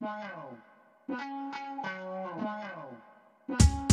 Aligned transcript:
Wow. 0.00 0.50
Wow. 1.08 2.90
Wow. 3.48 3.83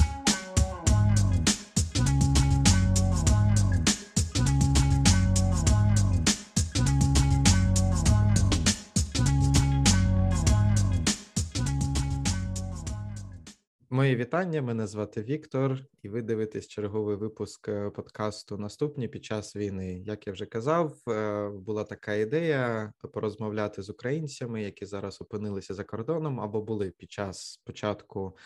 Мої 13.93 14.15
вітання. 14.15 14.61
Мене 14.61 14.87
звати 14.87 15.21
Віктор, 15.21 15.79
і 16.03 16.09
ви 16.09 16.21
дивитесь 16.21 16.67
черговий 16.67 17.15
випуск 17.15 17.69
е, 17.69 17.89
подкасту 17.89 18.57
Наступні 18.57 19.07
під 19.07 19.25
час 19.25 19.55
війни. 19.55 19.99
Як 20.05 20.27
я 20.27 20.33
вже 20.33 20.45
казав, 20.45 20.95
е, 21.07 21.49
була 21.49 21.83
така 21.83 22.13
ідея 22.13 22.93
порозмовляти 23.13 23.81
з 23.81 23.89
українцями, 23.89 24.63
які 24.63 24.85
зараз 24.85 25.21
опинилися 25.21 25.73
за 25.73 25.83
кордоном 25.83 26.39
або 26.39 26.61
були 26.61 26.91
під 26.91 27.11
час 27.11 27.61
початку 27.65 28.37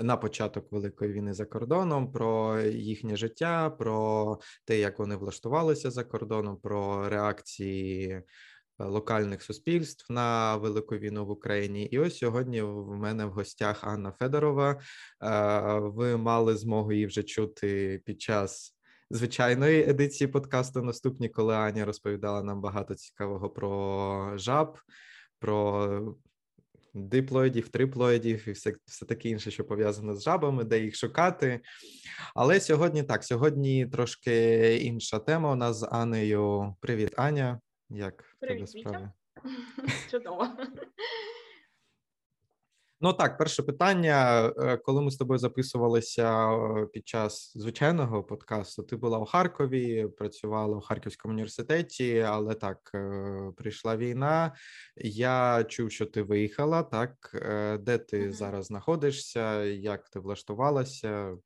на 0.00 0.16
початок 0.16 0.72
великої 0.72 1.12
війни 1.12 1.34
за 1.34 1.44
кордоном, 1.44 2.12
про 2.12 2.60
їхнє 2.60 3.16
життя, 3.16 3.70
про 3.70 4.38
те, 4.64 4.78
як 4.78 4.98
вони 4.98 5.16
влаштувалися 5.16 5.90
за 5.90 6.04
кордоном, 6.04 6.56
про 6.56 7.08
реакції. 7.08 8.22
Е, 8.80 8.84
локальних 8.84 9.42
суспільств 9.42 10.12
на 10.12 10.56
велику 10.56 10.96
війну 10.96 11.26
в 11.26 11.30
Україні. 11.30 11.84
І 11.84 11.98
ось 11.98 12.18
сьогодні 12.18 12.62
в 12.62 12.96
мене 12.96 13.24
в 13.26 13.30
гостях 13.30 13.84
Анна 13.84 14.12
Федорова. 14.12 14.80
Е, 15.22 15.78
ви 15.78 16.16
мали 16.16 16.56
змогу 16.56 16.92
її 16.92 17.06
вже 17.06 17.22
чути 17.22 18.02
під 18.04 18.22
час 18.22 18.76
звичайної 19.10 19.90
едиції 19.90 20.28
подкасту. 20.28 20.82
Наступні, 20.82 21.28
коли 21.28 21.54
Аня 21.54 21.84
розповідала 21.84 22.42
нам 22.42 22.60
багато 22.60 22.94
цікавого 22.94 23.50
про 23.50 24.32
жаб, 24.38 24.78
про 25.38 26.16
диплоїдів, 26.94 27.68
триплоїдів 27.68 28.48
і 28.48 28.52
все 28.52 28.72
все 28.84 29.06
таке 29.06 29.28
інше, 29.28 29.50
що 29.50 29.64
пов'язане 29.64 30.14
з 30.14 30.22
жабами, 30.22 30.64
де 30.64 30.80
їх 30.80 30.96
шукати. 30.96 31.60
Але 32.34 32.60
сьогодні 32.60 33.02
так, 33.02 33.24
сьогодні 33.24 33.86
трошки 33.86 34.76
інша 34.76 35.18
тема. 35.18 35.52
У 35.52 35.56
нас 35.56 35.76
з 35.76 35.88
Анею. 35.90 36.76
Привіт, 36.80 37.14
Аня. 37.16 37.60
Як 37.90 38.33
Привіт, 38.44 38.70
справи? 38.70 39.10
Чудово. 40.10 40.48
Ну 43.00 43.12
так, 43.12 43.38
перше 43.38 43.62
питання. 43.62 44.46
Е, 44.58 44.76
коли 44.76 45.02
ми 45.02 45.10
з 45.10 45.16
тобою 45.16 45.38
записувалися 45.38 46.52
е, 46.52 46.86
під 46.86 47.08
час 47.08 47.52
звичайного 47.56 48.24
подкасту, 48.24 48.82
ти 48.82 48.96
була 48.96 49.18
у 49.18 49.24
Харкові, 49.24 50.06
працювала 50.18 50.76
у 50.76 50.80
Харківському 50.80 51.34
університеті, 51.34 52.20
але 52.20 52.54
так 52.54 52.90
е, 52.94 53.52
прийшла 53.56 53.96
війна. 53.96 54.54
Я 54.96 55.64
чув, 55.64 55.90
що 55.90 56.06
ти 56.06 56.22
виїхала. 56.22 56.82
Так, 56.82 57.30
де 57.80 57.98
ти 57.98 58.20
mm-hmm. 58.20 58.32
зараз 58.32 58.66
знаходишся? 58.66 59.64
Як 59.64 60.08
ти 60.08 60.18
влаштувалася? 60.18 61.36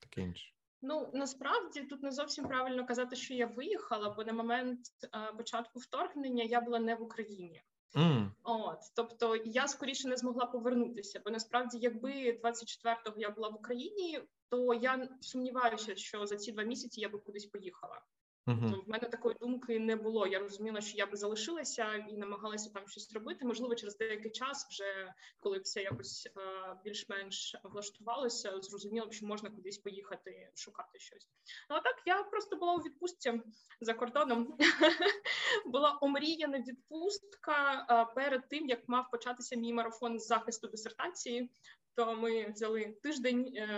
Таке 0.00 0.20
інше. 0.20 0.53
Ну 0.86 1.10
насправді 1.12 1.82
тут 1.82 2.02
не 2.02 2.10
зовсім 2.10 2.48
правильно 2.48 2.86
казати, 2.86 3.16
що 3.16 3.34
я 3.34 3.46
виїхала, 3.46 4.10
бо 4.10 4.24
на 4.24 4.32
момент 4.32 4.80
е, 5.04 5.32
початку 5.36 5.78
вторгнення 5.78 6.44
я 6.44 6.60
була 6.60 6.78
не 6.78 6.94
в 6.94 7.02
Україні. 7.02 7.62
Mm. 7.94 8.30
От, 8.42 8.78
тобто 8.96 9.36
я 9.44 9.68
скоріше 9.68 10.08
не 10.08 10.16
змогла 10.16 10.46
повернутися, 10.46 11.20
бо 11.24 11.30
насправді, 11.30 11.78
якби 11.78 12.40
24-го 12.44 13.14
я 13.16 13.30
була 13.30 13.48
в 13.48 13.54
Україні, 13.54 14.20
то 14.48 14.74
я 14.74 15.08
сумніваюся, 15.20 15.96
що 15.96 16.26
за 16.26 16.36
ці 16.36 16.52
два 16.52 16.62
місяці 16.62 17.00
я 17.00 17.08
би 17.08 17.18
кудись 17.18 17.46
поїхала. 17.46 18.00
Uh-huh. 18.46 18.84
В 18.84 18.88
мене 18.88 19.08
такої 19.08 19.36
думки 19.40 19.78
не 19.78 19.96
було. 19.96 20.26
Я 20.26 20.38
розуміла, 20.38 20.80
що 20.80 20.96
я 20.96 21.06
би 21.06 21.16
залишилася 21.16 21.94
і 21.94 22.16
намагалася 22.16 22.70
там 22.70 22.88
щось 22.88 23.12
робити. 23.12 23.44
Можливо, 23.44 23.74
через 23.74 23.96
деякий 23.96 24.30
час, 24.30 24.66
вже 24.70 25.14
коли 25.40 25.58
все 25.58 25.82
якось 25.82 26.26
е, 26.26 26.40
більш-менш 26.84 27.56
влаштувалося, 27.64 28.60
зрозуміло, 28.60 29.10
що 29.10 29.26
можна 29.26 29.50
кудись 29.50 29.78
поїхати 29.78 30.50
шукати 30.54 30.98
щось. 30.98 31.28
Ну 31.70 31.76
а 31.76 31.80
так 31.80 32.02
я 32.06 32.22
просто 32.22 32.56
була 32.56 32.74
у 32.74 32.78
відпустці 32.78 33.42
за 33.80 33.94
кордоном. 33.94 34.56
Була 35.66 35.98
омріяна 36.00 36.58
відпустка 36.58 37.86
е, 37.90 38.14
перед 38.14 38.48
тим, 38.48 38.68
як 38.68 38.88
мав 38.88 39.10
початися 39.10 39.56
мій 39.56 39.72
марафон 39.72 40.18
з 40.18 40.26
захисту 40.26 40.68
дисертації. 40.68 41.50
То 41.96 42.14
ми 42.14 42.50
взяли 42.50 42.96
тиждень 43.02 43.52
е, 43.56 43.68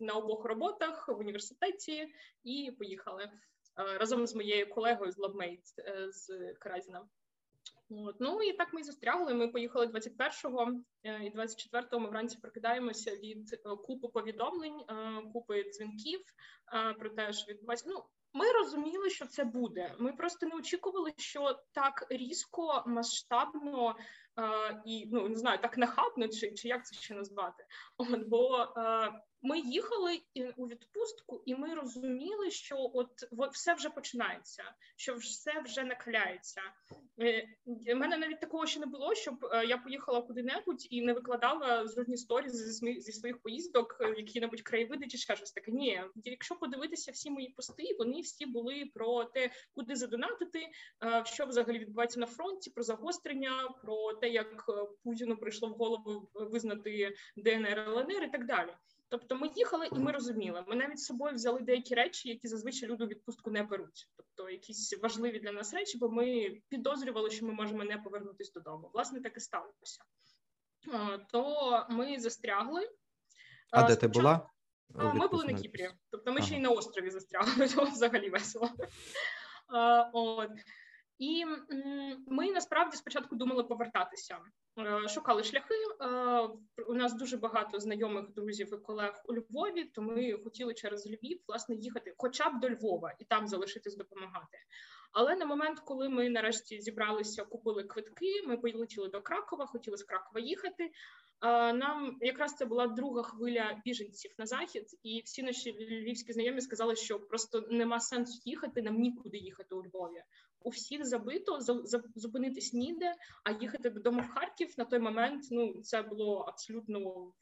на 0.00 0.12
обох 0.12 0.44
роботах 0.44 1.08
в 1.08 1.18
університеті 1.18 2.14
і 2.44 2.72
поїхали. 2.78 3.30
Е, 3.78 3.98
разом 3.98 4.26
з 4.26 4.34
моєю 4.34 4.70
колегою 4.70 5.12
з 5.12 5.18
е, 5.78 6.12
з 6.12 6.54
Каразіна. 6.58 7.08
От. 7.90 8.16
Ну 8.20 8.42
і 8.42 8.52
так 8.52 8.72
ми 8.72 8.80
і 8.80 8.84
застрягли. 8.84 9.34
Ми 9.34 9.48
поїхали 9.48 9.86
21-го 9.86 10.72
е, 11.04 11.24
і 11.24 11.32
24-го 11.36 12.00
ми 12.00 12.08
вранці 12.08 12.38
прокидаємося 12.38 13.16
від 13.16 13.62
купи 13.86 14.08
повідомлень, 14.08 14.80
купи 15.32 15.64
дзвінків 15.70 16.20
про 16.98 17.10
те, 17.10 17.32
що 17.32 17.52
відбувається. 17.52 17.86
Ну 17.88 18.04
ми 18.32 18.52
розуміли, 18.52 19.10
що 19.10 19.26
це 19.26 19.44
буде. 19.44 19.94
Ми 19.98 20.12
просто 20.12 20.46
не 20.46 20.56
очікували, 20.56 21.12
що 21.16 21.58
так 21.72 22.06
різко, 22.10 22.84
масштабно 22.86 23.96
і 24.86 25.08
ну 25.12 25.28
не 25.28 25.36
знаю, 25.36 25.58
так 25.62 25.78
нахабно, 25.78 26.28
чи 26.28 26.52
чи 26.52 26.68
як 26.68 26.86
це 26.86 26.94
ще 26.94 27.14
назвати. 27.14 27.64
От, 27.98 28.28
Бо 28.28 28.68
ми 29.42 29.58
їхали 29.58 30.20
у 30.56 30.68
відпустку, 30.68 31.42
і 31.46 31.54
ми 31.54 31.74
розуміли, 31.74 32.50
що 32.50 32.90
от 32.94 33.08
все 33.52 33.74
вже 33.74 33.90
починається, 33.90 34.64
що 34.96 35.14
все 35.14 35.60
вже 35.60 35.84
накаляється. 35.84 36.60
Е, 37.20 37.48
У 37.94 37.96
мене 37.96 38.16
навіть 38.16 38.40
такого 38.40 38.66
ще 38.66 38.80
не 38.80 38.86
було, 38.86 39.14
щоб 39.14 39.44
е, 39.44 39.66
я 39.66 39.78
поїхала 39.78 40.22
куди-небудь 40.22 40.86
і 40.90 41.02
не 41.02 41.12
викладала 41.12 41.86
зрозні 41.86 42.16
сторі 42.16 42.48
зі 42.48 43.00
зі 43.00 43.12
своїх 43.12 43.42
поїздок, 43.42 43.96
е, 44.00 44.14
які-небудь 44.16 44.62
краєвиди 44.62 45.06
чи 45.06 45.18
ще 45.18 45.36
щось 45.36 45.52
таке. 45.52 45.70
Ні, 45.70 46.02
якщо 46.24 46.54
подивитися 46.54 47.12
всі 47.12 47.30
мої 47.30 47.48
пости, 47.48 47.96
вони 47.98 48.20
всі 48.20 48.46
були 48.46 48.90
про 48.94 49.24
те, 49.24 49.50
куди 49.74 49.96
задонатити, 49.96 50.68
що 51.24 51.46
взагалі 51.46 51.78
відбувається 51.78 52.20
на 52.20 52.26
фронті, 52.26 52.70
про 52.70 52.82
загострення, 52.82 53.74
про 53.82 54.12
те, 54.22 54.28
як 54.28 54.64
Путіну 55.04 55.36
прийшло 55.36 55.68
в 55.68 55.72
голову 55.72 56.30
визнати 56.34 57.14
ДНР 57.36 57.78
ЛНР 57.78 58.24
і 58.24 58.30
так 58.30 58.46
далі. 58.46 58.70
Тобто 59.08 59.36
ми 59.36 59.50
їхали 59.56 59.88
і 59.92 59.98
ми 59.98 60.12
розуміли. 60.12 60.64
Ми 60.68 60.76
навіть 60.76 60.98
з 60.98 61.04
собою 61.04 61.34
взяли 61.34 61.60
деякі 61.60 61.94
речі, 61.94 62.28
які 62.28 62.48
зазвичай 62.48 62.88
люди 62.88 63.04
у 63.04 63.06
відпустку 63.06 63.50
не 63.50 63.62
беруть. 63.62 64.08
Тобто 64.16 64.50
якісь 64.50 64.98
важливі 65.02 65.38
для 65.38 65.52
нас 65.52 65.74
речі, 65.74 65.98
бо 65.98 66.08
ми 66.08 66.56
підозрювали, 66.68 67.30
що 67.30 67.46
ми 67.46 67.52
можемо 67.52 67.84
не 67.84 67.98
повернутися 67.98 68.52
додому. 68.54 68.90
Власне, 68.94 69.20
так 69.20 69.36
і 69.36 69.40
сталося. 69.40 70.02
То 71.32 71.86
ми 71.90 72.20
застрягли. 72.20 72.88
А 73.70 73.82
де 73.82 73.96
ти 73.96 74.08
була? 74.08 74.50
Ми 74.94 75.28
були 75.28 75.44
на 75.44 75.54
Кіпрі, 75.54 75.90
тобто 76.10 76.32
ми 76.32 76.36
ага. 76.38 76.46
ще 76.46 76.56
й 76.56 76.60
на 76.60 76.68
острові 76.68 77.10
застрягли, 77.10 77.68
то 77.68 77.84
взагалі 77.92 78.30
весело. 78.30 78.70
От. 80.12 80.50
І 81.22 81.44
ми 82.26 82.50
насправді 82.50 82.96
спочатку 82.96 83.36
думали 83.36 83.64
повертатися, 83.64 84.38
е, 84.78 85.08
шукали 85.08 85.44
шляхи. 85.44 85.74
Е, 86.00 86.48
у 86.88 86.94
нас 86.94 87.14
дуже 87.14 87.36
багато 87.36 87.80
знайомих 87.80 88.30
друзів 88.30 88.74
і 88.74 88.76
колег 88.76 89.22
у 89.28 89.34
Львові, 89.34 89.84
то 89.84 90.02
ми 90.02 90.32
хотіли 90.44 90.74
через 90.74 91.06
Львів 91.06 91.40
власне 91.48 91.74
їхати, 91.74 92.14
хоча 92.16 92.50
б 92.50 92.60
до 92.60 92.70
Львова, 92.70 93.14
і 93.18 93.24
там 93.24 93.48
залишитись 93.48 93.96
допомагати. 93.96 94.58
Але 95.12 95.36
на 95.36 95.46
момент, 95.46 95.80
коли 95.80 96.08
ми 96.08 96.28
нарешті 96.28 96.80
зібралися, 96.80 97.44
купили 97.44 97.84
квитки, 97.84 98.42
ми 98.46 98.56
полетіли 98.56 99.08
до 99.08 99.20
Кракова, 99.20 99.66
хотіли 99.66 99.96
з 99.96 100.04
Кракова 100.04 100.40
їхати. 100.40 100.90
Нам 101.74 102.16
якраз 102.20 102.54
це 102.54 102.64
була 102.64 102.86
друга 102.86 103.22
хвиля 103.22 103.80
біженців 103.84 104.32
на 104.38 104.46
захід, 104.46 104.86
і 105.02 105.22
всі 105.24 105.42
наші 105.42 105.72
львівські 105.72 106.32
знайомі 106.32 106.60
сказали, 106.60 106.96
що 106.96 107.20
просто 107.20 107.60
нема 107.70 108.00
сенсу 108.00 108.42
їхати. 108.44 108.82
Нам 108.82 109.00
нікуди 109.00 109.38
їхати 109.38 109.74
у 109.74 109.82
Львові. 109.84 110.22
У 110.64 110.70
всіх 110.70 111.04
забито 111.04 111.58
зупинитись 112.14 112.72
ніде, 112.72 113.14
а 113.44 113.50
їхати 113.50 113.90
додому 113.90 114.20
в 114.20 114.28
Харків 114.28 114.74
на 114.78 114.84
той 114.84 114.98
момент. 114.98 115.44
Ну 115.50 115.82
це 115.82 116.02
було 116.02 116.38
абсолютно 116.40 117.32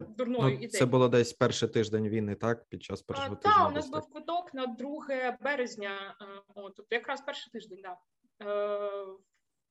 дурною 0.00 0.42
ну, 0.42 0.48
ідеєю. 0.48 0.70
Це 0.70 0.86
було 0.86 1.08
десь 1.08 1.32
перший 1.32 1.68
тиждень 1.68 2.08
війни, 2.08 2.34
так 2.34 2.68
під 2.68 2.82
час 2.82 3.02
першого 3.02 3.36
тижня? 3.36 3.56
Так, 3.56 3.70
у 3.70 3.74
нас 3.74 3.90
був 3.90 4.10
квиток 4.10 4.54
на 4.54 4.66
2 4.66 5.38
березня. 5.40 6.16
О, 6.54 6.70
тобто 6.70 6.94
якраз 6.94 7.20
перший 7.20 7.52
тиждень, 7.52 7.80
да. 7.82 7.98
Е, 8.42 9.06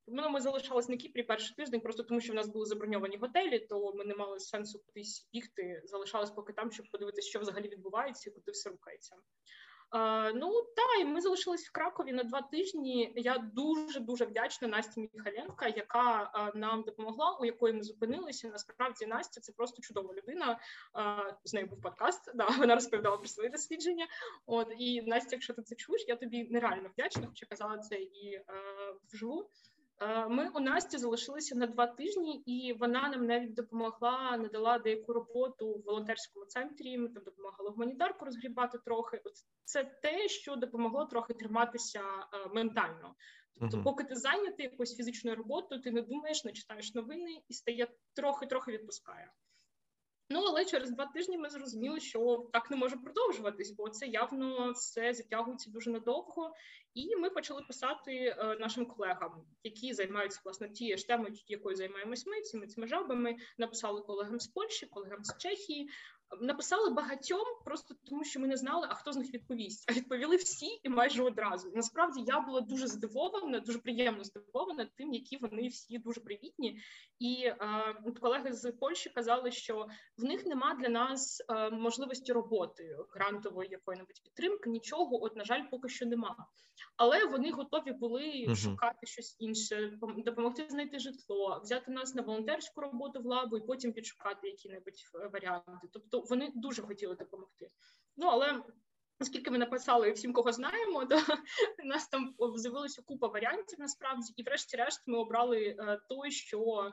Ну, 0.08 0.30
ми 0.30 0.42
залишалися 0.42 0.92
на 0.92 0.98
Кіпрі 0.98 1.24
перший 1.24 1.56
тиждень, 1.56 1.82
просто 1.82 2.04
тому 2.04 2.22
що 2.22 2.34
в 2.34 2.36
нас 2.36 2.48
були 2.48 2.66
заброньовані 2.66 3.18
готелі, 3.18 3.60
то 3.60 3.94
ми 3.94 4.06
не 4.06 4.16
мали 4.16 4.40
сенсу 4.40 4.80
кудись 4.86 5.30
бігти. 5.34 5.82
Залишалось 5.86 6.32
поки 6.32 6.54
там, 6.54 6.72
щоб 6.72 6.86
подивитися, 6.92 7.30
що 7.30 7.40
взагалі 7.40 7.70
відбувається, 7.70 8.30
і 8.30 8.34
куди 8.34 8.52
все 8.52 8.70
рухається. 8.70 9.16
Uh, 9.94 10.32
ну 10.36 10.62
та 10.76 11.02
і 11.02 11.06
ми 11.06 11.22
залишились 11.22 11.68
в 11.68 11.72
Кракові 11.72 12.12
на 12.12 12.24
два 12.24 12.42
тижні. 12.42 13.14
Я 13.16 13.38
дуже 13.38 14.00
дуже 14.00 14.26
вдячна 14.26 14.68
Насті 14.68 15.10
Міхаленка, 15.14 15.68
яка 15.68 16.32
uh, 16.36 16.58
нам 16.58 16.84
допомогла, 16.84 17.38
у 17.42 17.46
якої 17.46 17.74
ми 17.74 17.84
зупинилися. 17.84 18.48
Насправді 18.48 19.06
Настя 19.06 19.42
це 19.42 19.52
просто 19.52 19.82
чудова 19.82 20.14
людина. 20.14 20.60
Uh, 20.94 21.34
з 21.44 21.54
нею 21.54 21.68
був 21.68 21.82
подкаст. 21.82 22.32
Да, 22.36 22.48
вона 22.60 22.76
розповідала 22.76 23.18
про 23.18 23.28
свої 23.28 23.50
дослідження. 23.50 24.08
От 24.46 24.68
і 24.78 25.02
Настя, 25.02 25.30
якщо 25.32 25.54
ти 25.54 25.62
це 25.62 25.76
чуєш, 25.76 26.06
я 26.08 26.16
тобі 26.16 26.44
нереально 26.44 26.90
вдячна, 26.94 27.28
хоча 27.28 27.46
казала 27.46 27.78
це 27.78 27.96
і 27.96 28.42
вживу. 29.14 29.50
Ми 30.30 30.50
у 30.50 30.60
Насті 30.60 30.98
залишилися 30.98 31.56
на 31.56 31.68
два 31.68 31.88
тижні, 31.88 32.44
і 32.46 32.74
вона 32.74 33.10
нам 33.10 33.26
навіть 33.26 33.54
допомогла, 33.54 34.38
надала 34.38 34.80
деяку 34.80 35.14
роботу 35.14 35.74
в 35.74 35.84
волонтерському 35.86 36.46
центрі. 36.46 36.98
Ми 36.98 37.10
там 37.10 37.24
допомагали 37.24 37.70
гуманітарку 37.70 38.26
розгрібати 38.26 38.78
трохи. 38.86 39.22
Це 39.64 39.84
те, 39.84 40.28
що 40.28 40.56
допомогло 40.56 41.06
трохи 41.06 41.34
триматися 41.34 42.02
е, 42.02 42.50
ментально. 42.54 43.16
Тобто, 43.60 43.78
uh-huh. 43.78 43.84
поки 43.84 44.04
ти 44.04 44.16
зайнятий 44.16 44.66
якоюсь 44.66 44.98
фізичною 44.98 45.38
роботою, 45.38 45.82
ти 45.82 45.92
не 45.92 46.02
думаєш, 46.02 46.46
не 46.46 46.52
читаєш 46.52 46.94
новини 46.94 47.42
і 47.48 47.54
стає 47.54 47.88
трохи-трохи 48.16 48.72
відпускає. 48.72 49.32
Ну 50.34 50.44
але 50.48 50.66
через 50.66 50.92
два 50.92 51.06
тижні 51.06 51.38
ми 51.38 51.50
зрозуміли, 51.50 52.00
що 52.00 52.50
так 52.54 52.72
не 52.72 52.78
може 52.78 52.98
продовжуватись, 52.98 53.72
бо 53.72 53.90
це 53.90 54.08
явно 54.08 54.72
все 54.72 55.14
затягується 55.14 55.72
дуже 55.72 55.92
надовго. 55.92 56.54
І 56.94 57.16
ми 57.16 57.30
почали 57.30 57.62
писати 57.62 58.12
е, 58.12 58.58
нашим 58.60 58.86
колегам, 58.86 59.46
які 59.64 59.94
займаються 59.94 60.42
власне 60.46 60.70
тією 60.70 60.98
ж 60.98 61.08
темою, 61.08 61.36
якою 61.48 61.76
займаємось 61.76 62.26
ми 62.26 62.42
цими 62.42 62.68
цими 62.68 62.88
жабами. 62.88 63.36
Написали 63.58 64.02
колегам 64.02 64.40
з 64.40 64.48
Польщі, 64.48 64.86
колегам 64.86 65.24
з 65.24 65.38
Чехії, 65.38 65.90
Написали 66.42 66.90
багатьом, 66.90 67.46
просто 67.66 67.96
тому 68.10 68.24
що 68.24 68.40
ми 68.40 68.48
не 68.48 68.58
знали, 68.58 68.88
а 68.90 68.94
хто 68.94 69.12
з 69.12 69.18
них 69.18 69.34
відповість. 69.34 69.92
А 69.92 69.94
відповіли 69.94 70.36
всі 70.36 70.80
і 70.84 70.90
майже 70.90 71.24
одразу. 71.24 71.72
Насправді 71.76 72.24
я 72.28 72.40
була 72.40 72.62
дуже 72.62 72.88
здивована, 72.88 73.60
дуже 73.60 73.80
приємно 73.80 74.24
здивована 74.24 74.90
тим, 74.98 75.14
які 75.14 75.38
вони 75.38 75.68
всі 75.68 75.98
дуже 75.98 76.22
привітні. 76.22 76.80
І 77.20 77.44
е, 77.46 77.58
колеги 78.22 78.54
з 78.54 78.72
Польщі 78.72 79.10
казали, 79.10 79.52
що 79.52 79.88
в 80.24 80.26
них 80.26 80.46
нема 80.46 80.74
для 80.74 80.90
нас 80.90 81.44
е, 81.50 81.70
можливості 81.70 82.34
роботи 82.34 82.98
грантової 83.10 83.70
якої-небудь 83.70 84.22
підтримки. 84.24 84.70
Нічого, 84.70 85.24
от 85.24 85.36
на 85.36 85.44
жаль, 85.44 85.62
поки 85.72 85.90
що 85.90 86.06
нема. 86.06 86.36
Але 86.98 87.26
вони 87.26 87.52
готові 87.52 87.92
були 87.92 88.22
uh-huh. 88.22 88.56
шукати 88.56 89.08
щось 89.08 89.36
інше, 89.40 90.00
допомогти 90.18 90.68
знайти 90.70 91.00
житло, 91.00 91.60
взяти 91.64 91.92
нас 91.92 92.16
на 92.16 92.22
волонтерську 92.22 92.82
роботу 92.82 93.22
в 93.22 93.26
лабу 93.26 93.58
і 93.58 93.62
потім 93.62 93.94
підшукати 93.94 94.48
які-небудь 94.48 94.94
е, 95.16 95.28
варіанти. 95.34 95.88
Тобто 95.94 96.20
вони 96.20 96.52
дуже 96.56 96.82
хотіли 96.82 97.16
допомогти. 97.16 97.68
Ну 98.18 98.28
але 98.28 98.64
оскільки 99.20 99.52
ми 99.52 99.58
написали 99.58 100.12
всім, 100.12 100.34
кого 100.34 100.52
знаємо, 100.52 101.06
то 101.06 101.16
у 101.84 101.88
нас 101.88 102.08
там 102.08 102.36
з'явилася 102.56 103.02
купа 103.06 103.28
варіантів 103.28 103.80
насправді, 103.80 104.34
і, 104.36 104.44
врешті-решт, 104.44 105.02
ми 105.08 105.18
обрали 105.18 105.76
е, 105.80 106.00
той, 106.10 106.32
що 106.32 106.92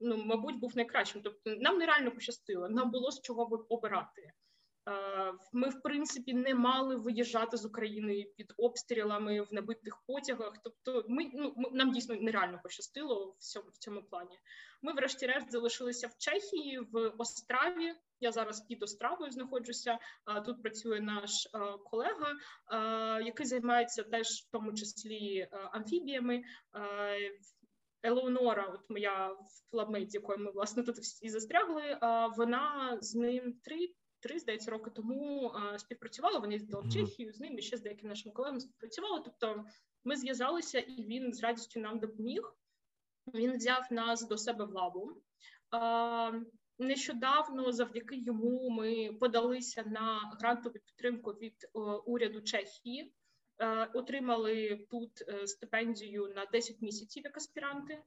ну, 0.00 0.16
мабуть, 0.16 0.58
був 0.58 0.76
найкращим. 0.76 1.22
Тобто, 1.22 1.56
нам 1.56 1.78
нереально 1.78 2.10
пощастило, 2.10 2.68
нам 2.68 2.90
було 2.90 3.10
з 3.10 3.20
чого 3.20 3.66
обирати. 3.68 4.32
Е, 4.88 5.32
ми, 5.52 5.68
в 5.68 5.82
принципі, 5.82 6.34
не 6.34 6.54
мали 6.54 6.96
виїжджати 6.96 7.56
з 7.56 7.64
України 7.64 8.26
під 8.36 8.52
обстрілами 8.56 9.40
в 9.40 9.54
набитих 9.54 10.02
потягах. 10.06 10.52
Тобто, 10.64 11.04
ми 11.08 11.30
ну 11.34 11.54
нам 11.72 11.92
дійсно 11.92 12.14
нереально 12.14 12.60
пощастило 12.62 13.34
в 13.38 13.42
цьому 13.42 13.70
в 13.70 13.78
цьому 13.78 14.02
плані. 14.02 14.38
Ми, 14.82 14.92
врешті-решт, 14.92 15.52
залишилися 15.52 16.06
в 16.08 16.18
Чехії 16.18 16.80
в 16.92 17.14
Остраві. 17.18 17.94
Я 18.20 18.32
зараз 18.32 18.60
під 18.60 18.82
Остравою 18.82 19.30
знаходжуся. 19.30 19.98
Тут 20.44 20.62
працює 20.62 21.00
наш 21.00 21.48
колега, 21.84 22.34
який 23.20 23.46
займається 23.46 24.02
теж 24.02 24.26
в 24.26 24.50
тому 24.50 24.72
числі 24.72 25.48
амфібіями. 25.72 26.42
Елеонора, 28.02 28.66
от 28.74 28.90
моя 28.90 29.36
flatmate, 29.70 30.10
з 30.10 30.14
якою 30.14 30.38
ми 30.38 30.50
власне 30.50 30.82
тут 30.82 30.96
всі 30.98 31.28
застрягли. 31.28 31.98
Вона 32.36 32.98
з 33.00 33.14
ним 33.14 33.54
три. 33.64 33.94
Три 34.20 34.38
здається 34.38 34.70
роки 34.70 34.90
тому 34.90 35.52
співпрацювала. 35.76 36.38
Вони 36.38 36.52
їздили 36.52 36.82
в 36.82 36.92
Чехію 36.92 37.32
з 37.32 37.40
ним 37.40 37.58
і 37.58 37.62
ще 37.62 37.76
з 37.76 37.82
деякими 37.82 38.08
нашими 38.08 38.32
колегами 38.32 38.60
співпрацювали. 38.60 39.22
Тобто 39.24 39.64
ми 40.04 40.16
зв'язалися, 40.16 40.78
і 40.78 41.04
він 41.04 41.32
з 41.32 41.42
радістю 41.42 41.80
нам 41.80 42.00
допоміг. 42.00 42.56
Він 43.34 43.56
взяв 43.56 43.86
нас 43.90 44.28
до 44.28 44.38
себе 44.38 44.64
в 44.64 44.70
лабу. 44.70 45.22
Нещодавно, 46.78 47.72
завдяки 47.72 48.16
йому, 48.16 48.70
ми 48.70 49.12
подалися 49.20 49.82
на 49.86 50.36
грантову 50.40 50.72
підтримку 50.72 51.30
від 51.30 51.64
е, 51.64 51.78
уряду 52.06 52.40
Чехії, 52.40 53.02
е, 53.02 53.10
отримали 53.94 54.86
тут 54.90 55.10
е, 55.28 55.46
стипендію 55.46 56.32
на 56.36 56.46
10 56.46 56.82
місяців 56.82 57.22
як 57.24 57.36
аспіранти. 57.36 57.98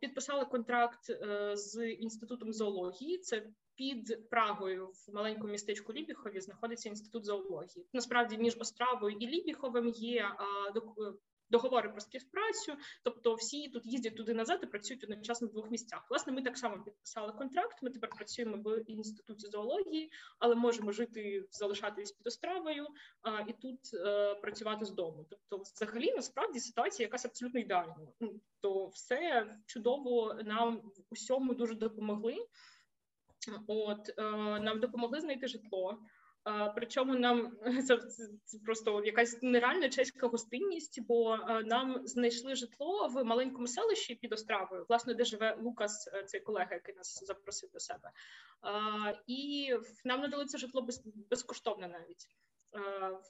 Підписали 0.00 0.44
контракт 0.44 1.10
з 1.52 1.90
інститутом 1.90 2.52
зоології. 2.52 3.18
Це 3.18 3.46
під 3.74 4.30
Прагою 4.30 4.86
в 4.86 5.14
маленькому 5.14 5.52
містечку 5.52 5.92
Лібіхові 5.92 6.40
знаходиться 6.40 6.88
інститут 6.88 7.24
зоології. 7.24 7.86
Насправді 7.92 8.38
між 8.38 8.56
Остравою 8.60 9.16
і 9.20 9.26
Лібіховим 9.26 9.88
є 9.88 10.30
договори 11.50 11.88
про 11.88 12.00
співпрацю, 12.00 12.72
тобто 13.02 13.34
всі 13.34 13.68
тут 13.68 13.86
їздять 13.86 14.16
туди 14.16 14.34
назад 14.34 14.60
і 14.62 14.66
працюють 14.66 15.04
одночасно 15.04 15.48
в 15.48 15.50
двох 15.50 15.70
місцях. 15.70 16.06
Власне, 16.10 16.32
ми 16.32 16.42
так 16.42 16.58
само 16.58 16.82
підписали 16.82 17.32
контракт. 17.32 17.82
Ми 17.82 17.90
тепер 17.90 18.10
працюємо 18.10 18.56
в 18.56 18.90
інституті 18.90 19.46
зоології, 19.46 20.10
але 20.38 20.54
можемо 20.54 20.92
жити, 20.92 21.48
залишатись 21.50 22.12
під 22.12 22.26
островою 22.26 22.86
а, 23.22 23.40
і 23.40 23.52
тут 23.52 23.78
а, 23.94 24.08
е, 24.08 24.34
працювати 24.34 24.84
з 24.84 24.90
дому. 24.90 25.26
Тобто, 25.30 25.62
взагалі, 25.74 26.12
насправді 26.16 26.60
ситуація 26.60 27.06
якась 27.06 27.24
абсолютно 27.24 27.60
ідеальна. 27.60 27.96
Ну, 28.20 28.40
то 28.60 28.86
все 28.86 29.46
чудово 29.66 30.34
нам 30.44 30.82
усьому 31.10 31.54
дуже 31.54 31.74
допомогли. 31.74 32.36
От 33.66 34.08
е, 34.18 34.22
нам 34.60 34.80
допомогли 34.80 35.20
знайти 35.20 35.46
житло. 35.46 35.98
Причому 36.74 37.14
нам 37.14 37.52
це, 37.86 37.98
просто 38.64 39.04
якась 39.04 39.38
нереальна 39.42 39.88
чеська 39.88 40.26
гостинність, 40.26 41.00
бо 41.06 41.36
нам 41.64 42.06
знайшли 42.06 42.54
житло 42.54 43.08
в 43.08 43.24
маленькому 43.24 43.66
селищі 43.66 44.14
під 44.14 44.32
Остравою, 44.32 44.86
власне, 44.88 45.14
де 45.14 45.24
живе 45.24 45.58
Лукас, 45.62 46.10
е, 46.14 46.24
цей 46.24 46.40
колега, 46.40 46.74
який 46.74 46.94
нас 46.94 47.24
запросив 47.26 47.70
до 47.72 47.80
себе, 47.80 48.10
і 49.26 49.70
нам 50.04 50.20
надали 50.20 50.44
це 50.44 50.58
житло 50.58 50.82
без, 50.82 51.02
безкоштовно 51.30 51.88
навіть. 51.88 52.26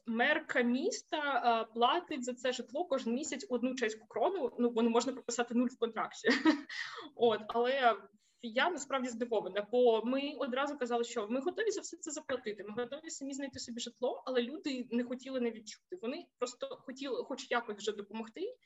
Мерка 0.06 0.62
міста 0.62 1.66
платить 1.74 2.24
за 2.24 2.34
це 2.34 2.52
житло 2.52 2.84
кожен 2.84 3.14
місяць 3.14 3.46
одну 3.50 3.74
чеську 3.74 4.06
крону. 4.06 4.52
Ну 4.58 4.70
бо 4.70 4.82
не 4.82 4.90
можна 4.90 5.12
прописати 5.12 5.54
нуль 5.54 5.68
в 5.68 5.78
контракті. 5.78 6.28
От 7.16 7.40
але 7.48 7.96
я 8.42 8.70
насправді 8.70 9.08
здивована, 9.08 9.66
бо 9.72 10.02
ми 10.04 10.34
одразу 10.38 10.78
казали, 10.78 11.04
що 11.04 11.28
ми 11.28 11.40
готові 11.40 11.70
за 11.70 11.80
все 11.80 11.96
це 11.96 12.10
заплатити. 12.10 12.64
Ми 12.64 12.82
готові 12.82 13.10
самі 13.10 13.34
знайти 13.34 13.58
собі 13.58 13.80
житло, 13.80 14.22
але 14.26 14.42
люди 14.42 14.88
не 14.90 15.04
хотіли 15.04 15.40
не 15.40 15.50
відчути. 15.50 15.98
Вони 16.02 16.26
просто 16.38 16.66
хотіли, 16.66 17.24
хоч 17.24 17.50
якось 17.50 17.76
вже 17.76 17.92
допомогти, 17.92 18.56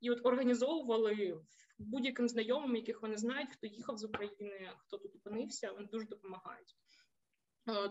і 0.00 0.10
от 0.10 0.26
організовували 0.26 1.40
будь-яким 1.78 2.28
знайомим, 2.28 2.76
яких 2.76 3.02
вони 3.02 3.16
знають, 3.16 3.50
хто 3.52 3.66
їхав 3.66 3.98
з 3.98 4.04
України, 4.04 4.70
хто 4.78 4.98
тут 4.98 5.16
опинився. 5.16 5.72
Вони 5.72 5.86
дуже 5.92 6.06
допомагають. 6.06 6.76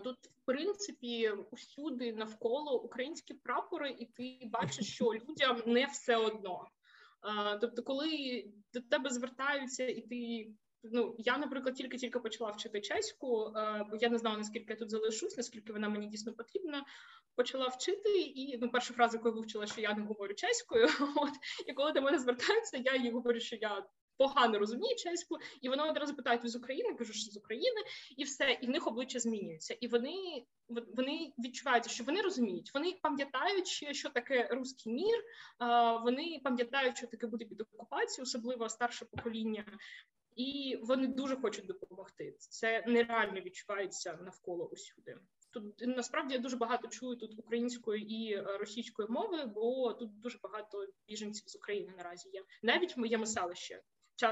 Тут, 0.04 0.16
в 0.26 0.44
принципі, 0.44 1.30
усюди 1.50 2.12
навколо 2.12 2.82
українські 2.82 3.34
прапори, 3.34 3.90
і 3.90 4.06
ти 4.06 4.38
бачиш, 4.46 4.94
що 4.94 5.04
людям 5.04 5.62
не 5.66 5.86
все 5.86 6.16
одно. 6.16 6.68
Тобто, 7.60 7.82
коли 7.82 8.44
до 8.72 8.80
тебе 8.80 9.10
звертаються, 9.10 9.86
і 9.86 10.00
ти 10.00 10.50
ну 10.82 11.14
я, 11.18 11.38
наприклад, 11.38 11.74
тільки-тільки 11.74 12.18
почала 12.18 12.50
вчити 12.50 12.80
чеську, 12.80 13.52
е, 13.56 13.86
бо 13.90 13.96
я 14.00 14.08
не 14.08 14.18
знала, 14.18 14.36
наскільки 14.36 14.72
я 14.72 14.76
тут 14.76 14.90
залишусь, 14.90 15.36
наскільки 15.36 15.72
вона 15.72 15.88
мені 15.88 16.06
дійсно 16.06 16.32
потрібна. 16.32 16.84
Почала 17.36 17.68
вчити, 17.68 18.20
і 18.20 18.58
ну, 18.58 18.70
перша 18.70 18.94
фраза, 18.94 19.16
яку 19.16 19.28
я 19.28 19.34
вивчила, 19.34 19.66
що 19.66 19.80
я 19.80 19.94
не 19.94 20.02
говорю 20.02 20.34
чеською. 20.34 20.88
От 21.16 21.32
і 21.66 21.72
коли 21.72 21.92
до 21.92 22.02
мене 22.02 22.18
звертаються, 22.18 22.76
я 22.76 22.96
їй 22.96 23.10
говорю, 23.10 23.40
що 23.40 23.56
я. 23.56 23.86
Погано 24.18 24.58
розумію 24.58 24.96
чеську, 24.96 25.36
і 25.60 25.68
вона 25.68 25.84
одразу 25.84 26.16
питають 26.16 26.42
ви 26.42 26.48
з 26.48 26.56
України, 26.56 26.94
кажу, 26.94 27.12
що 27.12 27.30
з 27.30 27.36
України, 27.36 27.80
і 28.16 28.24
все, 28.24 28.58
і 28.62 28.66
в 28.66 28.70
них 28.70 28.86
обличчя 28.86 29.18
змінюється. 29.18 29.76
І 29.80 29.88
вони 29.88 30.44
вони 30.68 31.32
відчувають, 31.38 31.90
що 31.90 32.04
вони 32.04 32.20
розуміють, 32.20 32.70
вони 32.74 32.98
пам'ятають, 33.02 33.68
що 33.68 34.10
таке 34.10 34.48
руський 34.52 34.92
мір. 34.92 35.24
Вони 36.04 36.40
пам'ятають, 36.44 36.96
що 36.96 37.06
таке 37.06 37.26
буде 37.26 37.44
під 37.44 37.60
окупацією, 37.60 38.22
особливо 38.22 38.68
старше 38.68 39.04
покоління 39.04 39.64
і 40.36 40.78
вони 40.82 41.06
дуже 41.06 41.36
хочуть 41.36 41.66
допомогти. 41.66 42.36
Це 42.38 42.84
нереально 42.86 43.40
відчувається 43.40 44.18
навколо 44.22 44.66
усюди. 44.66 45.18
Тут 45.50 45.64
насправді 45.80 46.34
я 46.34 46.40
дуже 46.40 46.56
багато 46.56 46.88
чую 46.88 47.16
тут 47.16 47.38
української 47.38 48.14
і 48.14 48.34
е, 48.34 48.42
російської 48.42 49.08
мови, 49.08 49.46
бо 49.46 49.92
тут 49.92 50.20
дуже 50.20 50.38
багато 50.42 50.86
біженців 51.08 51.48
з 51.48 51.56
України 51.56 51.92
наразі 51.96 52.28
є. 52.28 52.42
Навіть 52.62 52.96
в 52.96 53.00
моєму 53.00 53.26
селищі. 53.26 53.80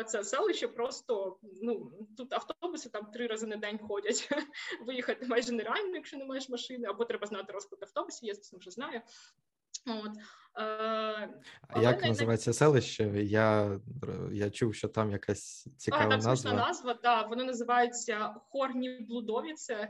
Це 0.07 0.25
селище 0.25 0.69
просто 0.69 1.39
ну 1.63 1.93
тут 2.17 2.33
автобуси 2.33 2.89
там 2.89 3.11
три 3.11 3.27
рази 3.27 3.47
на 3.47 3.57
день 3.57 3.79
ходять. 3.79 4.29
Виїхати 4.87 5.27
майже 5.27 5.53
нереально, 5.53 5.95
якщо 5.95 6.17
не 6.17 6.25
маєш 6.25 6.49
машини, 6.49 6.89
або 6.89 7.05
треба 7.05 7.27
знати 7.27 7.53
розклад 7.53 7.83
автобусів. 7.83 8.29
Я 8.29 8.35
це 8.35 8.57
вже 8.57 8.71
знаю. 8.71 9.01
От. 9.87 10.13
Е, 10.59 11.29
Як 11.81 12.03
не, 12.03 12.09
називається 12.09 12.53
селище? 12.53 13.05
Я 13.25 13.81
я 14.33 14.51
чув, 14.51 14.75
що 14.75 14.89
там 14.89 15.11
якась 15.11 15.69
цікава 15.77 16.05
а, 16.05 16.09
там 16.09 16.21
назва. 16.21 16.53
Назва, 16.53 16.99
да, 17.03 17.23
воно 17.23 17.45
називається 17.45 18.35
Хорні 18.49 19.07
Блудовіце. 19.09 19.89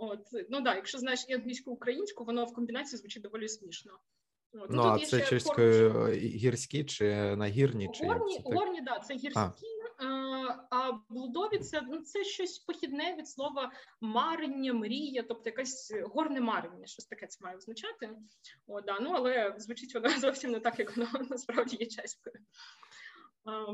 От, 0.00 0.20
ну 0.50 0.60
да, 0.60 0.74
якщо 0.74 0.98
знаєш 0.98 1.24
і 1.28 1.34
англійську 1.34 1.70
українську, 1.70 2.24
воно 2.24 2.44
в 2.44 2.54
комбінації 2.54 2.98
звучить 2.98 3.22
доволі 3.22 3.48
смішно. 3.48 3.92
От. 4.52 4.70
Ну, 4.70 4.82
а 4.82 4.98
це 4.98 5.20
чеською 5.20 5.92
поруч... 5.92 6.18
гірські 6.18 6.84
чи 6.84 7.36
нагірні? 7.36 7.90
Чи 7.94 8.06
горні, 8.06 8.36
це 8.36 8.54
горні, 8.54 8.80
да, 8.80 8.98
це 8.98 9.14
гірські. 9.14 9.38
А, 9.38 9.52
а 10.70 10.92
блудові 11.08 11.58
це 11.58 11.82
ну, 11.82 12.00
це 12.00 12.24
щось 12.24 12.58
похідне 12.58 13.16
від 13.16 13.28
слова 13.28 13.72
марення, 14.00 14.72
мрія, 14.72 15.22
тобто 15.22 15.42
якесь 15.50 15.92
горне 16.04 16.40
марення, 16.40 16.86
щось 16.86 17.06
таке 17.06 17.26
це 17.26 17.44
має 17.44 17.56
означати. 17.56 18.16
О, 18.66 18.80
да, 18.80 18.98
ну, 19.00 19.10
Але 19.14 19.54
звучить 19.58 19.94
воно 19.94 20.08
зовсім 20.20 20.50
не 20.50 20.60
так, 20.60 20.78
як 20.78 20.96
воно 20.96 21.08
насправді 21.30 21.76
є 21.80 21.86
чеською. 21.86 22.36
А, 23.44 23.66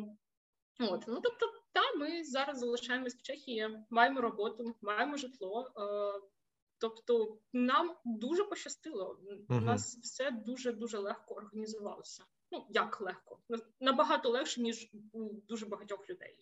От, 0.80 1.04
ну 1.08 1.20
тобто, 1.20 1.52
та 1.72 1.94
ми 1.98 2.24
зараз 2.24 2.58
залишаємось 2.58 3.14
в 3.14 3.22
Чехії, 3.22 3.78
маємо 3.90 4.20
роботу, 4.20 4.76
маємо 4.80 5.16
житло. 5.16 5.72
Е, 5.76 6.20
тобто, 6.78 7.38
нам 7.52 7.96
дуже 8.04 8.44
пощастило. 8.44 9.20
У 9.48 9.60
нас 9.60 9.98
все 10.02 10.30
дуже 10.30 10.72
дуже 10.72 10.98
легко 10.98 11.34
організувалося. 11.34 12.24
Ну 12.54 12.66
як 12.70 13.00
легко, 13.00 13.38
набагато 13.80 14.28
легше 14.28 14.61
ніж 14.61 14.90
у 15.12 15.30
дуже 15.49 15.66
багатьох 15.66 16.11
людей. 16.11 16.37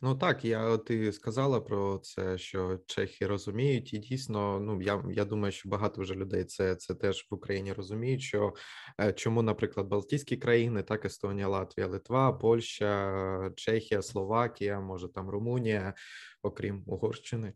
Ну 0.00 0.14
так, 0.14 0.44
я 0.44 0.76
ти 0.76 1.12
сказала 1.12 1.60
про 1.60 1.98
це, 1.98 2.38
що 2.38 2.80
чехи 2.86 3.26
розуміють, 3.26 3.94
і 3.94 3.98
дійсно, 3.98 4.60
ну 4.60 4.82
я 4.82 5.04
я 5.10 5.24
думаю, 5.24 5.52
що 5.52 5.68
багато 5.68 6.02
вже 6.02 6.14
людей 6.14 6.44
це 6.44 6.76
це 6.76 6.94
теж 6.94 7.26
в 7.30 7.34
Україні 7.34 7.72
розуміють. 7.72 8.22
Що 8.22 8.54
е, 9.00 9.12
чому, 9.12 9.42
наприклад, 9.42 9.86
Балтійські 9.86 10.36
країни, 10.36 10.82
так 10.82 11.04
Естонія, 11.04 11.48
Латвія, 11.48 11.86
Литва, 11.86 12.32
Польща, 12.32 13.50
Чехія, 13.56 14.02
Словакія, 14.02 14.80
може 14.80 15.08
там 15.08 15.30
Румунія, 15.30 15.94
окрім 16.42 16.82
Угорщини. 16.86 17.52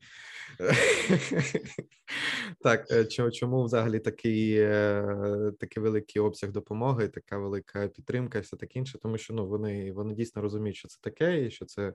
Так, 2.63 2.87
е, 2.91 3.31
чому 3.31 3.65
взагалі 3.65 3.99
такий 3.99 4.57
е, 4.59 5.53
такий 5.61 5.83
великий 5.83 6.23
обсяг 6.23 6.51
допомоги, 6.51 7.09
така 7.09 7.39
велика 7.39 7.89
підтримка, 7.89 8.39
і 8.39 8.41
все 8.41 8.57
таке 8.57 8.79
інше, 8.79 8.99
тому 8.99 9.19
що 9.19 9.35
ну 9.35 9.47
вони 9.47 9.93
вони 9.93 10.15
дійсно 10.15 10.43
розуміють, 10.43 10.77
що 10.77 10.89
це 10.89 10.99
таке, 11.01 11.47
і 11.47 11.51
що 11.51 11.65
це 11.65 11.95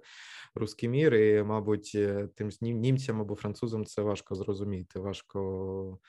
русський 0.55 0.89
мір, 0.89 1.15
і, 1.15 1.43
мабуть, 1.43 1.91
е, 1.95 2.29
тим 2.35 2.49
німцям 2.61 3.21
або 3.21 3.35
французам 3.35 3.85
це 3.85 4.01
важко 4.01 4.35
зрозуміти, 4.35 4.99
важко. 4.99 5.99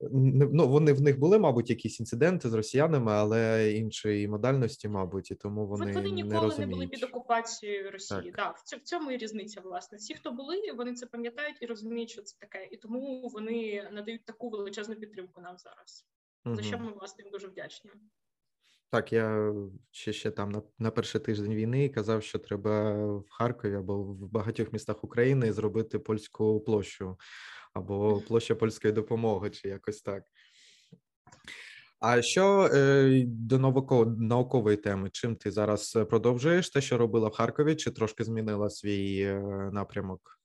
Ну, 0.00 0.68
вони 0.68 0.92
в 0.92 1.00
них 1.00 1.18
були, 1.18 1.38
мабуть, 1.38 1.70
якісь 1.70 2.00
інциденти 2.00 2.48
з 2.48 2.52
росіянами, 2.52 3.12
але 3.12 3.72
іншої 3.72 4.28
модальності, 4.28 4.88
мабуть, 4.88 5.30
і 5.30 5.34
тому 5.34 5.66
вони 5.66 5.92
вони 5.92 6.10
ніколи 6.10 6.54
не, 6.58 6.66
не 6.66 6.66
були 6.66 6.86
під 6.86 7.04
окупацією 7.04 7.90
Росії. 7.90 8.32
Так, 8.36 8.60
да, 8.70 8.76
в 8.76 8.80
цьому 8.80 9.10
і 9.10 9.16
різниця. 9.16 9.60
Власне, 9.60 9.98
всі, 9.98 10.14
хто 10.14 10.32
були, 10.32 10.72
вони 10.76 10.94
це 10.94 11.06
пам'ятають 11.06 11.56
і 11.60 11.66
розуміють, 11.66 12.10
що 12.10 12.22
це 12.22 12.36
таке, 12.38 12.68
і 12.70 12.76
тому 12.76 13.28
вони 13.28 13.88
надають 13.92 14.24
таку 14.24 14.50
величезну 14.50 14.94
підтримку 14.94 15.40
нам 15.40 15.58
зараз. 15.58 16.06
Угу. 16.46 16.56
За 16.56 16.62
що 16.62 16.78
ми 16.78 16.92
власне 16.92 17.24
дуже 17.32 17.48
вдячні. 17.48 17.90
Так, 18.90 19.12
я 19.12 19.54
ще 19.90 20.12
ще 20.12 20.30
там 20.30 20.50
на 20.50 20.62
на 20.78 20.90
перший 20.90 21.20
тиждень 21.20 21.54
війни 21.54 21.88
казав, 21.88 22.22
що 22.22 22.38
треба 22.38 22.94
в 23.16 23.28
Харкові 23.30 23.74
або 23.74 24.02
в 24.02 24.30
багатьох 24.30 24.72
містах 24.72 25.04
України 25.04 25.52
зробити 25.52 25.98
польську 25.98 26.60
площу 26.60 27.16
або 27.76 28.22
площа 28.28 28.54
польської 28.54 28.92
допомоги, 28.92 29.50
чи 29.50 29.68
якось 29.68 30.02
так. 30.02 30.22
А 32.00 32.22
що 32.22 32.70
е, 32.72 33.24
до 33.26 33.58
наукової 34.18 34.76
теми? 34.76 35.10
Чим 35.10 35.36
ти 35.36 35.50
зараз 35.50 35.98
продовжуєш 36.10 36.70
те, 36.70 36.80
що 36.80 36.98
робила 36.98 37.28
в 37.28 37.32
Харкові, 37.32 37.76
чи 37.76 37.90
трошки 37.90 38.24
змінила 38.24 38.70
свій 38.70 39.20
е, 39.20 39.40
напрямок? 39.72 40.40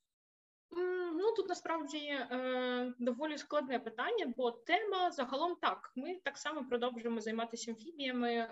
Ну 1.14 1.36
тут 1.36 1.50
насправді 1.50 1.98
е, 1.98 2.94
доволі 3.00 3.38
складне 3.38 3.80
питання, 3.80 4.34
бо 4.38 4.52
тема 4.52 5.12
загалом 5.12 5.56
так. 5.62 5.92
Ми 5.96 6.16
так 6.24 6.38
само 6.38 6.66
продовжуємо 6.70 7.22
займатися 7.22 7.72
амфібіями, 7.72 8.48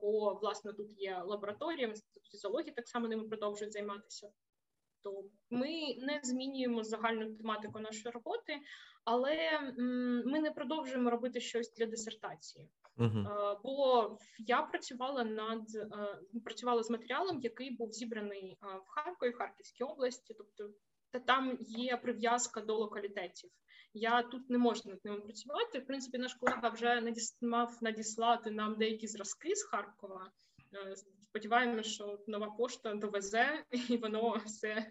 бо 0.00 0.38
власне 0.42 0.72
тут 0.72 0.98
є 0.98 1.22
лабораторія, 1.26 1.86
інститут 1.86 2.24
фізіології 2.24 2.72
так 2.76 2.88
само 2.88 3.08
ними 3.08 3.22
продовжують 3.22 3.72
займатися. 3.72 4.30
То 5.02 5.24
ми 5.50 5.68
не 5.98 6.20
змінюємо 6.22 6.84
загальну 6.84 7.34
тематику 7.34 7.80
нашої 7.80 8.12
роботи, 8.12 8.60
але 9.04 9.60
ми 10.26 10.40
не 10.40 10.50
продовжуємо 10.50 11.10
робити 11.10 11.40
щось 11.40 11.74
для 11.74 11.86
дисертації. 11.86 12.68
Uh-huh. 12.98 13.56
Бо 13.64 14.18
я 14.38 14.62
працювала 14.62 15.24
над 15.24 15.62
е, 15.74 16.40
працювала 16.44 16.82
з 16.82 16.90
матеріалом, 16.90 17.40
який 17.40 17.76
був 17.76 17.92
зібраний 17.92 18.58
е, 18.62 18.66
в 18.76 18.88
Харкові, 18.88 19.30
в 19.30 19.36
Харківській 19.36 19.84
області, 19.84 20.34
тобто 20.38 20.70
та 21.10 21.18
там 21.18 21.58
є 21.60 21.96
прив'язка 21.96 22.60
до 22.60 22.74
локалітетів. 22.74 23.50
Я 23.94 24.22
тут 24.22 24.50
не 24.50 24.58
можу 24.58 24.82
над 24.86 25.04
ними 25.04 25.20
працювати. 25.20 25.78
В 25.78 25.86
принципі, 25.86 26.18
наш 26.18 26.34
колега 26.34 26.68
вже 26.68 27.14
мав 27.40 27.78
надіслати 27.80 28.50
нам 28.50 28.76
деякі 28.78 29.06
зразки 29.06 29.54
з 29.54 29.62
Харкова. 29.62 30.30
Сподіваємося, 31.30 31.90
що 31.90 32.18
нова 32.26 32.50
пошта 32.50 32.94
довезе, 32.94 33.64
і 33.88 33.96
воно 33.96 34.42
все 34.46 34.90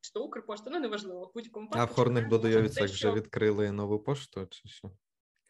чи 0.00 0.12
то 0.12 0.24
Укрпошта, 0.24 0.70
ну 0.70 0.80
неважливо. 0.80 1.30
будь-якому 1.34 1.68
А 1.72 1.84
в 1.84 1.92
Хорних 1.92 2.28
Бодойовицях 2.28 2.90
вже 2.90 3.12
відкрили 3.12 3.72
нову 3.72 3.98
пошту, 3.98 4.46
чи 4.50 4.68
що? 4.68 4.90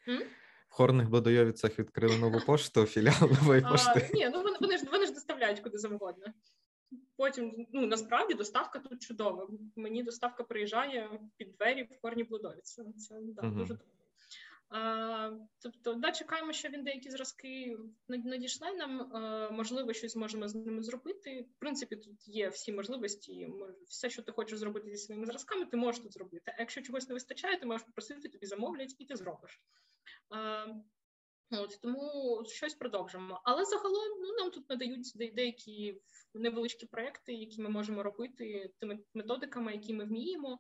М? 0.09 0.23
В 0.69 0.75
Хорних 0.75 1.09
Бодойовицях 1.09 1.79
відкрили 1.79 2.19
нову 2.19 2.41
пошту, 2.41 2.87
філіал 2.87 3.31
нової 3.41 3.61
пошти. 3.61 4.11
Ні, 4.15 4.31
ну 4.33 4.43
вони, 4.61 4.79
ж 4.79 4.85
вони 4.93 5.07
ж 5.07 5.13
доставляють 5.13 5.61
куди 5.61 5.79
завгодно. 5.79 6.27
Потім 7.17 7.67
ну 7.73 7.87
насправді 7.87 8.35
доставка 8.35 8.79
тут 8.79 9.03
чудова. 9.03 9.49
Мені 9.77 10.03
доставка 10.03 10.45
приїжджає 10.45 11.21
під 11.37 11.53
двері 11.53 11.83
в 11.83 12.01
Хорні 12.03 12.25
Блудовіці. 12.25 12.83
Це 12.97 13.15
да, 13.21 13.43
uh 13.43 13.55
дуже 13.55 13.75
добре. 13.75 13.96
Тобто, 15.63 15.95
да, 15.95 16.13
чекаємо, 16.13 16.53
що 16.53 16.69
він 16.69 16.85
деякі 16.85 17.11
зразки 17.11 17.79
надійшли 18.09 18.73
нам. 18.73 19.11
Можливо, 19.53 19.93
щось 19.93 20.13
зможемо 20.13 20.49
з 20.49 20.55
ними 20.55 20.83
зробити. 20.83 21.47
В 21.57 21.59
принципі, 21.59 21.97
тут 21.97 22.29
є 22.29 22.49
всі 22.49 22.73
можливості. 22.73 23.49
Все, 23.89 24.11
що 24.11 24.23
ти 24.23 24.33
хочеш 24.33 24.59
зробити 24.59 24.91
зі 24.91 24.97
своїми 24.97 25.27
зразками, 25.27 25.67
ти 25.67 25.77
можеш 25.77 26.03
тут 26.03 26.13
зробити. 26.13 26.55
А 26.59 26.61
якщо 26.61 26.83
чогось 26.83 27.09
не 27.09 27.15
вистачає, 27.15 27.57
ти 27.57 27.67
можеш 27.67 27.87
попросити, 27.87 28.29
тобі 28.29 28.47
замовлять, 28.47 28.97
і 28.99 29.05
ти 29.05 29.17
зробиш. 29.17 29.61
От 31.51 31.81
тому 31.83 32.43
щось 32.47 32.75
продовжимо. 32.75 33.41
Але 33.45 33.65
загалом 33.65 34.21
ну 34.21 34.35
нам 34.39 34.51
тут 34.51 34.71
надають 34.71 35.13
деякі 35.35 36.01
невеличкі 36.35 36.87
проекти, 36.87 37.35
які 37.35 37.63
ми 37.63 37.69
можемо 37.69 38.03
робити 38.03 38.73
тими 38.81 38.99
методиками, 39.15 39.73
які 39.73 39.95
ми 39.95 40.05
вміємо. 40.05 40.59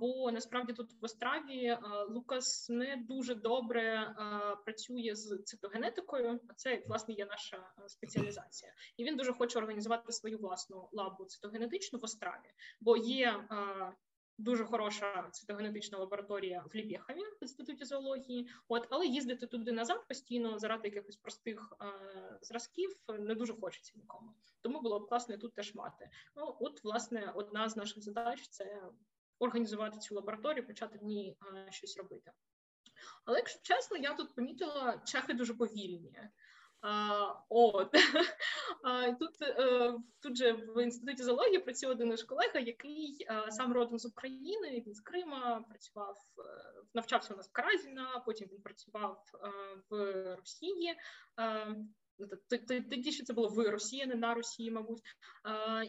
Бо 0.00 0.32
насправді 0.32 0.72
тут 0.72 0.92
в 1.00 1.04
Остраві 1.04 1.78
Лукас 2.08 2.68
не 2.68 2.96
дуже 2.96 3.34
добре 3.34 4.14
працює 4.64 5.14
з 5.14 5.42
цитогенетикою. 5.42 6.40
А 6.48 6.54
це 6.54 6.82
власне 6.86 7.14
є 7.14 7.26
наша 7.26 7.72
спеціалізація, 7.86 8.72
і 8.96 9.04
він 9.04 9.16
дуже 9.16 9.32
хоче 9.32 9.58
організувати 9.58 10.12
свою 10.12 10.38
власну 10.38 10.88
лабу 10.92 11.24
цитогенетичну 11.24 11.98
в 11.98 12.04
Остраві, 12.04 12.52
бо 12.80 12.96
є 12.96 13.48
дуже 14.38 14.64
хороша 14.64 15.28
цитогенетична 15.32 15.98
лабораторія 15.98 16.64
в 16.72 16.74
Ліпєхові 16.74 17.20
в 17.20 17.42
інституті 17.42 17.84
зоології. 17.84 18.48
От, 18.68 18.86
але 18.90 19.06
їздити 19.06 19.46
туди 19.46 19.72
назад 19.72 20.08
постійно 20.08 20.58
заради 20.58 20.88
якихось 20.88 21.16
простих 21.16 21.72
е, 21.80 21.86
зразків 22.42 22.90
не 23.08 23.34
дуже 23.34 23.54
хочеться 23.54 23.92
нікому. 23.96 24.34
Тому 24.60 24.80
було 24.80 25.00
б 25.00 25.08
класно 25.08 25.36
тут 25.36 25.54
теж 25.54 25.74
мати. 25.74 26.10
Ну 26.36 26.56
от, 26.60 26.84
власне, 26.84 27.32
одна 27.34 27.68
з 27.68 27.76
наших 27.76 28.02
задач 28.02 28.48
це 28.48 28.82
організувати 29.42 29.98
цю 29.98 30.14
лабораторію, 30.14 30.66
почати 30.66 30.98
в 30.98 31.04
ній 31.04 31.36
е, 31.54 31.66
щось 31.70 31.98
робити. 31.98 32.32
Але 33.24 33.38
якщо 33.38 33.60
чесно, 33.62 33.96
я 33.96 34.14
тут 34.14 34.34
помітила 34.34 35.02
чехи 35.04 35.34
дуже 35.34 35.54
повільні. 35.54 36.12
А, 36.82 37.34
От 37.48 37.90
тут 39.18 39.42
е, 39.42 39.94
тут 40.20 40.36
же 40.36 40.52
в 40.52 40.82
інституті 40.82 41.22
зоології 41.22 41.58
працює 41.58 41.90
один 41.90 42.08
наш 42.08 42.22
колега, 42.22 42.60
який 42.60 43.26
е, 43.30 43.50
сам 43.50 43.72
родом 43.72 43.98
з 43.98 44.06
України. 44.06 44.82
Він 44.86 44.94
з 44.94 45.00
Крима 45.00 45.64
працював, 45.68 46.16
е, 46.38 46.42
навчався 46.94 47.34
у 47.34 47.36
нас 47.36 47.48
в 47.48 47.52
Каразіна, 47.52 48.22
потім 48.26 48.48
він 48.52 48.62
працював 48.62 49.24
в 49.90 49.96
Росії. 50.36 50.94
Ну, 52.18 52.28
тоді 52.90 53.12
ще 53.12 53.24
це 53.24 53.32
було 53.32 53.48
в 53.48 53.70
Росії, 53.70 54.06
не 54.06 54.14
на 54.14 54.34
Росії, 54.34 54.70
мабуть. 54.70 55.02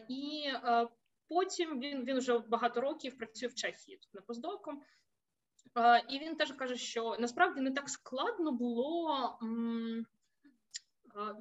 І 0.08 0.44
потім 1.28 1.80
він 1.80 2.04
він 2.04 2.18
вже 2.18 2.38
багато 2.38 2.80
років 2.80 3.18
працює 3.18 3.48
в 3.48 3.54
Чехії 3.54 3.96
тут 3.96 4.14
на 4.14 4.20
постдоку. 4.20 4.72
І 6.08 6.18
він 6.18 6.36
теж 6.36 6.52
каже, 6.52 6.76
що 6.76 7.16
насправді 7.18 7.60
не 7.60 7.70
так 7.70 7.90
складно 7.90 8.52
було 8.52 9.38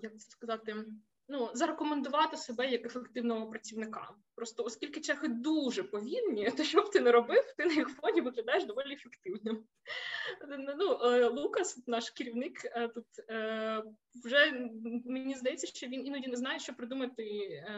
як 0.01 0.19
це 0.19 0.29
сказати, 0.29 0.85
ну 1.27 1.49
зарекомендувати 1.53 2.37
себе 2.37 2.67
як 2.67 2.85
ефективного 2.85 3.49
працівника. 3.49 4.09
Просто 4.35 4.63
оскільки 4.63 5.01
чехи 5.01 5.27
дуже 5.27 5.83
повільні, 5.83 6.51
то 6.57 6.63
що 6.63 6.81
б 6.81 6.89
ти 6.89 6.99
не 6.99 7.11
робив, 7.11 7.53
ти 7.57 7.65
на 7.65 7.73
їх 7.73 7.89
фоні 7.89 8.21
виглядаєш 8.21 8.65
доволі 8.65 8.93
ефективним. 8.93 9.63
Ну, 10.77 10.99
е, 11.03 11.27
Лукас, 11.27 11.87
наш 11.87 12.09
керівник, 12.09 12.65
е, 12.65 12.87
тут 12.87 13.05
е, 13.29 13.83
вже 14.25 14.69
мені 15.05 15.35
здається, 15.35 15.67
що 15.67 15.87
він 15.87 16.07
іноді 16.07 16.27
не 16.27 16.35
знає, 16.35 16.59
що 16.59 16.73
придумати 16.73 17.25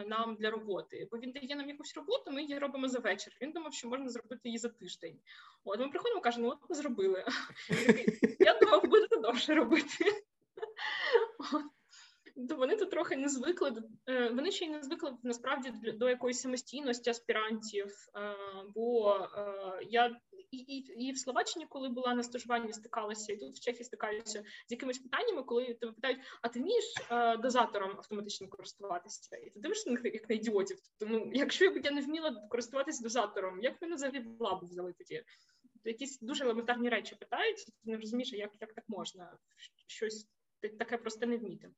нам 0.06 0.36
для 0.36 0.50
роботи, 0.50 1.08
бо 1.10 1.18
він 1.18 1.32
дає 1.32 1.56
нам 1.56 1.68
якусь 1.68 1.96
роботу, 1.96 2.30
ми 2.30 2.42
її 2.42 2.58
робимо 2.58 2.88
за 2.88 2.98
вечір. 2.98 3.36
Він 3.42 3.52
думав, 3.52 3.74
що 3.74 3.88
можна 3.88 4.08
зробити 4.08 4.40
її 4.44 4.58
за 4.58 4.68
тиждень. 4.68 5.18
От 5.64 5.80
ми 5.80 5.88
приходимо, 5.88 6.20
кажемо, 6.20 6.46
ну 6.46 6.52
от 6.52 6.70
ми 6.70 6.76
зробили. 6.76 7.24
Я 8.40 8.58
думав, 8.58 8.82
будете 8.84 9.16
довше 9.16 9.54
робити. 9.54 10.04
От 11.38 11.75
то 12.48 12.56
вони 12.56 12.76
тут 12.76 12.90
трохи 12.90 13.16
не 13.16 13.28
звикли 13.28 13.82
е, 14.08 14.28
Вони 14.28 14.50
ще 14.50 14.64
й 14.64 14.68
не 14.68 14.82
звикли 14.82 15.16
насправді 15.22 15.70
до 15.92 16.08
якоїсь 16.08 16.40
самостійності 16.40 17.10
аспірантів. 17.10 17.86
Е, 18.16 18.34
бо 18.74 19.14
е, 19.14 19.52
я 19.90 20.20
і 20.50 20.56
і, 20.56 20.78
і 20.78 21.12
в 21.12 21.18
Словаччині, 21.18 21.66
коли 21.68 21.88
була 21.88 22.14
на 22.14 22.22
стажуванні, 22.22 22.72
стикалася, 22.72 23.32
і 23.32 23.36
тут 23.36 23.56
в 23.56 23.60
Чехії 23.60 23.84
стикаюся 23.84 24.44
з 24.68 24.72
якимись 24.72 24.98
питаннями, 24.98 25.42
коли 25.42 25.74
тебе 25.74 25.92
питають: 25.92 26.18
а 26.42 26.48
ти 26.48 26.60
вмієш 26.60 26.94
дозатором 27.42 27.90
автоматичним 27.90 28.50
користуватися? 28.50 29.36
І 29.36 29.50
ти 29.50 29.60
дивишся 29.60 29.90
на 29.90 30.00
як 30.04 30.30
на 30.30 30.36
ідіотів. 30.36 30.78
Тобто, 30.98 31.14
ну 31.14 31.30
якщо 31.34 31.64
я 31.64 31.90
не 31.90 32.00
вміла 32.00 32.46
користуватися 32.50 33.02
дозатором, 33.02 33.60
як 33.62 33.82
мене 33.82 33.94
взагалі 33.94 34.18
в 34.18 34.42
лабу 34.42 34.66
взяли 34.66 34.92
тоді? 34.92 35.22
Якісь 35.84 36.20
дуже 36.20 36.44
елементарні 36.44 36.88
речі 36.88 37.16
питають, 37.20 37.66
ти 37.66 37.90
не 37.90 37.96
розумієш, 37.96 38.32
як 38.32 38.50
як 38.60 38.74
так 38.74 38.84
можна 38.88 39.38
щось 39.86 40.26
таке 40.78 40.98
просто 40.98 41.26
не 41.26 41.36
вміти. 41.36 41.70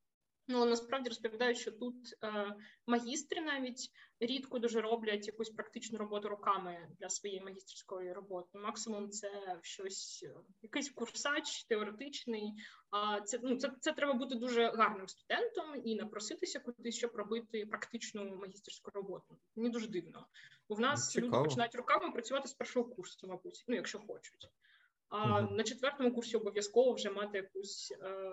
Ну 0.51 0.65
насправді 0.65 1.09
розповідають, 1.09 1.59
що 1.59 1.73
тут 1.73 1.95
е, 2.25 2.55
магістри 2.87 3.41
навіть 3.41 3.91
рідко 4.21 4.59
дуже 4.59 4.81
роблять 4.81 5.27
якусь 5.27 5.51
практичну 5.51 5.99
роботу 5.99 6.29
руками 6.29 6.89
для 7.01 7.09
своєї 7.09 7.41
магістрської 7.41 8.13
роботи. 8.13 8.59
Максимум 8.59 9.11
це 9.11 9.59
щось, 9.63 10.25
е, 10.27 10.35
якийсь 10.63 10.91
курсач 10.91 11.65
теоретичний. 11.65 12.55
А 12.91 13.21
це 13.21 13.41
ну 13.43 13.57
це 13.57 13.73
це 13.81 13.93
треба 13.93 14.13
бути 14.13 14.35
дуже 14.35 14.71
гарним 14.71 15.09
студентом 15.09 15.83
і 15.85 15.95
напроситися 15.97 16.61
кудись, 16.61 16.97
щоб 16.97 17.11
робити 17.15 17.67
практичну 17.67 18.37
магістерську 18.37 18.91
роботу. 18.95 19.39
Мені 19.57 19.71
дуже 19.71 19.87
дивно. 19.89 20.27
Бо 20.69 20.75
в 20.75 20.81
нас 20.81 21.11
Цікаво. 21.11 21.37
люди 21.37 21.49
починають 21.49 21.75
руками 21.75 22.13
працювати 22.13 22.49
з 22.49 22.53
першого 22.53 22.89
курсу, 22.89 23.29
мабуть, 23.29 23.65
ну 23.69 23.75
якщо 23.75 23.99
хочуть. 23.99 24.49
А 25.09 25.41
на 25.43 25.65
четвертому 25.65 26.15
курсі 26.15 26.37
обов'язково 26.37 26.93
вже 26.93 27.11
мати 27.11 27.39
якусь 27.39 27.95
е, 28.03 28.31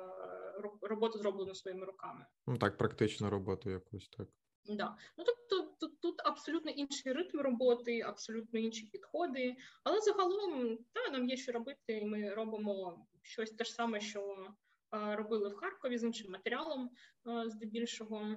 роботу 0.82 1.20
зроблену 1.20 1.56
своїми 1.56 1.86
руками. 1.86 2.26
Ну 2.48 2.58
так, 2.58 2.78
практичну 2.78 3.30
роботу 3.30 3.70
якусь 3.70 4.10
так. 4.10 4.28
Да. 4.68 4.98
Ну 5.18 5.24
тобто 5.24 5.76
тут, 5.80 6.02
тут 6.02 6.22
абсолютно 6.26 6.72
інший 6.72 7.14
ритм 7.14 7.40
роботи, 7.40 8.02
абсолютно 8.02 8.60
інші 8.60 8.86
підходи. 8.86 9.56
Але 9.84 10.02
загалом 10.02 10.78
та 10.94 11.12
нам 11.12 11.30
є 11.30 11.38
що 11.38 11.52
робити, 11.52 11.94
і 11.94 12.06
ми 12.06 12.34
робимо 12.34 13.06
щось 13.22 13.52
те 13.52 13.64
ж 13.64 13.72
саме, 13.74 14.00
що 14.00 14.48
е, 14.94 15.16
робили 15.16 15.50
в 15.50 15.56
Харкові 15.56 15.98
з 15.98 16.04
іншим 16.04 16.32
матеріалом, 16.32 16.90
е, 17.28 17.50
здебільшого 17.50 18.36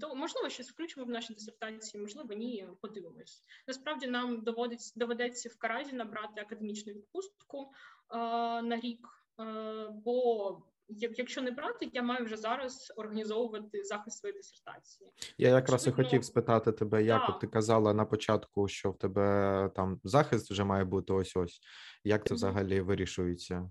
то 0.00 0.14
можливо 0.14 0.48
щось 0.48 0.70
включимо 0.70 1.06
в 1.06 1.08
наші 1.08 1.34
дисертації, 1.34 2.00
можливо, 2.00 2.34
ні, 2.34 2.66
подивимось. 2.80 3.44
Насправді 3.68 4.06
нам 4.06 4.40
доводиться 4.40 4.92
доведеться 4.96 5.48
в 5.48 5.58
Каразі 5.58 5.92
набрати 5.92 6.40
академічну 6.40 6.92
відпустку 6.92 7.62
е, 7.62 8.16
на 8.62 8.80
рік, 8.80 9.08
е, 9.40 9.88
бо 10.04 10.62
якщо 10.88 11.42
не 11.42 11.50
брати, 11.50 11.90
я 11.92 12.02
маю 12.02 12.24
вже 12.24 12.36
зараз 12.36 12.92
організовувати 12.96 13.84
захист 13.84 14.18
своєї 14.18 14.38
дисертації. 14.38 15.10
Я 15.38 15.48
якраз 15.48 15.86
і 15.86 15.90
хотів 15.90 16.24
спитати 16.24 16.72
тебе, 16.72 17.04
як 17.04 17.28
от 17.28 17.40
ти 17.40 17.46
казала 17.46 17.94
на 17.94 18.04
початку, 18.04 18.68
що 18.68 18.90
в 18.90 18.98
тебе 18.98 19.70
там 19.76 20.00
захист 20.04 20.50
вже 20.50 20.64
має 20.64 20.84
бути 20.84 21.12
ось 21.12 21.36
ось. 21.36 21.60
Як 22.04 22.26
це 22.26 22.34
взагалі 22.34 22.80
вирішується? 22.80 23.70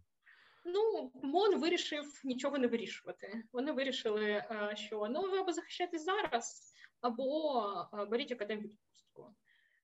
МОН 1.23 1.59
вирішив 1.59 2.21
нічого 2.23 2.57
не 2.57 2.67
вирішувати. 2.67 3.43
Вони 3.53 3.71
вирішили, 3.71 4.25
е, 4.25 4.73
що 4.75 5.07
ну 5.09 5.21
ви 5.21 5.37
або 5.37 5.51
захищаєтесь 5.51 6.05
зараз, 6.05 6.73
або 7.01 7.63
е, 7.93 8.05
беріть 8.05 8.31
академвідпустку. 8.31 9.35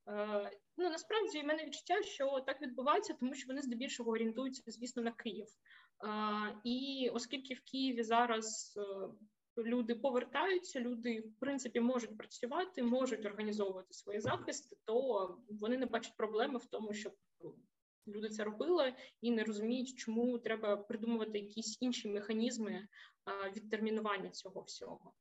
Е, 0.07 0.51
ну 0.77 0.89
насправді 0.89 1.41
в 1.41 1.45
мене 1.45 1.65
відчуття, 1.65 2.03
що 2.03 2.39
так 2.39 2.61
відбувається, 2.61 3.13
тому 3.19 3.35
що 3.35 3.47
вони 3.47 3.61
здебільшого 3.61 4.11
орієнтуються, 4.11 4.63
звісно, 4.67 5.03
на 5.03 5.11
Київ. 5.11 5.47
І 6.63 7.09
оскільки 7.13 7.53
в 7.53 7.61
Києві 7.71 8.03
зараз 8.03 8.79
люди 9.57 9.95
повертаються, 9.95 10.79
люди 10.79 11.19
в 11.19 11.39
принципі 11.39 11.79
можуть 11.79 12.17
працювати, 12.17 12.83
можуть 12.83 13.25
організовувати 13.25 13.93
свої 13.93 14.19
захисти, 14.19 14.77
то 14.85 15.37
вони 15.49 15.77
не 15.77 15.85
бачать 15.85 16.17
проблеми 16.17 16.59
в 16.59 16.65
тому, 16.65 16.93
щоб 16.93 17.13
люди 18.07 18.29
це 18.29 18.43
робили 18.43 18.93
і 19.21 19.31
не 19.31 19.43
розуміють, 19.43 19.95
чому 19.97 20.39
треба 20.39 20.77
придумувати 20.77 21.39
якісь 21.39 21.77
інші 21.81 22.09
механізми 22.09 22.87
відтермінування 23.55 24.29
цього 24.29 24.61
всього. 24.61 25.13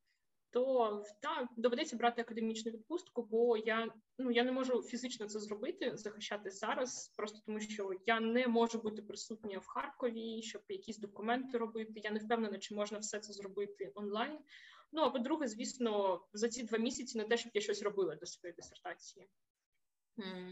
То 0.51 1.05
та 1.23 1.49
доведеться 1.57 1.97
брати 1.97 2.23
академічну 2.23 2.73
відпустку, 2.73 3.23
бо 3.23 3.57
я 3.57 3.95
ну 4.19 4.31
я 4.31 4.45
не 4.45 4.53
можу 4.53 4.83
фізично 4.83 5.27
це 5.27 5.41
зробити, 5.41 5.97
захищати 5.97 6.51
зараз, 6.51 7.13
просто 7.17 7.39
тому 7.47 7.61
що 7.61 7.91
я 8.07 8.21
не 8.21 8.49
можу 8.49 8.79
бути 8.79 9.03
присутня 9.03 9.59
в 9.59 9.67
Харкові, 9.67 10.43
щоб 10.43 10.63
якісь 10.69 10.99
документи 10.99 11.59
робити. 11.59 11.93
Я 12.05 12.11
не 12.11 12.19
впевнена, 12.19 12.59
чи 12.59 12.75
можна 12.75 12.99
все 12.99 13.19
це 13.19 13.33
зробити 13.33 13.93
онлайн. 13.95 14.39
Ну 14.93 15.03
а 15.03 15.11
по-друге, 15.11 15.49
звісно, 15.49 16.21
за 16.33 16.49
ці 16.49 16.63
два 16.63 16.79
місяці 16.79 17.19
не 17.19 17.25
те, 17.25 17.37
щоб 17.37 17.53
я 17.55 17.61
щось 17.61 17.83
робила 17.83 18.17
до 18.17 18.27
своєї 18.27 18.57
дисертації. 18.57 19.29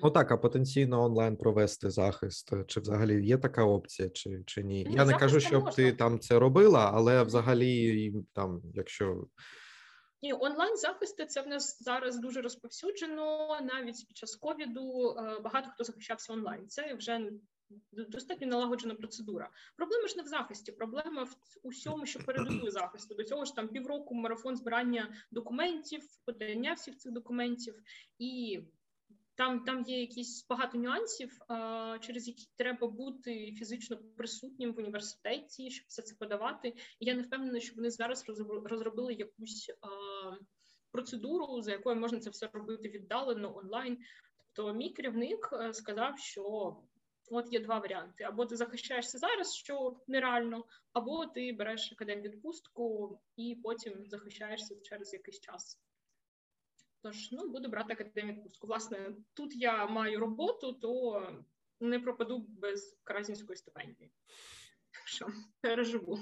Ну 0.02 0.10
так, 0.10 0.30
а 0.30 0.36
потенційно 0.36 1.04
онлайн 1.04 1.36
провести 1.36 1.90
захист. 1.90 2.50
Чи 2.66 2.80
взагалі 2.80 3.26
є 3.26 3.38
така 3.38 3.64
опція, 3.64 4.08
чи 4.08 4.42
чи 4.46 4.62
ні? 4.62 4.84
ні 4.84 4.94
Я 4.94 5.04
не 5.04 5.18
кажу, 5.18 5.40
щоб 5.40 5.64
можна. 5.64 5.70
ти 5.70 5.92
там 5.92 6.20
це 6.20 6.38
робила, 6.38 6.90
але 6.94 7.22
взагалі, 7.22 8.12
там, 8.32 8.62
якщо. 8.74 9.26
Ні, 10.22 10.32
онлайн 10.32 10.76
захисти 10.76 11.26
це 11.26 11.42
в 11.42 11.46
нас 11.46 11.82
зараз 11.82 12.18
дуже 12.18 12.40
розповсюджено. 12.40 13.48
Навіть 13.62 14.06
під 14.08 14.16
час 14.16 14.36
ковіду 14.36 15.16
е, 15.18 15.40
багато 15.40 15.70
хто 15.74 15.84
захищався 15.84 16.32
онлайн. 16.32 16.68
Це 16.68 16.94
вже 16.94 17.30
достатньо 17.92 18.46
налагоджена 18.46 18.94
процедура. 18.94 19.50
Проблема 19.76 20.08
ж 20.08 20.16
не 20.16 20.22
в 20.22 20.26
захисті, 20.26 20.72
проблема 20.72 21.22
в 21.22 21.36
усьому, 21.62 22.06
що 22.06 22.18
передує 22.20 22.70
захисту. 22.70 23.14
До 23.14 23.24
цього 23.24 23.44
ж 23.44 23.54
там 23.54 23.68
півроку 23.68 24.14
марафон 24.14 24.56
збирання 24.56 25.14
документів, 25.30 26.02
подання 26.24 26.72
всіх 26.72 26.96
цих 26.96 27.12
документів 27.12 27.74
і. 28.18 28.60
Там 29.36 29.64
там 29.64 29.82
є 29.82 30.00
якісь 30.00 30.46
багато 30.48 30.78
нюансів, 30.78 31.38
через 32.00 32.28
які 32.28 32.46
треба 32.56 32.86
бути 32.86 33.52
фізично 33.52 33.98
присутнім 34.16 34.72
в 34.72 34.78
університеті, 34.78 35.70
щоб 35.70 35.86
все 35.88 36.02
це 36.02 36.14
подавати. 36.14 36.68
І 36.68 37.06
я 37.06 37.14
не 37.14 37.22
впевнена, 37.22 37.60
що 37.60 37.74
вони 37.76 37.90
зараз 37.90 38.24
розробили 38.64 39.14
якусь 39.14 39.70
процедуру, 40.94 41.62
за 41.62 41.72
якою 41.72 41.96
можна 41.96 42.20
це 42.20 42.30
все 42.30 42.50
робити 42.52 42.88
віддалено 42.88 43.56
онлайн. 43.56 43.98
Тобто, 44.52 44.74
мій 44.74 44.90
керівник 44.90 45.50
е, 45.52 45.72
сказав, 45.72 46.18
що 46.18 46.76
от 47.30 47.52
є 47.52 47.60
два 47.60 47.78
варіанти: 47.78 48.24
або 48.24 48.46
ти 48.46 48.56
захищаєшся 48.56 49.18
зараз, 49.18 49.54
що 49.54 49.96
нереально, 50.06 50.64
або 50.92 51.26
ти 51.26 51.52
береш 51.52 51.92
академвідпустку 51.92 53.18
і 53.36 53.60
потім 53.62 54.06
захищаєшся 54.06 54.80
через 54.80 55.12
якийсь 55.12 55.40
час. 55.40 55.80
Тож 57.04 57.32
ну 57.32 57.48
буду 57.48 57.68
брати 57.68 57.92
академію 57.92 58.34
відпустку. 58.34 58.66
Власне, 58.66 59.14
тут 59.34 59.56
я 59.56 59.86
маю 59.86 60.20
роботу, 60.20 60.72
то 60.72 61.22
не 61.80 62.00
пропаду 62.00 62.46
без 62.48 62.98
Каразінської 63.04 63.56
стипендії. 63.56 64.12
Що 65.04 65.26
переживу. 65.60 66.18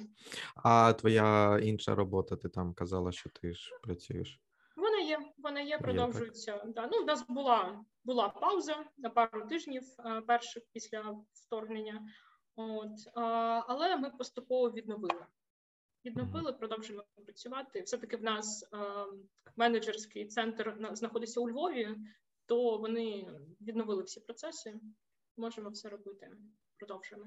А 0.57 0.93
твоя 0.93 1.59
інша 1.63 1.95
робота, 1.95 2.37
ти 2.37 2.49
там 2.49 2.75
казала, 2.75 3.13
що 3.13 3.31
ти 3.31 3.55
ж 3.55 3.79
працюєш? 3.83 4.41
Вона 4.77 4.99
є, 4.99 5.19
вона 5.39 5.61
є, 5.61 5.79
продовжується. 5.79 6.55
Є, 6.55 6.63
да. 6.67 6.89
Ну, 6.93 7.03
У 7.03 7.05
нас 7.05 7.25
була 7.29 7.85
була 8.05 8.29
пауза 8.29 8.85
на 8.99 9.11
пару 9.11 9.47
тижнів 9.47 9.83
перших 10.27 10.63
після 10.73 11.17
вторгнення, 11.33 12.09
От, 12.57 12.93
але 13.69 13.97
ми 13.97 14.11
поступово 14.11 14.71
відновили 14.71 15.27
відновили, 16.05 16.53
продовжуємо 16.53 17.05
працювати. 17.25 17.83
Все 17.83 17.99
таки 17.99 18.17
в 18.17 18.23
нас 18.23 18.69
е, 18.73 18.77
менеджерський 19.57 20.27
центр 20.27 20.77
знаходиться 20.93 21.41
у 21.41 21.49
Львові, 21.49 21.89
то 22.47 22.79
вони 22.79 23.31
відновили 23.61 24.03
всі 24.03 24.21
процеси. 24.21 24.81
Можемо 25.37 25.71
все 25.71 25.89
робити. 25.89 26.31
Продовжуємо. 26.79 27.27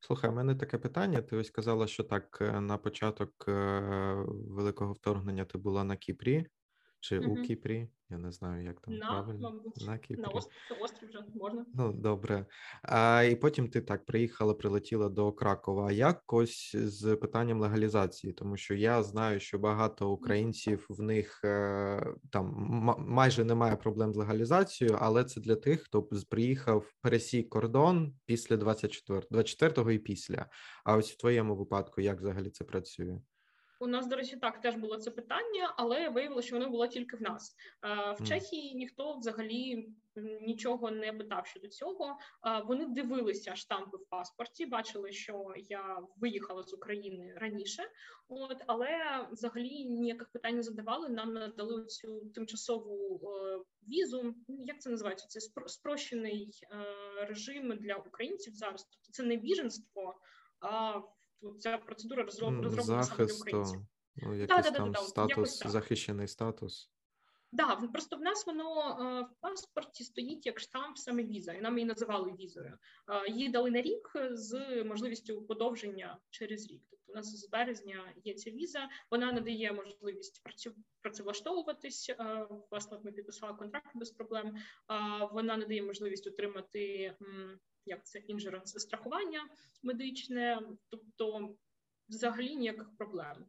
Слухай, 0.00 0.30
у 0.30 0.32
мене 0.32 0.54
таке 0.54 0.78
питання. 0.78 1.22
Ти 1.22 1.36
ось 1.36 1.50
казала, 1.50 1.86
що 1.86 2.04
так 2.04 2.38
е, 2.40 2.60
на 2.60 2.78
початок 2.78 3.44
е, 3.48 3.80
великого 4.28 4.92
вторгнення 4.92 5.44
ти 5.44 5.58
була 5.58 5.84
на 5.84 5.96
Кіпрі. 5.96 6.46
Чи 7.00 7.18
mm-hmm. 7.18 7.28
у 7.28 7.42
Кіпрі. 7.42 7.88
Я 8.10 8.18
не 8.18 8.32
знаю, 8.32 8.64
як 8.64 8.80
там 8.80 8.94
на, 8.94 9.06
правильно 9.06 9.50
мабуть, 9.50 9.86
на 9.86 9.98
Кіпрі. 9.98 10.22
на 10.22 10.28
острів 10.80 11.08
вже 11.08 11.24
можна. 11.34 11.66
Ну 11.74 11.92
добре. 11.92 12.46
А, 12.82 13.22
І 13.22 13.36
потім 13.36 13.68
ти 13.68 13.80
так 13.80 14.06
приїхала, 14.06 14.54
прилетіла 14.54 15.08
до 15.08 15.32
Кракова. 15.32 15.92
Якось 15.92 16.76
з 16.76 17.16
питанням 17.16 17.60
легалізації, 17.60 18.32
тому 18.32 18.56
що 18.56 18.74
я 18.74 19.02
знаю, 19.02 19.40
що 19.40 19.58
багато 19.58 20.10
українців 20.10 20.86
в 20.88 21.02
них 21.02 21.40
е, 21.44 22.14
там 22.30 22.54
майже 22.98 23.44
немає 23.44 23.76
проблем 23.76 24.14
з 24.14 24.16
легалізацією, 24.16 24.98
але 25.00 25.24
це 25.24 25.40
для 25.40 25.56
тих, 25.56 25.82
хто 25.82 26.02
приїхав 26.02 26.92
пересік 27.00 27.48
кордон 27.48 28.14
після 28.26 28.56
24 28.56 29.20
24-го 29.20 29.90
і 29.90 29.98
після. 29.98 30.46
А 30.84 30.96
ось 30.96 31.12
в 31.12 31.16
твоєму 31.16 31.56
випадку, 31.56 32.00
як 32.00 32.20
взагалі 32.20 32.50
це 32.50 32.64
працює? 32.64 33.20
У 33.82 33.86
нас, 33.86 34.06
до 34.06 34.16
речі, 34.16 34.36
так 34.36 34.60
теж 34.60 34.76
було 34.76 34.96
це 34.96 35.10
питання, 35.10 35.74
але 35.76 36.08
виявилося, 36.08 36.46
що 36.46 36.56
воно 36.56 36.70
було 36.70 36.86
тільки 36.86 37.16
в 37.16 37.22
нас. 37.22 37.56
Е, 37.84 38.12
в 38.12 38.28
Чехії 38.28 38.74
ніхто 38.74 39.16
взагалі 39.16 39.88
нічого 40.40 40.90
не 40.90 41.12
питав 41.12 41.46
щодо 41.46 41.68
цього. 41.68 42.18
Е, 42.46 42.62
вони 42.66 42.86
дивилися 42.86 43.56
штампи 43.56 43.96
в 43.96 44.08
паспорті, 44.08 44.66
бачили, 44.66 45.12
що 45.12 45.54
я 45.56 45.98
виїхала 46.16 46.62
з 46.62 46.74
України 46.74 47.34
раніше, 47.36 47.82
от 48.28 48.62
але 48.66 48.88
взагалі 49.32 49.84
ніяких 49.84 50.28
питань 50.28 50.56
не 50.56 50.62
задавали. 50.62 51.08
Нам 51.08 51.32
надали 51.32 51.84
цю 51.84 52.20
тимчасову 52.34 53.20
е, 53.24 53.58
візу. 53.88 54.34
Як 54.48 54.80
це 54.80 54.90
називається? 54.90 55.26
Це 55.28 55.40
спрощений 55.66 56.50
режим 57.28 57.76
для 57.76 57.94
українців 57.94 58.54
зараз. 58.54 58.84
Тобто 58.84 59.12
це 59.12 59.22
не 59.22 59.36
біженство. 59.36 60.14
а 60.60 61.00
ця 61.58 61.78
процедура 61.78 62.22
розроблена 62.22 62.82
саме 62.82 63.26
для 63.26 63.34
українців. 63.34 63.80
Ну, 64.16 64.34
якийсь 64.34 64.64
да, 64.64 64.70
там 64.70 64.92
да, 64.92 65.00
статус, 65.00 65.66
захищений 65.66 66.28
статус. 66.28 66.90
Так, 67.56 67.80
да, 67.80 67.88
просто 67.88 68.16
в 68.16 68.20
нас 68.20 68.46
воно 68.46 68.98
е, 69.00 69.22
в 69.22 69.40
паспорті 69.40 70.04
стоїть 70.04 70.46
як 70.46 70.60
штамп 70.60 70.98
саме 70.98 71.24
віза, 71.24 71.52
і 71.52 71.60
нам 71.60 71.78
її 71.78 71.86
називали 71.86 72.32
візою. 72.40 72.78
Е, 73.08 73.30
її 73.30 73.48
дали 73.48 73.70
на 73.70 73.82
рік 73.82 74.12
з 74.30 74.84
можливістю 74.84 75.42
подовження 75.42 76.18
через 76.30 76.70
рік. 76.70 76.82
Тобто 76.90 77.12
у 77.12 77.16
нас 77.16 77.26
з 77.26 77.48
березня 77.48 78.12
є 78.24 78.34
ця 78.34 78.50
віза, 78.50 78.88
вона 79.10 79.32
надає 79.32 79.72
можливість 79.72 80.42
працевлаштовуватись. 81.02 82.10
Е, 82.10 82.46
власне, 82.70 82.98
ми 83.04 83.12
підписали 83.12 83.54
контракт 83.54 83.90
без 83.94 84.10
проблем. 84.10 84.56
Вона 85.32 85.56
надає 85.56 85.82
можливість 85.82 86.26
отримати 86.26 87.14
як 87.86 88.06
це 88.06 88.18
інжеранс 88.18 88.72
страхування 88.72 89.48
медичне, 89.82 90.62
тобто 90.88 91.56
взагалі 92.08 92.56
ніяких 92.56 92.96
проблем. 92.98 93.46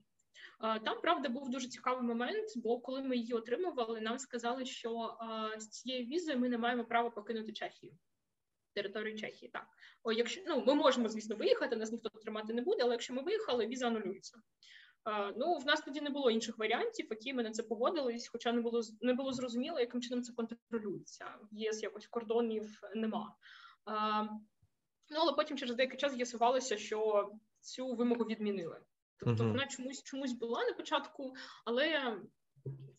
Там 0.59 1.01
правда 1.01 1.29
був 1.29 1.49
дуже 1.49 1.67
цікавий 1.67 2.03
момент, 2.03 2.49
бо 2.55 2.79
коли 2.79 3.01
ми 3.01 3.17
її 3.17 3.33
отримували, 3.33 4.01
нам 4.01 4.19
сказали, 4.19 4.65
що 4.65 5.17
з 5.57 5.67
цією 5.67 6.05
візою 6.05 6.39
ми 6.39 6.49
не 6.49 6.57
маємо 6.57 6.85
права 6.85 7.09
покинути 7.09 7.53
Чехію. 7.53 7.93
Територію 8.73 9.17
Чехії, 9.17 9.51
так. 9.51 9.67
О, 10.03 10.11
якщо 10.11 10.41
ну 10.47 10.63
ми 10.67 10.73
можемо, 10.73 11.09
звісно, 11.09 11.35
виїхати, 11.35 11.75
нас 11.75 11.91
ніхто 11.91 12.09
тримати 12.09 12.53
не 12.53 12.61
буде, 12.61 12.83
але 12.83 12.91
якщо 12.91 13.13
ми 13.13 13.21
виїхали, 13.21 13.67
віза 13.67 13.87
анулюється. 13.87 14.41
Uh, 15.05 15.33
ну, 15.37 15.57
в 15.57 15.65
нас 15.65 15.81
тоді 15.81 16.01
не 16.01 16.09
було 16.09 16.31
інших 16.31 16.57
варіантів, 16.57 17.07
які 17.09 17.33
ми 17.33 17.43
на 17.43 17.51
це 17.51 17.63
погодились, 17.63 18.27
хоча 18.27 18.51
не 18.51 18.61
було 18.61 18.81
не 19.01 19.13
було 19.13 19.33
зрозуміло, 19.33 19.79
яким 19.79 20.01
чином 20.01 20.23
це 20.23 20.33
контролюється. 20.33 21.25
В 21.51 21.57
ЄС 21.57 21.83
якось 21.83 22.07
кордонів 22.07 22.81
нема. 22.95 23.35
Ну, 25.11 25.19
але 25.19 25.33
потім 25.33 25.57
через 25.57 25.75
деякий 25.75 25.99
час 25.99 26.13
з'ясувалося, 26.13 26.77
що 26.77 27.29
цю 27.59 27.93
вимогу 27.93 28.23
відмінили. 28.23 28.81
Тобто 29.19 29.47
вона 29.47 29.67
чомусь 29.67 30.03
чомусь 30.03 30.33
була 30.33 30.63
на 30.65 30.73
початку, 30.73 31.33
але 31.65 32.17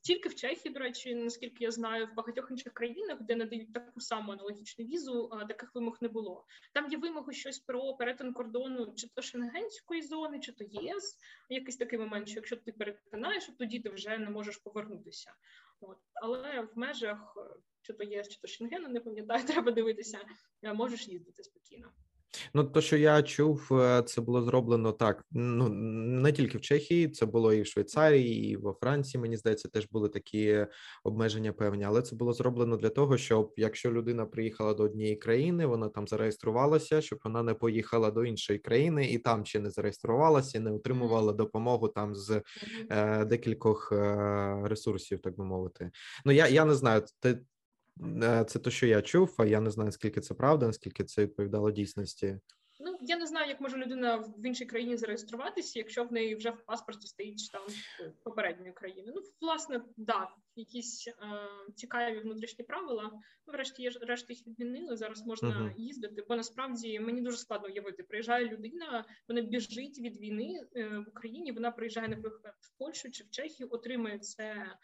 тільки 0.01 0.29
в 0.29 0.35
Чехії, 0.35 0.75
до 0.75 0.81
речі, 0.81 1.15
наскільки 1.15 1.65
я 1.65 1.71
знаю, 1.71 2.07
в 2.07 2.15
багатьох 2.15 2.51
інших 2.51 2.73
країнах, 2.73 3.19
де 3.21 3.37
надають 3.37 3.73
таку 3.73 4.01
саму 4.01 4.33
аналогічну 4.33 4.85
візу, 4.85 5.31
таких 5.49 5.75
вимог 5.75 5.99
не 6.01 6.09
було. 6.09 6.45
Там 6.75 6.91
є 6.91 6.99
вимоги 6.99 7.33
щось 7.33 7.59
про 7.59 7.95
перетин 7.95 8.33
кордону, 8.33 8.95
чи 8.97 9.09
то 9.09 9.23
Шенгенської 9.23 10.03
зони, 10.03 10.41
чи 10.41 10.53
то 10.53 10.65
ЄС. 10.65 11.19
Якийсь 11.49 11.77
такий 11.77 11.99
момент, 11.99 12.29
що 12.29 12.37
якщо 12.37 12.57
ти 12.57 12.73
перетинаєш, 12.73 13.51
тоді 13.59 13.81
ти 13.81 13.89
вже 13.89 14.19
не 14.19 14.31
можеш 14.31 14.57
повернутися. 14.57 15.35
От. 15.81 15.99
Але 16.15 16.61
в 16.61 16.79
межах 16.79 17.37
чи 17.83 17.93
то 17.93 18.05
ЄС, 18.05 18.29
чи 18.29 18.41
то 18.41 18.49
Шенгену, 18.49 18.89
не 18.89 19.01
пам'ятаю, 19.01 19.45
треба 19.47 19.73
дивитися, 19.73 20.19
можеш 20.75 21.09
їздити 21.09 21.45
спокійно. 21.45 21.89
Ну, 22.55 22.65
то, 22.65 22.81
що 22.81 22.97
я 22.97 23.23
чув, 23.23 23.69
е, 23.73 24.03
це 24.03 24.21
було 24.21 24.43
зроблено 24.43 24.93
так. 24.93 25.25
Ну 25.31 25.69
не 25.69 26.33
тільки 26.33 26.59
в 26.59 26.61
Чехії, 26.61 27.09
це 27.09 27.27
було 27.27 27.53
і 27.53 27.63
в 27.63 27.67
Швейцарії, 27.67 28.51
і 28.51 28.57
во 28.57 28.73
Франції. 28.73 29.21
Мені 29.21 29.37
здається, 29.37 29.69
теж 29.69 29.89
були 29.91 30.09
такі 30.09 30.67
обмеження 31.05 31.53
певні, 31.53 31.85
але 31.85 32.03
це 32.03 32.17
було 32.17 32.33
зроблено 32.33 32.77
для 32.77 32.89
того, 32.89 33.19
щоб 33.19 33.55
якщо 33.57 33.93
людина 33.93 34.27
приїхала 34.27 34.75
до 34.75 34.83
однієї 34.83 35.17
країни, 35.17 35.67
вона 35.67 35.89
там 35.89 36.09
зареєструвалася, 36.09 37.01
щоб 37.01 37.19
вона 37.25 37.43
не 37.43 37.55
поїхала 37.55 38.11
до 38.11 38.25
іншої 38.25 38.59
країни 38.59 39.11
і 39.11 39.19
там 39.19 39.47
ще 39.47 39.61
не 39.61 39.71
зареєструвалася, 39.71 40.61
не 40.61 40.73
отримувала 40.73 41.33
допомогу 41.33 41.89
там 41.89 42.15
з 42.15 42.43
е, 42.91 43.25
декількох 43.25 43.93
е, 43.93 44.63
ресурсів, 44.65 45.21
так 45.21 45.37
би 45.37 45.45
мовити. 45.45 45.91
Ну 46.25 46.33
я 46.33 46.49
я 46.49 46.65
не 46.65 46.75
знаю, 46.75 47.03
ти 47.21 47.31
Е, 47.31 47.39
це 48.47 48.59
те, 48.59 48.71
що 48.71 48.87
я 48.87 49.03
чув, 49.03 49.35
а 49.39 49.45
я 49.45 49.61
не 49.61 49.71
знаю, 49.71 49.87
наскільки 49.87 50.21
це 50.21 50.35
правда, 50.35 50.67
наскільки 50.67 51.05
це 51.05 51.23
відповідало 51.23 51.71
дійсності. 51.71 52.39
Ну 52.85 52.99
я 53.01 53.17
не 53.17 53.27
знаю, 53.27 53.49
як 53.49 53.61
може 53.61 53.77
людина 53.77 54.17
в 54.17 54.47
іншій 54.47 54.67
країні 54.67 54.97
зареєструватися, 54.97 55.79
якщо 55.79 56.05
в 56.05 56.13
неї 56.13 56.35
вже 56.35 56.51
в 56.51 56.65
паспорті 56.67 57.07
стоїть 57.07 57.41
штамп 57.41 57.71
попередньої 58.25 58.73
країни. 58.73 59.13
Ну, 59.15 59.23
власне, 59.41 59.83
да, 59.97 60.29
якісь 60.57 61.09
е, 61.09 61.15
цікаві 61.75 62.19
внутрішні 62.19 62.65
правила. 62.65 63.11
Ну, 63.47 63.53
врешті 63.53 63.89
решті 63.89 64.33
їх 64.33 64.47
відмінили. 64.47 64.97
Зараз 64.97 65.27
можна 65.27 65.49
uh-huh. 65.49 65.77
їздити, 65.77 66.25
бо 66.29 66.37
насправді 66.37 67.01
мені 67.01 67.21
дуже 67.21 67.37
складно 67.37 67.69
уявити. 67.69 68.03
Приїжджає 68.03 68.49
людина, 68.49 69.05
вона 69.29 69.41
біжить 69.41 69.99
від 69.99 70.21
війни 70.21 70.67
е, 70.77 70.89
в 70.99 71.09
Україні. 71.09 71.53
Вона 71.53 71.71
приїжджає 71.71 72.09
наприклад 72.09 72.55
в 72.61 72.79
Польщу 72.79 73.11
чи 73.11 73.25
в 73.25 73.31
Чехію, 73.31 73.69
отримує 73.73 74.19
це 74.19 74.45
е, 74.45 74.77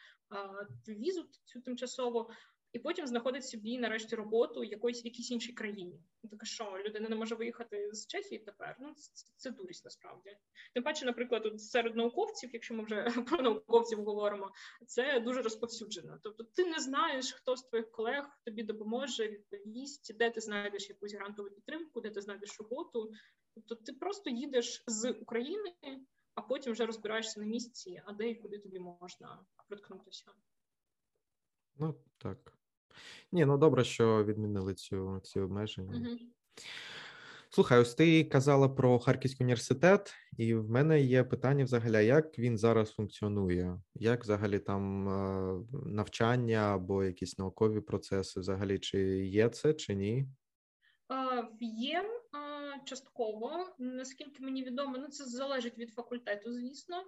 візу 0.88 1.27
цю 1.44 1.61
тимчасово 1.61 2.31
і 2.72 2.78
потім 2.78 3.07
знаходить 3.07 3.46
собі 3.46 3.78
нарешті 3.78 4.16
роботу 4.16 4.64
якоїсь 4.64 5.04
в 5.04 5.07
якійсь 5.07 5.31
іншій 5.31 5.52
країні. 5.52 6.00
Так 6.31 6.46
що 6.46 6.78
людина 6.87 7.09
не 7.09 7.16
може 7.16 7.35
виїхати 7.35 7.90
з 7.92 8.07
Чехії 8.07 8.38
тепер. 8.38 8.76
Ну 8.81 8.94
це, 8.94 9.26
це 9.37 9.50
дурість 9.50 9.85
насправді. 9.85 10.37
Тим 10.74 10.83
паче, 10.83 11.07
наприклад, 11.07 11.42
тут 11.42 11.62
серед 11.62 11.96
науковців, 11.96 12.50
якщо 12.52 12.74
ми 12.74 12.85
вже 12.85 13.04
про 13.28 13.42
науковців 13.42 14.04
говоримо, 14.04 14.50
це 14.87 15.20
дуже 15.20 15.42
розповсюджено. 15.42 16.18
Тобто, 16.22 16.44
ти 16.44 16.64
не 16.64 16.78
знаєш, 16.78 17.33
хто 17.33 17.57
з 17.57 17.62
твоїх 17.62 17.90
колег 17.90 18.38
тобі 18.44 18.62
допоможе, 18.62 19.28
відповість, 19.28 20.16
де 20.16 20.31
ти 20.31 20.40
знайдеш 20.40 20.88
якусь 20.88 21.14
грантову 21.14 21.50
підтримку, 21.50 22.00
де 22.00 22.11
ти 22.11 22.20
знайдеш 22.20 22.61
роботу. 22.61 23.12
Тобто, 23.54 23.74
ти 23.74 23.92
просто 23.92 24.31
їдеш 24.31 24.85
з 24.87 25.11
України, 25.12 25.74
а 26.35 26.42
потім 26.42 26.72
вже 26.72 26.87
розбираєшся 26.87 27.40
на 27.40 27.46
місці, 27.46 28.02
а 28.04 28.12
де 28.12 28.31
і 28.31 28.35
куди 28.35 28.59
тобі 28.59 28.78
можна 28.78 29.46
приткнутися. 29.68 30.33
Ну 31.76 31.94
так. 32.18 32.58
Ні, 33.32 33.44
ну 33.44 33.58
добре, 33.58 33.84
що 33.84 34.24
відмінили 34.24 34.74
цю 34.74 35.20
ці 35.22 35.40
обмеження. 35.40 35.96
Угу. 35.96 36.16
Слухай, 37.50 37.80
ось 37.80 37.94
ти 37.94 38.24
казала 38.24 38.68
про 38.68 38.98
Харківський 38.98 39.44
університет, 39.44 40.14
і 40.37 40.54
в 40.54 40.70
мене 40.70 41.00
є 41.00 41.24
питання 41.24 41.64
взагалі, 41.64 42.06
як 42.06 42.38
він 42.38 42.58
зараз 42.58 42.92
функціонує? 42.92 43.80
Як 43.94 44.22
взагалі 44.22 44.58
там 44.58 45.08
е, 45.08 45.61
навчання 45.87 46.58
або 46.58 47.04
якісь 47.04 47.38
наукові 47.38 47.80
процеси? 47.80 48.40
Взагалі, 48.40 48.78
чи 48.78 48.98
є 49.26 49.48
це, 49.48 49.74
чи 49.74 49.94
ні? 49.94 50.28
Є 51.61 52.17
частково, 52.85 53.74
наскільки 53.78 54.42
мені 54.42 54.64
відомо, 54.64 54.98
ну 54.98 55.09
це 55.09 55.24
залежить 55.24 55.78
від 55.78 55.94
факультету, 55.94 56.52
звісно, 56.52 57.04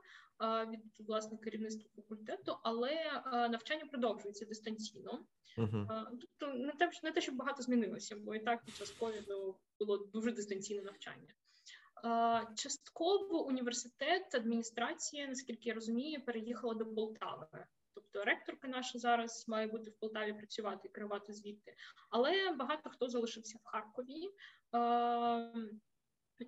від 0.70 1.06
власне 1.08 1.38
керівництва 1.38 1.90
факультету, 1.96 2.56
але 2.62 3.22
навчання 3.26 3.86
продовжується 3.90 4.44
дистанційно. 4.44 5.24
Uh-huh. 5.58 6.06
Тобто 6.20 6.58
не 6.58 6.72
те, 6.72 6.90
не 7.02 7.12
те, 7.12 7.20
щоб 7.20 7.36
багато 7.36 7.62
змінилося, 7.62 8.16
бо 8.16 8.34
і 8.34 8.40
так 8.40 8.64
під 8.64 8.76
час 8.76 8.90
ковіду 8.90 9.56
було 9.78 9.98
дуже 9.98 10.32
дистанційне 10.32 10.82
навчання. 10.82 11.34
Частково 12.56 13.46
університет, 13.46 14.34
адміністрація, 14.34 15.26
наскільки 15.26 15.68
я 15.68 15.74
розумію, 15.74 16.24
переїхала 16.24 16.74
до 16.74 16.86
Полтави. 16.86 17.66
Тобто 18.12 18.30
ректорка 18.30 18.68
наша 18.68 18.98
зараз 18.98 19.44
має 19.48 19.66
бути 19.66 19.90
в 19.90 19.94
Полтаві 19.94 20.32
працювати 20.32 20.88
і 20.88 20.90
керувати 20.90 21.32
звідти. 21.32 21.74
Але 22.10 22.52
багато 22.52 22.90
хто 22.90 23.08
залишився 23.08 23.58
в 23.58 23.64
Харкові. 23.64 24.30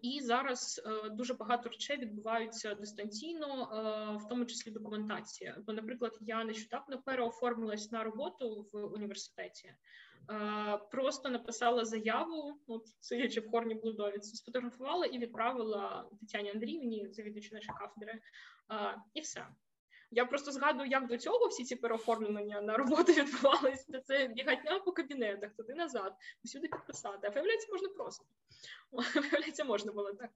І 0.03 0.21
зараз 0.21 0.83
е, 0.87 1.11
дуже 1.11 1.35
багато 1.35 1.69
речей 1.69 1.99
відбуваються 1.99 2.75
дистанційно, 2.75 3.47
е, 3.47 4.17
в 4.17 4.29
тому 4.29 4.45
числі 4.45 4.71
документація. 4.71 5.57
Бо, 5.67 5.73
наприклад, 5.73 6.19
я 6.21 6.45
нещодавно 6.45 7.03
переоформилась 7.03 7.93
на 7.93 8.05
роботу 8.05 8.69
в 8.73 8.85
університеті, 8.85 9.69
е, 9.69 10.79
просто 10.91 11.29
написала 11.29 11.85
заяву, 11.85 12.61
от 12.67 12.83
сидячи 13.01 13.41
в 13.41 13.51
хорні 13.51 13.75
блудовіці, 13.75 14.37
сфотографувала 14.37 15.07
і 15.07 15.19
відправила 15.19 16.09
Тетяні 16.21 16.51
Андріївні, 16.51 17.09
завідувачі 17.11 17.55
нашої 17.55 17.79
кафедри, 17.79 18.21
і 19.15 19.21
все. 19.21 19.47
Я 20.15 20.25
просто 20.25 20.53
згадую, 20.53 20.89
як 20.89 21.07
до 21.07 21.19
цього 21.19 21.47
всі 21.47 21.65
ці 21.65 21.77
переоформлення 21.77 22.61
на 22.61 22.77
роботу 22.77 23.13
відбувалися. 23.13 24.01
Це 24.01 24.27
бігатня 24.27 24.79
по 24.79 24.93
кабінетах, 24.93 25.53
туди 25.57 25.75
назад, 25.75 26.15
усюди 26.45 26.69
підписати. 26.69 27.27
А 27.27 27.31
виявляється, 27.31 27.69
можна 27.73 27.89
просто. 27.89 28.25
Виявляється, 29.21 29.65
можна 29.65 29.93
було 29.93 30.13
так. 30.13 30.31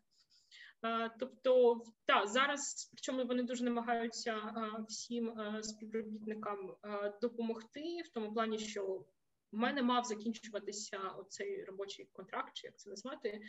Тобто, 1.18 1.82
так, 2.04 2.28
зараз, 2.28 2.90
причому 2.92 3.24
вони 3.24 3.42
дуже 3.42 3.64
намагаються 3.64 4.54
всім 4.88 5.34
співробітникам 5.62 6.76
допомогти 7.20 8.02
в 8.04 8.08
тому 8.08 8.32
плані, 8.34 8.58
що 8.58 9.04
у 9.52 9.56
мене 9.56 9.82
мав 9.82 10.04
закінчуватися 10.04 10.98
оцей 10.98 11.64
робочий 11.64 12.08
контракт, 12.12 12.50
чи 12.54 12.66
як 12.66 12.78
це 12.78 12.90
назвати, 12.90 13.40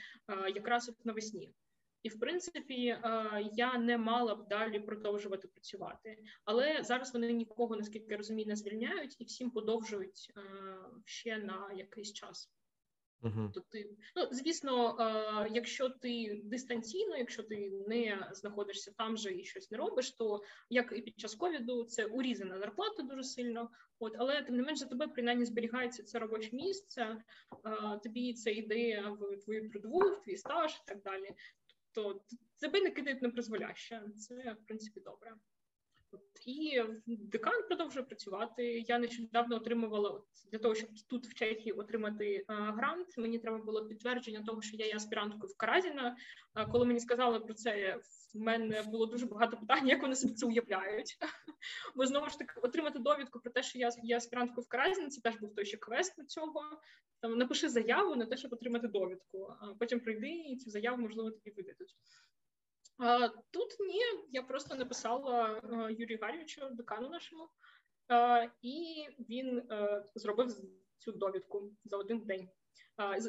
якраз 0.56 0.90
от 0.90 1.06
навесні. 1.06 1.54
І 2.08 2.10
в 2.10 2.20
принципі 2.20 2.98
я 3.54 3.78
не 3.78 3.98
мала 3.98 4.36
б 4.36 4.48
далі 4.48 4.80
продовжувати 4.80 5.48
працювати, 5.48 6.18
але 6.46 6.84
зараз 6.84 7.14
вони 7.14 7.32
нікого 7.32 7.76
наскільки 7.76 8.12
я 8.12 8.18
розумію, 8.18 8.48
не 8.48 8.56
звільняють 8.56 9.16
і 9.20 9.24
всім 9.24 9.52
подовжують 9.52 10.34
ще 11.06 11.38
на 11.38 11.72
якийсь 11.74 12.14
час. 12.14 12.52
Uh-huh. 13.24 13.52
То 13.52 13.60
ти, 13.60 13.90
ну 14.16 14.28
звісно, 14.32 14.98
е, 15.00 15.50
якщо 15.52 15.90
ти 15.90 16.42
дистанційно, 16.44 17.18
якщо 17.18 17.44
ти 17.44 17.72
не 17.88 18.30
знаходишся 18.32 18.92
там 18.98 19.18
же 19.18 19.36
і 19.36 19.44
щось 19.44 19.72
не 19.72 19.78
робиш, 19.78 20.12
то 20.12 20.42
як 20.70 20.94
і 20.96 21.02
під 21.02 21.20
час 21.20 21.36
ковіду 21.36 21.84
це 21.84 22.06
урізана 22.06 22.60
зарплата 22.60 23.04
дуже 23.04 23.24
сильно. 23.24 23.70
От, 24.00 24.16
але 24.18 24.44
тим 24.44 24.56
не 24.56 24.64
менш 24.64 24.80
за 24.80 24.86
тебе 24.86 25.08
принаймні 25.08 25.46
зберігається 25.46 26.04
це 26.04 26.20
робоче 26.20 26.50
місце, 26.54 27.02
е, 27.04 28.00
тобі 28.04 28.34
це 28.34 28.52
йде 28.52 29.02
в 29.20 29.38
твою 29.38 29.70
трудову, 29.70 30.00
в 30.00 30.22
твій 30.22 30.38
стаж 30.38 30.72
і 30.72 30.88
так 30.88 31.02
далі. 31.02 31.36
Тобто 31.98 32.36
тебе 32.60 32.82
не 32.82 32.92
кидають 32.92 33.22
на 33.22 33.30
призволяще. 33.30 34.02
Це 34.18 34.54
в 34.54 34.66
принципі 34.66 35.00
добре. 35.00 35.34
І 36.46 36.84
декан 37.08 37.64
продовжує 37.68 38.06
працювати. 38.06 38.86
Я 38.88 39.00
нещодавно 39.00 39.56
отримувала 39.56 40.22
для 40.52 40.60
того, 40.60 40.76
щоб 40.76 40.90
тут 41.10 41.28
в 41.28 41.34
Чехії 41.34 41.72
отримати 41.72 42.46
грант. 42.48 43.18
Мені 43.18 43.40
треба 43.40 43.58
було 43.58 43.86
підтвердження 43.86 44.44
того, 44.44 44.62
що 44.62 44.78
я 44.78 44.86
є 44.86 44.96
аспіранткою 44.96 45.54
в 45.54 45.58
Каразіна. 45.58 46.18
А, 46.54 46.66
Коли 46.66 46.86
мені 46.86 47.00
сказали 47.00 47.40
про 47.40 47.54
це, 47.54 48.00
в 48.34 48.40
мене 48.40 48.82
було 48.82 49.06
дуже 49.06 49.26
багато 49.26 49.58
питань, 49.58 49.88
як 49.88 50.02
вони 50.02 50.16
собі 50.16 50.34
це 50.34 50.46
уявляють. 50.46 51.18
Бо 51.96 52.06
знову 52.06 52.30
ж 52.30 52.40
таки 52.40 52.60
отримати 52.60 53.00
довідку 53.00 53.40
про 53.40 53.52
те, 53.52 53.64
що 53.64 53.80
я 53.80 53.90
є 54.04 54.18
аспіранткою 54.18 54.66
в 54.66 54.68
Каразіна, 54.68 55.10
це 55.10 55.22
теж 55.22 55.40
був 55.40 55.56
той 55.56 55.66
ще 55.66 55.78
квест 55.78 56.14
до 56.18 56.26
цього. 56.26 56.62
Там 57.22 57.38
напиши 57.38 57.70
заяву 57.70 58.16
на 58.16 58.26
те, 58.26 58.38
щоб 58.38 58.54
отримати 58.54 58.88
довідку. 58.88 59.54
А 59.62 59.74
потім 59.80 60.00
прийди 60.00 60.30
і 60.30 60.58
цю 60.58 60.70
заяву 60.70 60.98
можливо 60.98 61.32
тобі 61.32 61.52
видадуть. 61.52 61.96
Тут 63.52 63.80
ні, 63.80 64.02
я 64.30 64.44
просто 64.44 64.76
написала 64.76 65.62
Юрію 65.90 66.20
Гарівичу, 66.22 66.70
декану 66.72 67.10
нашому, 67.10 67.50
і 68.62 69.08
він 69.30 69.58
е, 69.72 70.06
зробив 70.16 70.56
цю 70.98 71.12
довідку 71.12 71.72
за 71.86 71.98
один 71.98 72.20
день. 72.20 72.50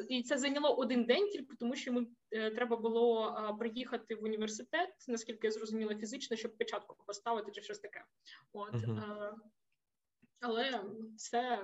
І 0.09 0.23
це 0.23 0.37
зайняло 0.37 0.75
один 0.75 1.05
день, 1.05 1.29
тільки 1.29 1.55
тому, 1.55 1.75
що 1.75 1.91
йому 1.91 2.07
е, 2.31 2.51
треба 2.51 2.77
було 2.77 3.35
приїхати 3.59 4.15
в 4.15 4.23
університет, 4.23 4.89
наскільки 5.07 5.47
я 5.47 5.51
зрозуміла, 5.51 5.95
фізично, 5.95 6.37
щоб 6.37 6.57
печатку 6.57 6.95
поставити 7.07 7.51
чи 7.51 7.61
щось 7.61 7.79
таке. 7.79 8.05
От 8.53 8.73
uh-huh. 8.73 9.33
але 10.39 10.83
це 11.17 11.63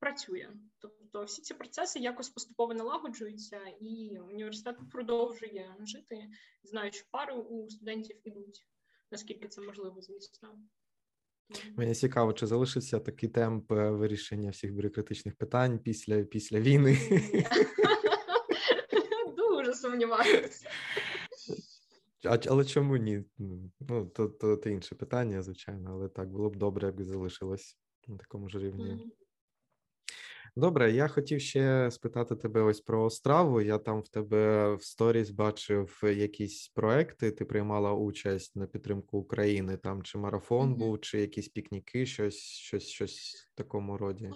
працює. 0.00 0.48
Тобто 0.78 1.24
всі 1.24 1.42
ці 1.42 1.54
процеси 1.54 1.98
якось 1.98 2.28
поступово 2.28 2.74
налагоджуються, 2.74 3.60
і 3.80 4.18
університет 4.18 4.76
продовжує 4.92 5.76
жити, 5.80 6.28
знаю, 6.62 6.92
що 6.92 7.06
пари 7.10 7.34
у 7.34 7.70
студентів 7.70 8.16
ідуть, 8.24 8.66
наскільки 9.10 9.48
це 9.48 9.60
можливо, 9.60 10.00
звісно. 10.00 10.58
Мені 11.76 11.94
цікаво, 11.94 12.32
чи 12.32 12.46
залишиться 12.46 13.00
такий 13.00 13.28
темп 13.28 13.72
е, 13.72 13.90
вирішення 13.90 14.50
всіх 14.50 14.74
бюрократичних 14.74 15.36
питань 15.36 15.78
після 15.78 16.22
після 16.22 16.60
війни? 16.60 16.98
Дуже 19.36 19.74
сумніваюся. 19.74 20.68
А, 22.24 22.38
Але 22.48 22.64
чому 22.64 22.96
ні? 22.96 23.24
Ну, 23.80 24.06
то, 24.14 24.28
то, 24.28 24.56
то 24.56 24.70
інше 24.70 24.94
питання, 24.94 25.42
звичайно, 25.42 25.90
але 25.92 26.08
так 26.08 26.30
було 26.30 26.50
б 26.50 26.56
добре, 26.56 26.86
якби 26.86 27.04
залишилось 27.04 27.78
на 28.06 28.16
такому 28.16 28.48
ж 28.48 28.58
рівні. 28.58 29.12
Добре, 30.56 30.92
я 30.92 31.08
хотів 31.08 31.40
ще 31.40 31.90
спитати 31.90 32.36
тебе 32.36 32.60
ось 32.60 32.80
про 32.80 33.04
Остраву. 33.04 33.60
Я 33.60 33.78
там 33.78 34.00
в 34.00 34.08
тебе 34.08 34.74
в 34.74 34.82
сторіс 34.82 35.30
бачив 35.30 36.00
якісь 36.02 36.68
проекти. 36.68 37.30
Ти 37.30 37.44
приймала 37.44 37.92
участь 37.92 38.56
на 38.56 38.66
підтримку 38.66 39.18
України. 39.18 39.76
Там 39.76 40.02
чи 40.02 40.18
марафон 40.18 40.74
mm-hmm. 40.74 40.78
був, 40.78 41.00
чи 41.00 41.20
якісь 41.20 41.48
пікніки, 41.48 42.06
щось, 42.06 42.38
щось, 42.38 42.86
щось 42.88 43.48
в 43.52 43.56
такому 43.56 43.96
роді. 43.96 44.30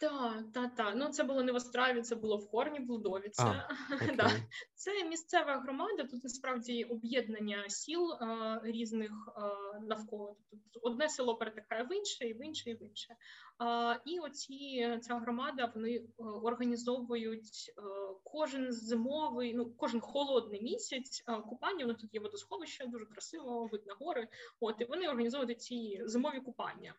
Так, 0.00 0.44
так, 0.54 0.74
так. 0.74 0.94
Ну 0.96 1.08
це 1.08 1.24
було 1.24 1.42
не 1.42 1.52
в 1.52 1.54
Остраві, 1.54 2.02
це 2.02 2.14
було 2.16 2.36
в 2.36 2.50
Хорні, 2.50 2.80
Блудовіці. 2.80 3.42
да. 4.16 4.30
Це 4.74 5.04
місцева 5.04 5.56
громада. 5.56 6.04
Тут 6.04 6.24
насправді 6.24 6.84
об'єднання 6.84 7.68
сіл 7.68 8.12
а, 8.12 8.60
різних 8.62 9.10
а, 9.34 9.50
навколо. 9.80 10.36
Тут 10.50 10.82
одне 10.82 11.08
село 11.08 11.36
перетикає 11.36 11.82
в 11.82 11.92
інше, 11.96 12.28
і 12.28 12.32
в 12.32 12.44
інше, 12.44 12.70
і 12.70 12.74
в 12.74 12.82
інше. 12.82 13.16
А, 13.58 13.96
І 14.04 14.18
оці 14.18 14.98
ця 15.02 15.18
громада 15.18 15.72
вони 15.74 15.94
е, 15.96 16.04
організовують 16.18 17.72
е, 17.78 17.82
кожен 18.24 18.72
зимовий, 18.72 19.54
ну 19.54 19.72
кожен 19.76 20.00
холодний 20.00 20.62
місяць 20.62 21.24
купання. 21.48 21.84
Воно 21.84 21.98
тут 21.98 22.14
є 22.14 22.20
водосховище, 22.20 22.86
дуже 22.86 23.06
красиво, 23.06 23.68
вид 23.72 23.86
на 23.86 23.94
гори. 23.94 24.28
От 24.60 24.80
і 24.80 24.84
вони 24.84 25.08
організовують 25.08 25.62
ці 25.62 26.02
зимові 26.04 26.40
купання 26.40 26.94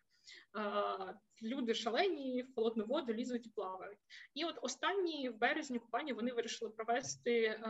люди 1.42 1.74
шалені 1.74 2.42
в 2.42 2.54
холодну 2.54 2.84
воду 2.84 3.12
лізуть 3.12 3.46
і 3.46 3.50
плавають. 3.50 3.98
І 4.34 4.44
от 4.44 4.58
останні 4.62 5.28
в 5.28 5.38
березні 5.38 5.78
купання 5.78 6.14
вони 6.14 6.32
вирішили 6.32 6.70
провести 6.70 7.60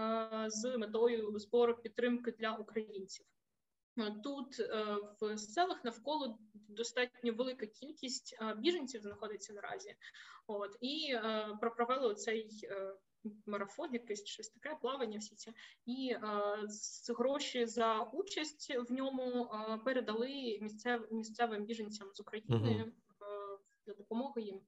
з 0.46 0.76
метою 0.76 1.38
збору 1.38 1.76
підтримки 1.76 2.32
для 2.32 2.54
українців. 2.54 3.26
Тут 4.24 4.60
е, 4.60 4.96
в 5.20 5.38
селах 5.38 5.84
навколо 5.84 6.38
достатньо 6.54 7.32
велика 7.32 7.66
кількість 7.66 8.38
біженців 8.56 9.02
знаходиться 9.02 9.52
наразі. 9.52 9.94
От 10.46 10.76
і 10.80 11.12
е, 11.14 11.58
провели 11.60 12.14
цей 12.14 12.60
е, 12.64 12.94
марафон, 13.46 13.92
якесь 13.92 14.24
щось 14.26 14.48
таке 14.48 14.76
плавання. 14.80 15.18
Всі 15.18 15.34
ці 15.34 15.52
і 15.86 16.16
гроші 17.18 17.66
за 17.66 18.00
участь 18.00 18.74
в 18.88 18.92
ньому 18.92 19.50
передали 19.84 20.58
місцев, 20.60 21.08
місцевим 21.10 21.64
біженцям 21.64 22.08
з 22.14 22.20
України 22.20 22.56
uh-huh. 22.58 22.92
для 23.86 23.94
допомоги 23.94 24.42
їм. 24.42 24.60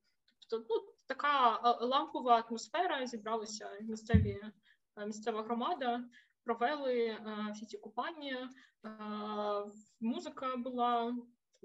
Тобто, 0.51 0.75
ну 0.75 0.93
така 1.07 1.61
лампова 1.81 2.37
атмосфера 2.37 3.07
зібралася 3.07 3.71
місцеві 3.81 4.41
місцева 5.07 5.43
громада 5.43 6.05
провели 6.45 7.07
е, 7.07 7.51
всі 7.55 7.67
ці 7.67 7.79
купання, 7.79 8.51
е, 8.85 8.91
музика 10.01 10.57
була. 10.57 11.17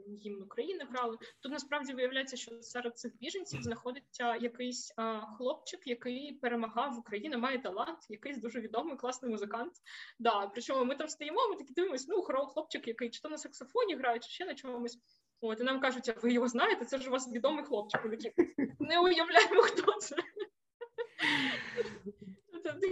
Гімн 0.07 0.41
України 0.41 0.87
грали. 0.89 1.17
Тут 1.39 1.51
насправді 1.51 1.93
виявляється, 1.93 2.37
що 2.37 2.61
серед 2.61 2.97
цих 2.97 3.17
біженців 3.17 3.61
знаходиться 3.61 4.35
якийсь 4.35 4.93
а, 4.95 5.17
е, 5.17 5.21
хлопчик, 5.37 5.87
який 5.87 6.33
перемагав 6.33 6.93
в 6.93 6.99
Україні, 6.99 7.37
має 7.37 7.59
талант, 7.59 7.99
якийсь 8.09 8.37
дуже 8.37 8.59
відомий, 8.59 8.97
класний 8.97 9.31
музикант. 9.31 9.73
Да, 10.19 10.47
Причому 10.47 10.85
ми 10.85 10.95
там 10.95 11.07
стоїмо, 11.07 11.47
ми 11.49 11.55
такі 11.55 11.73
дивимося, 11.73 12.05
ну 12.09 12.21
хлопчик, 12.21 12.87
який 12.87 13.09
чи 13.09 13.21
то 13.21 13.29
на 13.29 13.37
саксофоні 13.37 13.95
грає, 13.95 14.19
чи 14.19 14.29
ще 14.29 14.45
на 14.45 14.55
чомусь. 14.55 14.99
От 15.41 15.59
і 15.59 15.63
нам 15.63 15.79
кажуть, 15.79 16.09
а 16.09 16.19
ви 16.21 16.33
його 16.33 16.47
знаєте? 16.47 16.85
Це 16.85 16.97
ж 16.97 17.09
у 17.09 17.11
вас 17.11 17.31
відомий 17.31 17.65
хлопчик. 17.65 18.05
Ми 18.05 18.17
такі 18.17 18.33
не 18.79 18.99
уявляємо, 18.99 19.61
хто 19.61 19.93
це. 19.93 20.15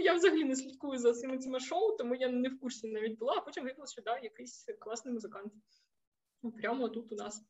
Я 0.00 0.14
взагалі 0.14 0.44
не 0.44 0.56
слідкую 0.56 0.98
за 0.98 1.12
цими 1.12 1.38
цими 1.38 1.60
шоу, 1.60 1.96
тому 1.96 2.14
я 2.14 2.28
не 2.28 2.48
в 2.48 2.60
курсі 2.60 2.88
навіть 2.88 3.18
була, 3.18 3.34
а 3.36 3.40
потім 3.40 3.64
виявилося, 3.64 3.92
що 3.92 4.02
да, 4.02 4.18
якийсь 4.18 4.66
класний 4.78 5.14
музикант. 5.14 5.52
Прямо 6.42 6.88
тут 6.88 7.12
у 7.12 7.14
нас. 7.14 7.44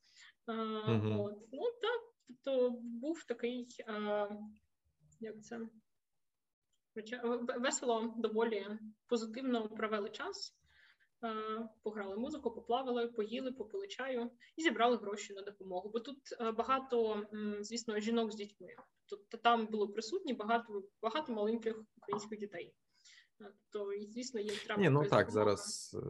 Uh-huh. 0.47 1.21
от. 1.21 1.49
Ну 1.53 1.63
так, 1.83 2.01
тобто 2.27 2.71
був 2.83 3.25
такий, 3.25 3.67
як 5.21 5.43
це 5.43 5.61
весело, 7.59 8.15
доволі 8.17 8.67
позитивно 9.07 9.69
провели 9.69 10.11
час. 10.11 10.55
Пограли 11.83 12.17
музику, 12.17 12.51
поплавали, 12.51 13.09
поїли, 13.09 13.53
попили 13.53 13.89
чаю 13.89 14.31
і 14.57 14.63
зібрали 14.63 14.97
гроші 14.97 15.35
на 15.35 15.43
допомогу. 15.43 15.91
Бо 15.91 16.01
тут 16.01 16.19
багато, 16.57 17.23
звісно, 17.61 18.01
жінок 18.01 18.33
з 18.33 18.37
дітьми. 18.37 18.69
Тобто 19.07 19.39
там 19.39 19.67
було 19.67 19.89
присутні 19.89 20.33
багато 20.33 20.83
багато 21.03 21.33
маленьких 21.33 21.77
українських 21.97 22.39
дітей. 22.39 22.75
То 23.73 23.93
і 23.93 24.07
звісно, 24.07 24.41
їм 24.41 24.55
треба 24.65 24.83
Ні, 24.83 24.91
ну 24.91 25.01
так 25.01 25.11
допомога. 25.11 25.31
зараз. 25.31 25.97
Е, 26.03 26.07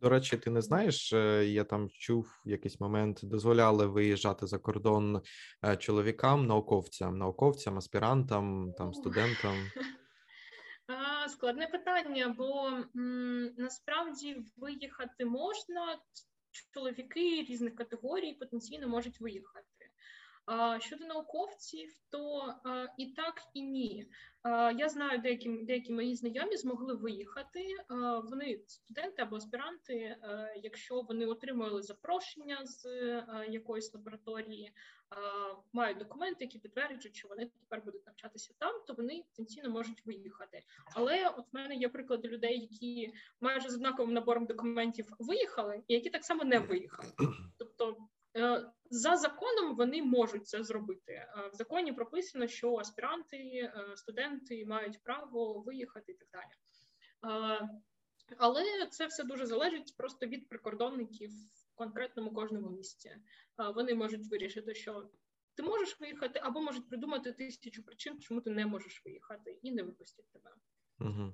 до 0.00 0.08
речі, 0.08 0.36
ти 0.36 0.50
не 0.50 0.62
знаєш, 0.62 1.12
е, 1.12 1.46
я 1.46 1.64
там 1.64 1.90
чув 1.90 2.42
якийсь 2.44 2.80
момент, 2.80 3.20
дозволяли 3.22 3.86
виїжджати 3.86 4.46
за 4.46 4.58
кордон 4.58 5.22
е, 5.64 5.76
чоловікам, 5.76 6.46
науковцям, 6.46 7.18
науковцям, 7.18 7.78
аспірантам, 7.78 8.72
там 8.78 8.94
студентам. 8.94 9.54
Складне 11.28 11.66
питання, 11.66 12.34
бо 12.38 12.66
м, 12.96 13.54
насправді 13.58 14.44
виїхати 14.56 15.24
можна 15.24 15.98
чоловіки 16.74 17.46
різних 17.48 17.74
категорій 17.74 18.32
потенційно 18.32 18.88
можуть 18.88 19.20
виїхати. 19.20 19.83
Щодо 20.78 21.04
науковців, 21.04 21.90
то 22.10 22.54
і 22.98 23.06
так, 23.06 23.42
і 23.54 23.62
ні. 23.62 24.06
Я 24.76 24.88
знаю, 24.88 25.18
деякі 25.18 25.48
деякі 25.48 25.92
мої 25.92 26.14
знайомі 26.14 26.56
змогли 26.56 26.94
виїхати. 26.94 27.76
Вони 28.24 28.58
студенти 28.66 29.22
або 29.22 29.36
аспіранти, 29.36 30.16
якщо 30.62 31.00
вони 31.00 31.26
отримали 31.26 31.82
запрошення 31.82 32.58
з 32.64 32.86
якоїсь 33.48 33.94
лабораторії, 33.94 34.72
мають 35.72 35.98
документи, 35.98 36.44
які 36.44 36.58
підтверджують, 36.58 37.16
що 37.16 37.28
вони 37.28 37.50
тепер 37.60 37.82
будуть 37.84 38.06
навчатися 38.06 38.54
там, 38.58 38.82
то 38.86 38.94
вони 38.94 39.24
потенційно 39.30 39.70
можуть 39.70 40.06
виїхати. 40.06 40.62
Але 40.94 41.28
от 41.28 41.44
в 41.52 41.56
мене 41.56 41.74
є 41.74 41.88
приклади 41.88 42.28
людей, 42.28 42.60
які 42.60 43.12
майже 43.40 43.68
з 43.68 43.74
однаковим 43.74 44.14
набором 44.14 44.46
документів 44.46 45.06
виїхали, 45.18 45.82
і 45.88 45.94
які 45.94 46.10
так 46.10 46.24
само 46.24 46.44
не 46.44 46.58
виїхали. 46.58 47.08
Тобто 47.58 47.96
за 48.90 49.16
законом 49.16 49.76
вони 49.76 50.02
можуть 50.02 50.46
це 50.46 50.62
зробити. 50.62 51.12
Е, 51.12 51.50
в 51.52 51.54
законі 51.54 51.92
прописано, 51.92 52.46
що 52.46 52.76
аспіранти, 52.76 53.36
е, 53.36 53.96
студенти 53.96 54.64
мають 54.66 55.02
право 55.02 55.60
виїхати 55.60 56.12
і 56.12 56.14
так 56.14 56.28
далі. 56.32 56.50
Але 58.38 58.86
це 58.90 59.06
все 59.06 59.24
дуже 59.24 59.46
залежить 59.46 59.94
просто 59.96 60.26
від 60.26 60.48
прикордонників 60.48 61.30
в 61.30 61.74
конкретному 61.74 62.32
кожному 62.32 62.70
місці. 62.70 63.16
Вони 63.74 63.94
можуть 63.94 64.30
вирішити, 64.30 64.74
що 64.74 65.10
ти 65.54 65.62
можеш 65.62 66.00
виїхати, 66.00 66.40
або 66.42 66.60
можуть 66.60 66.88
придумати 66.88 67.32
тисячу 67.32 67.82
причин, 67.82 68.20
чому 68.20 68.40
ти 68.40 68.50
не 68.50 68.66
можеш 68.66 69.02
виїхати, 69.04 69.58
і 69.62 69.72
не 69.72 69.82
випустять 69.82 70.30
тебе. 70.32 70.50
Угу. 71.00 71.32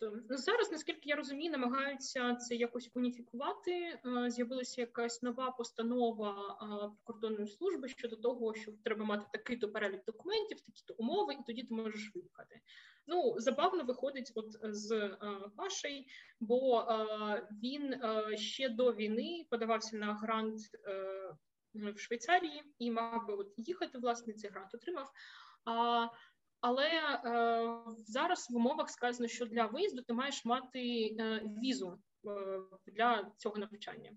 Тобто 0.00 0.36
зараз, 0.36 0.72
наскільки 0.72 1.08
я 1.08 1.16
розумію, 1.16 1.52
намагаються 1.52 2.34
це 2.34 2.54
якось 2.54 2.90
уніфікувати. 2.94 3.72
Е, 3.72 4.30
з'явилася 4.30 4.80
якась 4.80 5.22
нова 5.22 5.50
постанова 5.50 6.58
е, 6.62 6.96
прикордонної 7.04 7.46
служби 7.46 7.88
щодо 7.88 8.16
того, 8.16 8.54
що 8.54 8.72
треба 8.84 9.04
мати 9.04 9.26
такий 9.32 9.56
то 9.56 9.68
перелік 9.68 10.04
документів, 10.04 10.60
такі 10.60 10.82
то 10.86 10.94
умови, 10.98 11.34
і 11.34 11.44
тоді 11.46 11.62
ти 11.62 11.74
можеш 11.74 12.12
виїхати. 12.14 12.60
Ну 13.06 13.34
забавно 13.36 13.84
виходить, 13.84 14.32
от 14.34 14.46
з 14.62 15.16
Пашей, 15.56 16.00
е, 16.00 16.04
бо 16.40 16.86
він 17.62 17.94
ще 18.36 18.68
до 18.68 18.92
війни 18.92 19.46
подавався 19.50 19.96
на 19.96 20.14
грант 20.14 20.60
в 21.74 21.98
Швейцарії 21.98 22.62
і 22.78 22.90
мав 22.90 23.26
би 23.26 23.34
от 23.34 23.52
їхати. 23.56 23.98
Власне, 23.98 24.32
цей 24.32 24.50
грант 24.50 24.74
отримав. 24.74 25.10
А 25.64 26.06
але 26.60 26.88
е, 26.88 27.22
зараз 28.06 28.50
в 28.50 28.56
умовах 28.56 28.90
сказано, 28.90 29.28
що 29.28 29.46
для 29.46 29.66
виїзду 29.66 30.02
ти 30.02 30.12
маєш 30.12 30.44
мати 30.44 31.16
е, 31.18 31.42
візу 31.62 31.98
е, 32.26 32.60
для 32.86 33.32
цього 33.36 33.56
навчання. 33.56 34.12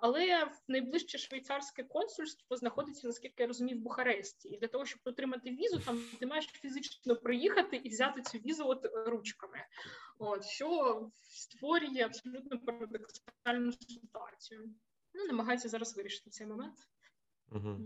Але 0.00 0.50
найближче 0.68 1.18
швейцарське 1.18 1.84
консульство 1.84 2.56
знаходиться, 2.56 3.06
наскільки 3.06 3.42
я 3.42 3.46
розумію, 3.46 3.78
в 3.78 3.82
Бухаресті. 3.82 4.48
І 4.48 4.58
для 4.58 4.68
того, 4.68 4.84
щоб 4.84 5.00
отримати 5.04 5.50
візу, 5.50 5.78
там 5.78 6.02
ти 6.20 6.26
маєш 6.26 6.46
фізично 6.46 7.16
приїхати 7.16 7.76
і 7.76 7.88
взяти 7.88 8.22
цю 8.22 8.38
візу 8.38 8.64
от 8.66 8.86
ручками, 9.06 9.58
от 10.18 10.44
що 10.44 11.10
створює 11.22 12.02
абсолютно 12.04 12.58
парадоксальну 12.58 13.72
ситуацію. 13.72 14.74
Ну, 15.14 15.26
намагаються 15.26 15.68
зараз 15.68 15.96
вирішити 15.96 16.30
цей 16.30 16.46
момент. 16.46 16.76
Угу. 17.52 17.78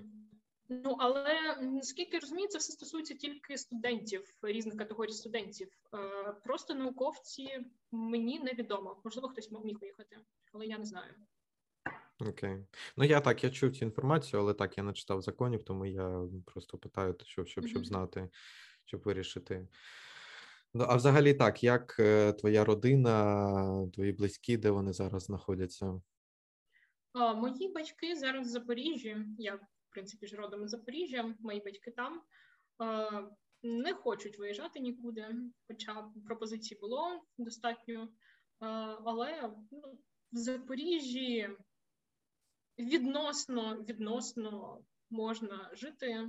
Ну 0.68 0.96
але 0.98 1.57
наскільки 1.61 2.18
розумію, 2.18 2.48
це 2.48 2.59
все 2.59 2.72
стосується 2.72 3.14
тільки 3.14 3.59
студентів 3.59 4.35
різних 4.42 4.77
категорій 4.77 5.12
студентів. 5.12 5.68
Е, 5.94 6.33
просто 6.44 6.75
науковці 6.75 7.66
мені 7.90 8.40
невідомо. 8.40 9.01
Можливо, 9.05 9.29
хтось 9.29 9.51
міг 9.64 9.79
виїхати, 9.81 10.16
але 10.53 10.66
я 10.66 10.79
не 10.79 10.85
знаю. 10.85 11.14
Окей. 12.20 12.66
Ну 12.96 13.05
я 13.05 13.20
так, 13.20 13.44
я 13.44 13.51
чув 13.51 13.77
цю 13.77 13.85
інформацію, 13.85 14.40
але 14.40 14.55
так 14.55 14.79
я 14.79 14.85
не 14.85 14.92
читав 14.92 15.22
законів, 15.22 15.62
тому 15.62 15.87
я 15.87 16.22
просто 16.46 16.79
питаю, 16.79 17.16
щоб 17.25 17.46
щоб, 17.46 17.66
щоб 17.66 17.87
знати, 17.87 18.29
щоб 18.85 19.03
вирішити. 19.03 19.68
Ну, 20.75 20.85
а 20.88 20.96
взагалі 20.96 21.35
так, 21.35 21.64
як 21.64 21.96
е, 21.98 22.33
твоя 22.33 22.64
родина, 22.64 23.90
твої 23.94 24.12
близькі, 24.12 24.57
де 24.57 24.70
вони 24.70 24.92
зараз 24.92 25.22
знаходяться? 25.22 26.01
Мої 27.14 27.68
батьки 27.68 28.16
зараз 28.16 28.46
в 28.46 28.51
Запоріжжі. 28.51 29.16
Я 29.38 29.59
принципі 29.92 30.26
ж 30.26 30.37
родом 30.37 30.64
із 30.64 30.70
Запоріжжя, 30.70 31.35
мої 31.40 31.61
батьки 31.61 31.90
там. 31.90 32.22
Не 33.62 33.94
хочуть 33.94 34.38
виїжджати 34.38 34.81
нікуди, 34.81 35.35
хоча 35.68 36.11
пропозицій 36.26 36.74
було 36.81 37.22
достатньо. 37.38 38.09
Але 39.05 39.55
ну, 39.70 39.98
в 40.33 40.37
Запоріжжі 40.37 41.50
відносно 42.78 43.85
відносно 43.88 44.78
можна 45.11 45.70
жити, 45.72 46.28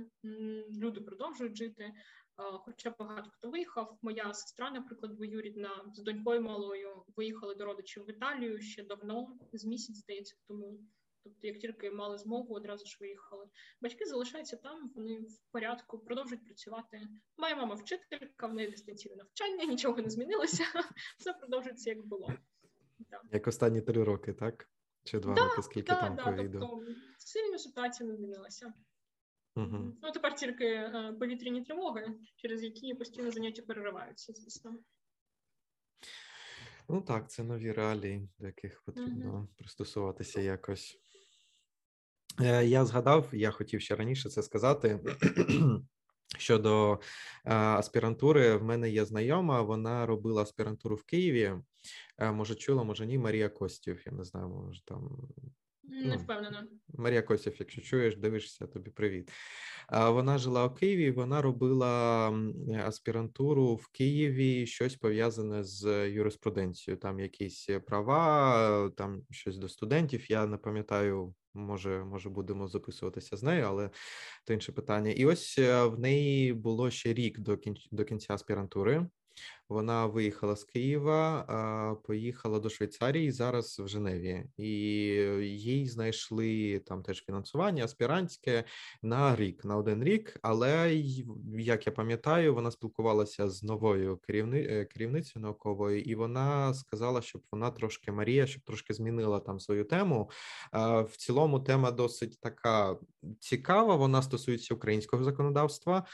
люди 0.70 1.00
продовжують 1.00 1.56
жити. 1.56 1.92
Хоча 2.36 2.94
багато 2.98 3.30
хто 3.30 3.50
виїхав. 3.50 3.98
Моя 4.02 4.34
сестра, 4.34 4.70
наприклад, 4.70 5.14
двоюрідна 5.14 5.84
з 5.94 6.02
донькою 6.02 6.40
малою 6.40 7.04
виїхали 7.16 7.54
до 7.54 7.64
родичів 7.64 8.04
в 8.04 8.10
Італію 8.10 8.60
ще 8.60 8.84
давно, 8.84 9.38
з 9.52 9.64
місяць 9.64 9.96
здається, 9.96 10.36
тому 10.48 10.80
Тобто, 11.24 11.46
як 11.46 11.58
тільки 11.58 11.90
мали 11.90 12.18
змогу, 12.18 12.54
одразу 12.54 12.86
ж 12.86 12.96
виїхали. 13.00 13.46
Батьки 13.80 14.04
залишаються 14.04 14.56
там, 14.56 14.92
вони 14.94 15.20
в 15.20 15.52
порядку, 15.52 15.98
продовжують 15.98 16.44
працювати. 16.44 17.00
Моя 17.36 17.56
мама 17.56 17.74
вчителька, 17.74 18.46
в 18.46 18.54
неї 18.54 18.70
дистанційне 18.70 19.16
навчання, 19.16 19.64
нічого 19.64 20.02
не 20.02 20.10
змінилося, 20.10 20.64
все 21.18 21.32
продовжується 21.32 21.90
як 21.90 22.06
було. 22.06 22.32
Як 23.32 23.46
останні 23.46 23.80
три 23.80 24.04
роки, 24.04 24.32
так? 24.32 24.68
Чи 25.04 25.18
два 25.18 25.34
да, 25.34 25.44
роки, 25.44 25.62
скільки 25.62 25.92
да, 25.92 26.00
там 26.00 26.16
ковіду? 26.16 26.58
Тобто 26.60 26.86
сильно 27.18 27.58
ситуація 27.58 28.08
не 28.08 28.16
змінилася. 28.16 28.72
Угу. 29.56 29.96
Ну, 30.02 30.12
тепер 30.12 30.34
тільки 30.34 30.66
е, 30.66 31.16
повітряні 31.20 31.62
тривоги, 31.62 32.18
через 32.36 32.62
які 32.62 32.94
постійно 32.94 33.30
заняття 33.30 33.62
перериваються, 33.62 34.32
звісно. 34.32 34.78
Ну 36.88 37.00
так, 37.00 37.30
це 37.30 37.44
нові 37.44 37.72
реалії, 37.72 38.28
до 38.38 38.46
яких 38.46 38.82
потрібно 38.82 39.34
угу. 39.34 39.48
пристосуватися 39.56 40.40
якось. 40.40 41.00
Е, 42.40 42.66
я 42.66 42.84
згадав, 42.84 43.28
я 43.32 43.50
хотів 43.50 43.80
ще 43.80 43.96
раніше 43.96 44.28
це 44.28 44.42
сказати. 44.42 45.00
Щодо 46.38 47.00
е, 47.44 47.54
аспірантури, 47.54 48.56
в 48.56 48.64
мене 48.64 48.90
є 48.90 49.04
знайома, 49.04 49.62
вона 49.62 50.06
робила 50.06 50.42
аспірантуру 50.42 50.96
в 50.96 51.04
Києві. 51.04 51.52
Е, 52.18 52.32
може, 52.32 52.54
чула, 52.54 52.84
може 52.84 53.06
ні, 53.06 53.18
Марія 53.18 53.48
Костів. 53.48 54.02
Я 54.06 54.12
не 54.12 54.24
знаю, 54.24 54.48
може 54.48 54.84
там 54.84 55.28
не 55.82 56.04
ну, 56.04 56.16
впевнена. 56.16 56.68
Марія 56.88 57.22
Костів, 57.22 57.54
якщо 57.58 57.82
чуєш, 57.82 58.16
дивишся, 58.16 58.66
тобі 58.66 58.90
привіт. 58.90 59.32
Вона 59.92 60.38
жила 60.38 60.66
у 60.66 60.74
Києві, 60.74 61.10
вона 61.10 61.42
робила 61.42 62.32
аспірантуру 62.84 63.74
в 63.74 63.88
Києві, 63.88 64.66
щось 64.66 64.96
пов'язане 64.96 65.64
з 65.64 66.08
юриспруденцією. 66.10 67.00
Там 67.00 67.20
якісь 67.20 67.68
права, 67.86 68.90
там 68.96 69.22
щось 69.30 69.56
до 69.56 69.68
студентів. 69.68 70.30
Я 70.30 70.46
не 70.46 70.56
пам'ятаю 70.56 71.34
Може, 71.54 72.04
може, 72.04 72.30
будемо 72.30 72.68
записуватися 72.68 73.36
з 73.36 73.42
нею, 73.42 73.64
але 73.66 73.90
то 74.44 74.52
інше 74.52 74.72
питання. 74.72 75.10
І 75.10 75.26
ось 75.26 75.58
е, 75.58 75.84
в 75.84 75.98
неї 75.98 76.52
було 76.52 76.90
ще 76.90 77.14
рік 77.14 77.38
до 77.38 77.56
кінця 77.56 77.88
до 77.90 78.04
кінця 78.04 78.34
аспірантури. 78.34 79.06
Вона 79.68 80.06
виїхала 80.06 80.56
з 80.56 80.64
Києва, 80.64 81.96
поїхала 82.06 82.58
до 82.58 82.70
Швейцарії 82.70 83.32
зараз 83.32 83.78
в 83.78 83.88
Женеві, 83.88 84.44
і 84.56 84.68
їй 85.42 85.88
знайшли 85.88 86.78
там 86.78 87.02
теж 87.02 87.24
фінансування 87.24 87.84
аспірантське 87.84 88.64
на 89.02 89.36
рік, 89.36 89.64
на 89.64 89.76
один 89.76 90.04
рік. 90.04 90.38
Але 90.42 90.94
як 91.58 91.86
я 91.86 91.92
пам'ятаю, 91.92 92.54
вона 92.54 92.70
спілкувалася 92.70 93.48
з 93.50 93.62
новою 93.62 94.16
керівни... 94.16 94.60
Е, 94.60 94.84
керівницею 94.84 95.42
науковою, 95.42 96.00
і 96.00 96.14
вона 96.14 96.74
сказала, 96.74 97.22
щоб 97.22 97.42
вона 97.52 97.70
трошки 97.70 98.12
Марія, 98.12 98.46
щоб 98.46 98.62
трошки 98.62 98.94
змінила 98.94 99.40
там 99.40 99.60
свою 99.60 99.84
тему. 99.84 100.30
В 100.72 101.16
цілому 101.16 101.60
тема 101.60 101.90
досить 101.90 102.40
така 102.40 102.96
цікава. 103.40 103.96
Вона 103.96 104.22
стосується 104.22 104.74
українського 104.74 105.24
законодавства. 105.24 106.06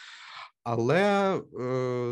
Але 0.62 1.37
е, 1.37 1.42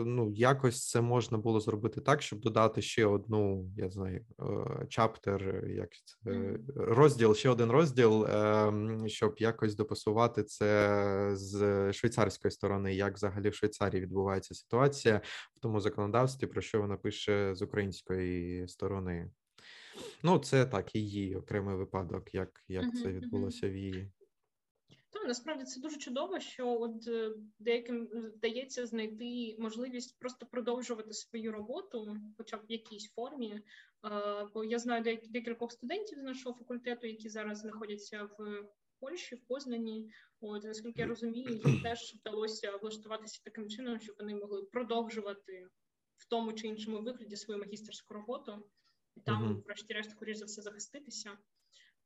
ну 0.07 0.33
якось 0.35 0.89
це 0.89 1.01
можна 1.01 1.39
було 1.39 1.61
зробити 1.61 2.01
так, 2.01 2.23
щоб 2.23 2.41
додати 2.41 2.83
ще 2.83 3.07
одну, 3.07 3.71
я 3.77 3.91
знаю, 3.91 4.25
чаптер, 4.89 5.65
як 5.67 5.89
це 6.05 6.59
розділ, 6.77 7.35
ще 7.35 7.51
один 7.51 7.71
розділ, 7.71 8.27
ем, 8.27 9.09
щоб 9.09 9.35
якось 9.39 9.75
допасувати 9.75 10.45
це 10.45 11.31
з 11.35 11.93
швейцарської 11.93 12.53
сторони, 12.53 12.95
як 12.95 13.15
взагалі 13.15 13.49
в 13.49 13.55
Швейцарії 13.55 14.03
відбувається 14.03 14.55
ситуація 14.55 15.21
в 15.55 15.61
тому 15.61 15.81
законодавстві, 15.81 16.47
про 16.47 16.61
що 16.61 16.81
вона 16.81 16.97
пише 16.97 17.55
з 17.55 17.63
української 17.63 18.69
сторони. 18.69 19.31
Ну, 20.23 20.39
це 20.39 20.67
так, 20.67 20.95
її 20.95 21.37
окремий 21.37 21.77
випадок, 21.77 22.35
як 22.35 22.51
як 22.69 22.85
це 23.03 23.09
відбулося 23.13 23.69
в 23.69 23.77
її. 23.77 24.11
Насправді 25.29 25.65
це 25.65 25.81
дуже 25.81 25.97
чудово, 25.97 26.41
що 26.41 26.81
от 26.81 27.09
е, 27.09 27.31
деяким 27.59 28.07
вдається 28.07 28.87
знайти 28.87 29.57
можливість 29.59 30.19
просто 30.19 30.47
продовжувати 30.47 31.13
свою 31.13 31.53
роботу, 31.53 32.17
хоча 32.37 32.57
б 32.57 32.61
в 32.69 32.73
якійсь 32.73 33.13
формі. 33.13 33.61
Бо 34.55 34.65
я 34.65 34.79
знаю 34.79 35.19
декількох 35.29 35.73
студентів 35.73 36.19
з 36.19 36.23
нашого 36.23 36.59
факультету, 36.59 37.07
які 37.07 37.29
зараз 37.29 37.59
знаходяться 37.59 38.29
в 38.39 38.69
Польщі, 39.01 39.35
в 39.35 39.47
Познані. 39.47 40.13
От 40.41 40.65
наскільки 40.65 41.01
я 41.01 41.07
розумію, 41.07 41.61
їм 41.67 41.81
теж 41.83 42.15
вдалося 42.21 42.77
влаштуватися 42.77 43.41
таким 43.45 43.69
чином, 43.69 44.01
щоб 44.01 44.17
вони 44.19 44.35
могли 44.35 44.63
продовжувати 44.63 45.69
в 46.17 46.29
тому 46.29 46.53
чи 46.53 46.67
іншому 46.67 47.03
вигляді 47.03 47.37
свою 47.37 47.61
магістерську 47.61 48.15
роботу, 48.15 48.71
і 49.17 49.21
там, 49.21 49.63
врешті-решт, 49.67 50.11
скоріш 50.11 50.37
за 50.37 50.45
все, 50.45 50.63
захиститися. 50.63 51.39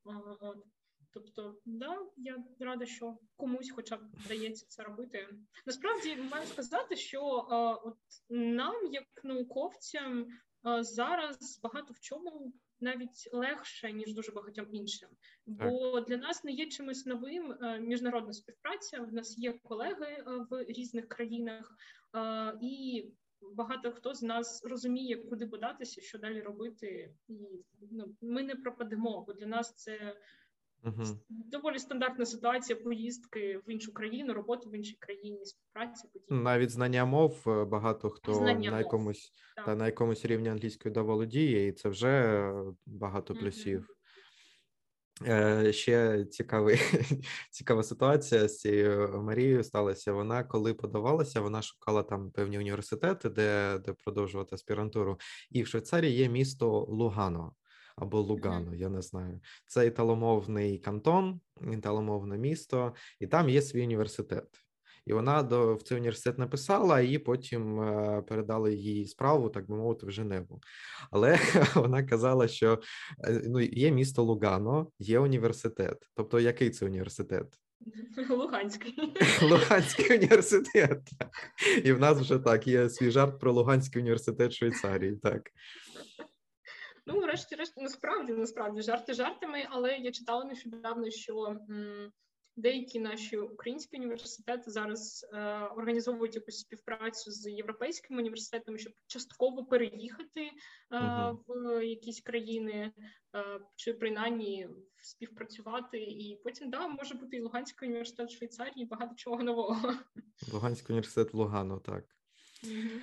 От. 0.04 0.66
Тобто, 1.14 1.56
да, 1.64 1.98
я 2.16 2.44
рада, 2.60 2.86
що 2.86 3.18
комусь, 3.36 3.70
хоча 3.70 3.96
б 3.96 4.00
вдається 4.24 4.66
це 4.68 4.82
робити. 4.82 5.28
Насправді 5.66 6.16
маю 6.16 6.46
сказати, 6.46 6.96
що 6.96 7.20
а, 7.50 7.74
от 7.74 7.98
нам, 8.30 8.92
як 8.92 9.04
науковцям, 9.24 10.26
а, 10.62 10.84
зараз 10.84 11.60
багато 11.62 11.94
в 11.94 12.00
чому 12.00 12.52
навіть 12.80 13.28
легше 13.32 13.92
ніж 13.92 14.14
дуже 14.14 14.32
багатьом 14.32 14.66
іншим, 14.72 15.08
бо 15.46 15.92
так. 16.00 16.08
для 16.08 16.16
нас 16.16 16.44
не 16.44 16.52
є 16.52 16.66
чимось 16.66 17.06
новим 17.06 17.56
а, 17.60 17.76
міжнародна 17.76 18.32
співпраця. 18.32 19.00
В 19.00 19.12
нас 19.12 19.38
є 19.38 19.52
колеги 19.52 20.24
в 20.50 20.64
різних 20.64 21.08
країнах 21.08 21.76
і. 22.60 23.04
Багато 23.54 23.92
хто 23.92 24.14
з 24.14 24.22
нас 24.22 24.64
розуміє, 24.64 25.16
куди 25.16 25.46
податися, 25.46 26.00
що 26.00 26.18
далі 26.18 26.40
робити, 26.40 27.14
і 27.28 27.64
ну 27.90 28.16
ми 28.20 28.42
не 28.42 28.54
пропадемо, 28.56 29.24
бо 29.26 29.32
для 29.32 29.46
нас 29.46 29.74
це 29.74 30.16
Угу. 30.84 31.04
Доволі 31.28 31.78
стандартна 31.78 32.26
ситуація 32.26 32.78
поїздки 32.78 33.60
в 33.66 33.70
іншу 33.70 33.92
країну, 33.92 34.34
роботи 34.34 34.68
в 34.68 34.74
іншій 34.74 34.96
країні, 35.00 35.44
співпраці 35.44 36.08
події. 36.12 36.42
Навіть 36.42 36.70
знання 36.70 37.04
мов 37.04 37.44
е, 37.46 37.64
багато 37.64 38.10
хто 38.10 38.34
знання 38.34 38.70
на 38.70 38.78
якомусь 38.78 39.32
мов. 39.56 39.66
та 39.66 39.76
на 39.76 39.86
якомусь 39.86 40.24
рівні 40.24 40.48
англійської 40.48 40.94
доволодіє, 40.94 41.66
і 41.66 41.72
це 41.72 41.88
вже 41.88 42.42
багато 42.86 43.34
плюсів. 43.34 43.78
Угу. 43.78 43.96
Е, 45.26 45.72
Ще 45.72 46.24
цікавий, 46.24 46.80
цікава 47.50 47.82
ситуація 47.82 48.48
з 48.48 48.58
цією 48.58 49.22
Марією 49.22 49.64
сталася. 49.64 50.12
Вона 50.12 50.44
коли 50.44 50.74
подавалася, 50.74 51.40
вона 51.40 51.62
шукала 51.62 52.02
там 52.02 52.30
певні 52.30 52.58
університети, 52.58 53.28
де 53.28 53.78
де 53.78 53.92
продовжувати 53.92 54.54
аспірантуру. 54.54 55.18
І 55.50 55.62
в 55.62 55.66
Швейцарії 55.66 56.12
є 56.16 56.28
місто 56.28 56.70
Лугано 56.88 57.52
або 58.02 58.20
Лугано, 58.20 58.74
я 58.74 58.88
не 58.88 59.02
знаю. 59.02 59.40
Це 59.66 59.86
італомовний 59.86 60.78
кантон, 60.78 61.40
італомовне 61.72 62.38
місто, 62.38 62.94
і 63.20 63.26
там 63.26 63.48
є 63.48 63.62
свій 63.62 63.82
університет. 63.82 64.48
І 65.06 65.12
вона 65.12 65.42
до 65.42 65.74
в 65.74 65.82
цей 65.82 65.98
університет 65.98 66.38
написала, 66.38 67.00
і 67.00 67.18
потім 67.18 67.80
е, 67.80 68.22
передали 68.28 68.74
їй 68.74 69.06
справу, 69.06 69.50
так 69.50 69.68
би 69.68 69.76
мовити, 69.76 70.06
в 70.06 70.10
Женеву. 70.10 70.60
Але 71.10 71.38
вона 71.74 72.02
казала, 72.02 72.48
що 72.48 72.80
е, 73.24 73.42
ну 73.46 73.60
є 73.60 73.90
місто 73.90 74.22
Лугано, 74.22 74.90
є 74.98 75.18
університет. 75.18 75.96
Тобто, 76.14 76.40
який 76.40 76.70
це 76.70 76.86
університет? 76.86 77.46
Луганський 78.30 78.94
Луганський 79.42 80.16
університет. 80.16 81.00
І 81.84 81.92
в 81.92 82.00
нас 82.00 82.20
вже 82.20 82.38
так 82.38 82.66
є 82.66 82.88
свій 82.88 83.10
жарт 83.10 83.40
про 83.40 83.52
Луганський 83.52 84.02
університет 84.02 84.52
Швейцарії. 84.52 85.16
Так. 85.16 85.42
Ну, 87.06 87.20
врешті-решт, 87.20 87.76
насправді, 87.76 88.32
насправді, 88.32 88.82
жарти 88.82 89.14
жартами, 89.14 89.66
але 89.70 89.96
я 89.96 90.12
читала 90.12 90.44
нещодавно, 90.44 91.10
що 91.10 91.46
м, 91.70 92.12
деякі 92.56 93.00
наші 93.00 93.36
українські 93.36 93.96
університети 93.96 94.70
зараз 94.70 95.26
е, 95.32 95.38
організовують 95.64 96.34
якусь 96.34 96.58
співпрацю 96.58 97.30
з 97.30 97.50
європейськими 97.50 98.20
університетами, 98.20 98.78
щоб 98.78 98.92
частково 99.06 99.64
переїхати 99.64 100.40
е, 100.40 100.50
в 101.46 101.82
якісь 101.86 102.20
країни, 102.20 102.92
е, 103.36 103.60
чи 103.76 103.94
принаймні 103.94 104.68
співпрацювати. 104.96 105.98
І 105.98 106.40
потім 106.44 106.70
да, 106.70 106.88
може 106.88 107.14
бути 107.14 107.36
і 107.36 107.40
Луганський 107.40 107.88
університет 107.88 108.30
в 108.30 108.36
Швейцарії, 108.36 108.86
багато 108.86 109.14
чого 109.16 109.42
нового. 109.42 109.94
Луганський 110.52 110.94
університет 110.94 111.34
в 111.34 111.36
Лугану, 111.36 111.80
так. 111.80 112.04
uh 112.64 113.00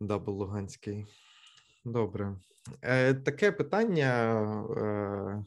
Дабл 0.00 0.32
Луганський. 0.32 1.06
Добре. 1.88 2.36
Е, 2.82 3.14
Таке 3.14 3.52
питання 3.52 4.34
е, 4.76 5.44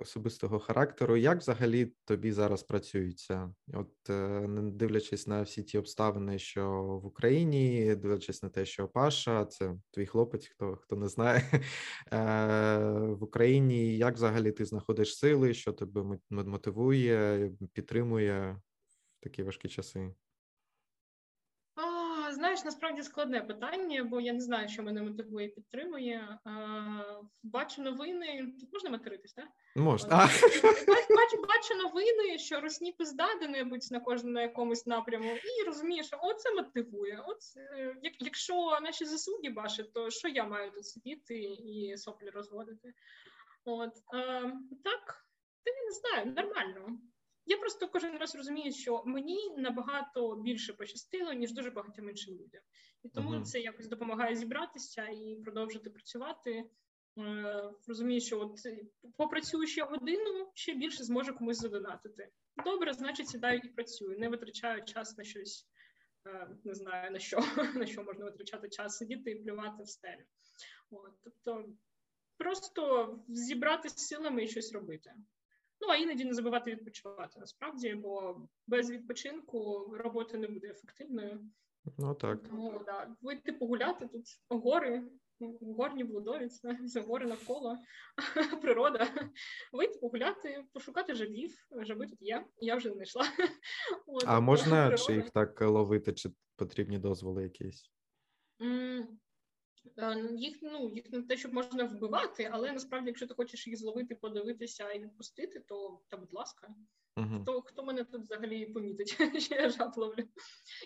особистого 0.00 0.58
характеру. 0.58 1.16
Як 1.16 1.38
взагалі 1.38 1.92
тобі 2.04 2.32
зараз 2.32 2.62
працюється? 2.62 3.54
От 3.74 4.10
е, 4.10 4.46
дивлячись 4.48 5.26
на 5.26 5.42
всі 5.42 5.62
ті 5.62 5.78
обставини, 5.78 6.38
що 6.38 6.70
в 7.02 7.06
Україні, 7.06 7.94
дивлячись 7.94 8.42
на 8.42 8.48
те, 8.48 8.66
що 8.66 8.88
Паша, 8.88 9.44
це 9.44 9.74
твій 9.90 10.06
хлопець, 10.06 10.46
хто 10.46 10.76
хто 10.76 10.96
не 10.96 11.08
знає 11.08 11.42
е, 12.12 12.78
в 13.04 13.22
Україні, 13.22 13.96
як 13.96 14.14
взагалі 14.14 14.52
ти 14.52 14.64
знаходиш 14.64 15.18
сили, 15.18 15.54
що 15.54 15.72
тебе 15.72 16.18
мотивує, 16.30 17.50
підтримує 17.72 18.60
в 19.18 19.24
такі 19.24 19.42
важкі 19.42 19.68
часи? 19.68 20.10
Знаєш, 22.52 22.64
насправді 22.64 23.02
складне 23.02 23.40
питання, 23.40 24.04
бо 24.04 24.20
я 24.20 24.32
не 24.32 24.40
знаю, 24.40 24.68
що 24.68 24.82
мене 24.82 25.02
мотивує, 25.02 25.48
підтримує. 25.48 26.38
Бачу 27.42 27.82
новини. 27.82 28.52
Тут 28.60 28.72
можна 28.72 28.90
материтись, 28.90 29.32
так? 29.32 29.48
Можна. 29.76 30.16
Бачу, 30.88 31.36
бачу 31.48 31.74
новини, 31.82 32.38
що 32.38 32.60
росні 32.60 32.92
пизда 32.92 33.28
де-небудь 33.40 33.88
на 33.90 34.00
кожному 34.00 34.34
на 34.34 34.42
якомусь 34.42 34.86
напряму, 34.86 35.32
і 35.32 35.66
розумію, 35.66 36.04
що 36.04 36.18
оце 36.22 36.54
мотивує. 36.54 37.24
От 37.26 37.38
е, 37.56 37.96
як, 38.02 38.14
якщо 38.18 38.78
наші 38.82 39.04
засуді 39.04 39.50
бачать, 39.50 39.92
то 39.92 40.10
що 40.10 40.28
я 40.28 40.44
маю 40.44 40.70
тут 40.70 40.86
сидіти 40.86 41.38
і 41.42 41.96
соплі 41.96 42.30
розводити? 42.30 42.92
От 43.64 43.92
так, 44.84 45.24
та 45.64 45.70
я 45.70 45.84
не 45.84 45.92
знаю, 45.92 46.26
нормально. 46.36 46.98
Я 47.46 47.56
просто 47.56 47.88
кожен 47.88 48.18
раз 48.18 48.34
розумію, 48.34 48.72
що 48.72 49.02
мені 49.06 49.54
набагато 49.56 50.36
більше 50.36 50.72
пощастило, 50.72 51.32
ніж 51.32 51.52
дуже 51.52 51.70
багатьом 51.70 52.08
іншим 52.08 52.34
людям, 52.34 52.62
і 53.02 53.08
тому 53.08 53.30
uh-huh. 53.30 53.42
це 53.42 53.60
якось 53.60 53.88
допомагає 53.88 54.36
зібратися 54.36 55.06
і 55.08 55.40
продовжити 55.44 55.90
працювати. 55.90 56.70
Е, 57.18 57.70
розумію, 57.88 58.20
що 58.20 58.40
от 58.40 58.58
попрацюю 59.16 59.66
ще 59.66 59.84
годину, 59.84 60.50
ще 60.54 60.74
більше 60.74 61.04
зможу 61.04 61.34
комусь 61.34 61.58
задонатити. 61.58 62.28
Добре, 62.64 62.92
значить, 62.92 63.28
сідаю 63.28 63.60
і 63.64 63.68
працюю, 63.68 64.18
не 64.18 64.28
витрачаю 64.28 64.84
час 64.84 65.18
на 65.18 65.24
щось, 65.24 65.66
е, 66.26 66.48
не 66.64 66.74
знаю 66.74 67.10
на 67.10 67.18
що 67.18 67.38
на 67.74 67.86
що 67.86 68.04
можна 68.04 68.24
витрачати 68.24 68.68
час, 68.68 68.96
сидіти 68.96 69.30
і 69.30 69.42
плювати 69.42 69.82
в 69.82 69.88
стелю. 69.88 70.24
От, 70.90 71.12
Тобто 71.24 71.68
просто 72.36 73.18
зібратися 73.28 73.98
силами 73.98 74.44
і 74.44 74.48
щось 74.48 74.72
робити. 74.72 75.12
Ну 75.82 75.88
а 75.88 75.96
іноді 75.96 76.24
не 76.24 76.34
забувати 76.34 76.70
відпочивати 76.70 77.40
насправді, 77.40 77.94
бо 77.94 78.40
без 78.66 78.90
відпочинку 78.90 79.86
робота 79.98 80.38
не 80.38 80.48
буде 80.48 80.68
ефективною. 80.68 81.40
Ну 81.98 82.14
так. 82.14 82.42
Тому 82.48 82.82
да, 82.86 83.16
вийти 83.20 83.52
погуляти 83.52 84.06
тут 84.06 84.24
гори, 84.48 85.02
горні 85.60 86.04
блудовіці, 86.04 86.68
гори 87.06 87.26
навколо 87.26 87.78
природа. 88.62 89.08
Вийти 89.72 89.98
погуляти, 89.98 90.64
пошукати 90.72 91.14
жабів. 91.14 91.54
Жаби 91.80 92.06
тут 92.06 92.22
є, 92.22 92.46
я 92.56 92.76
вже 92.76 92.90
знайшла. 92.92 93.24
От, 94.06 94.24
а 94.26 94.40
можна 94.40 94.86
природа. 94.86 94.96
чи 95.06 95.14
їх 95.14 95.30
так 95.30 95.60
ловити, 95.60 96.12
чи 96.12 96.30
потрібні 96.56 96.98
дозволи 96.98 97.42
якісь? 97.42 97.90
Е, 99.98 100.30
їх 100.36 100.58
ну 100.62 100.90
їх 100.94 101.12
не 101.12 101.22
те, 101.22 101.36
щоб 101.36 101.54
можна 101.54 101.84
вбивати, 101.84 102.48
але 102.52 102.72
насправді, 102.72 103.08
якщо 103.08 103.26
ти 103.26 103.34
хочеш 103.34 103.66
їх 103.66 103.78
зловити, 103.78 104.14
подивитися 104.14 104.92
і 104.92 104.98
відпустити, 104.98 105.60
то 105.60 106.00
та 106.08 106.16
будь 106.16 106.32
ласка, 106.32 106.74
uh-huh. 107.16 107.42
хто 107.42 107.62
хто 107.62 107.82
мене 107.82 108.04
тут 108.04 108.22
взагалі 108.22 108.66
помітить, 108.66 109.16
що 109.42 109.54
я 109.54 109.68
жаб 109.68 109.92
ловлю? 109.96 110.24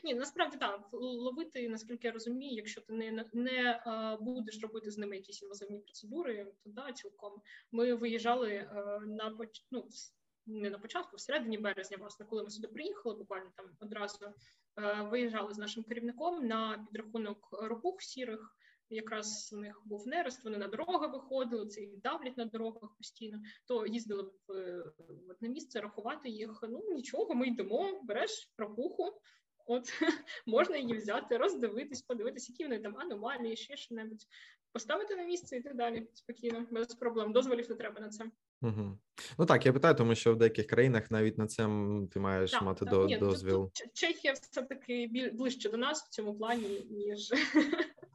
Ні, 0.05 0.15
насправді 0.15 0.57
так 0.57 0.89
ловити, 0.93 1.69
наскільки 1.69 2.07
я 2.07 2.13
розумію, 2.13 2.55
якщо 2.55 2.81
ти 2.81 2.93
не 2.93 3.25
не 3.33 3.83
а, 3.87 4.17
будеш 4.17 4.63
робити 4.63 4.91
з 4.91 4.99
ними 4.99 5.17
якісь 5.17 5.43
інвазивні 5.43 5.79
процедури, 5.79 6.53
то 6.65 6.71
да, 6.71 6.93
цілком 6.93 7.43
ми 7.73 7.95
виїжджали 7.95 8.69
а, 8.71 8.81
е, 8.81 9.01
на 9.01 9.39
ну, 9.71 9.89
не 10.47 10.71
на 10.71 10.79
початку, 10.79 11.17
в 11.17 11.21
середині 11.21 11.59
березня, 11.59 11.97
власне, 12.01 12.27
коли 12.27 12.43
ми 12.43 12.51
сюди 12.51 12.69
приїхали, 12.69 13.15
буквально 13.15 13.51
там 13.57 13.67
одразу 13.81 14.27
е, 14.77 15.03
виїжджали 15.03 15.55
з 15.55 15.59
нашим 15.59 15.85
керівником 15.85 16.47
на 16.47 16.87
підрахунок 16.93 17.49
ропух 17.53 18.03
сірих 18.03 18.57
якраз 18.91 19.51
у 19.53 19.57
них 19.57 19.83
був 19.85 20.09
нерест, 20.09 20.45
вони 20.45 20.59
на 20.59 20.69
дороги 20.69 21.07
виходили, 21.07 21.67
це 21.67 21.81
їх 21.81 22.01
давлять 22.01 22.37
на 22.37 22.45
дорогах 22.45 22.97
постійно, 22.97 23.39
то 23.67 23.87
їздили 23.87 24.23
в, 24.23 24.53
в 25.09 25.31
одне 25.31 25.49
місце 25.49 25.81
рахувати 25.81 26.29
їх. 26.29 26.59
Ну 26.63 26.83
нічого, 26.95 27.35
ми 27.35 27.47
йдемо, 27.47 28.01
береш 28.05 28.53
рахуху, 28.59 29.21
от 29.67 29.93
можна 30.47 30.77
її 30.77 30.97
взяти, 30.97 31.37
роздивитись, 31.37 32.03
подивитись, 32.03 32.49
які 32.49 32.65
вони 32.65 32.79
там 32.79 32.97
аномалії, 32.99 33.57
ще 33.57 33.77
що 33.77 33.95
небудь, 33.95 34.27
поставити 34.73 35.17
на 35.17 35.23
місце 35.23 35.57
і 35.57 35.63
так 35.63 35.77
далі 35.77 36.07
спокійно, 36.15 36.67
без 36.71 36.95
проблем. 36.95 37.33
Дозволів 37.33 37.71
не 37.71 37.77
треба 37.77 38.01
на 38.01 38.09
це. 38.09 38.25
Угу. 38.63 38.99
Ну 39.39 39.47
так, 39.47 39.67
я 39.67 39.73
питаю, 39.73 39.95
тому 39.95 40.15
що 40.15 40.35
в 40.35 40.37
деяких 40.37 40.67
країнах 40.67 41.11
навіть 41.11 41.39
на 41.39 41.47
це 41.47 41.63
ти 42.13 42.21
маєш 42.21 42.51
так, 42.51 42.63
мати 42.63 42.85
так. 42.85 42.95
до, 42.95 43.07
Ні, 43.07 43.19
дозвіл. 43.19 43.71
Тут 43.75 43.95
Чехія 43.95 44.33
все-таки 44.33 45.07
біль, 45.07 45.31
ближче 45.33 45.71
до 45.71 45.77
нас 45.77 46.03
в 46.03 46.09
цьому 46.09 46.35
плані, 46.35 46.87
ніж 46.91 47.33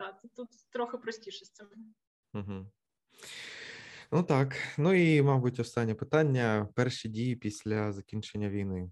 так, 0.00 0.22
тут 0.36 0.48
трохи 0.72 0.98
простіше 0.98 1.44
з 1.44 1.50
цим. 1.50 1.68
Угу. 2.34 2.66
Ну 4.12 4.22
так. 4.22 4.56
Ну 4.78 4.94
і, 4.94 5.22
мабуть, 5.22 5.60
останнє 5.60 5.94
питання: 5.94 6.68
перші 6.74 7.08
дії 7.08 7.36
після 7.36 7.92
закінчення 7.92 8.48
війни. 8.48 8.90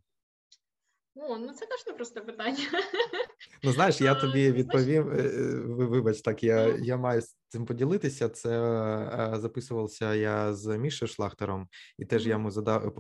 О, 1.15 1.39
ну 1.39 1.53
це 1.53 1.67
теж 1.67 1.87
непросте 1.87 2.21
питання. 2.21 2.65
Ну, 3.63 3.73
знаєш, 3.73 4.01
я 4.01 4.15
тобі 4.15 4.53
відповім. 4.53 5.11
Е, 5.11 5.23
е, 5.23 5.55
вибач, 5.67 6.21
так, 6.21 6.45
я 6.45 6.77
я 6.83 6.97
маю 6.97 7.21
з 7.21 7.37
цим 7.49 7.67
поділитися. 7.67 8.29
Це 8.29 8.61
е, 9.35 9.41
записувався 9.41 10.15
я 10.15 10.55
з 10.55 10.79
Мішою 10.79 11.09
Шлахтером, 11.09 11.69
і 11.99 12.05
теж 12.05 12.27
я 12.27 12.33
йому 12.33 12.51
задав 12.51 12.95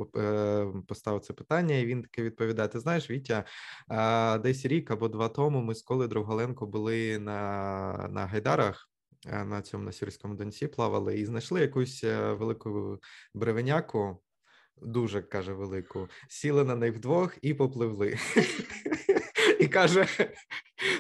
поставив 0.89 1.21
це 1.21 1.33
питання, 1.33 1.77
і 1.77 1.87
він 1.87 2.03
таки 2.03 2.23
відповідає: 2.23 2.69
Ти 2.69 2.81
знаєш, 2.81 3.11
Вітя, 3.11 3.45
десь 4.43 4.67
рік 4.67 4.91
або 4.91 5.09
два 5.09 5.29
тому 5.29 5.61
ми 5.61 5.75
з 5.75 5.83
Колею 5.83 6.09
Довголенко 6.09 6.67
були 6.67 7.19
на, 7.19 8.09
на 8.11 8.27
Гайдарах. 8.27 8.91
На 9.25 9.63
цьому 9.63 9.85
на 9.85 9.93
сірському 9.93 10.35
донці 10.35 10.67
плавали 10.67 11.19
і 11.19 11.27
знайшли 11.27 11.61
якусь 11.61 12.05
велику 12.05 12.99
бревеняку, 13.35 14.23
дуже 14.83 15.23
каже 15.23 15.53
велику, 15.53 16.09
сіли 16.29 16.65
на 16.65 16.75
них 16.75 16.95
вдвох 16.95 17.39
і 17.43 17.55
попливли. 17.55 18.17
І 19.59 19.69
каже: 19.69 20.07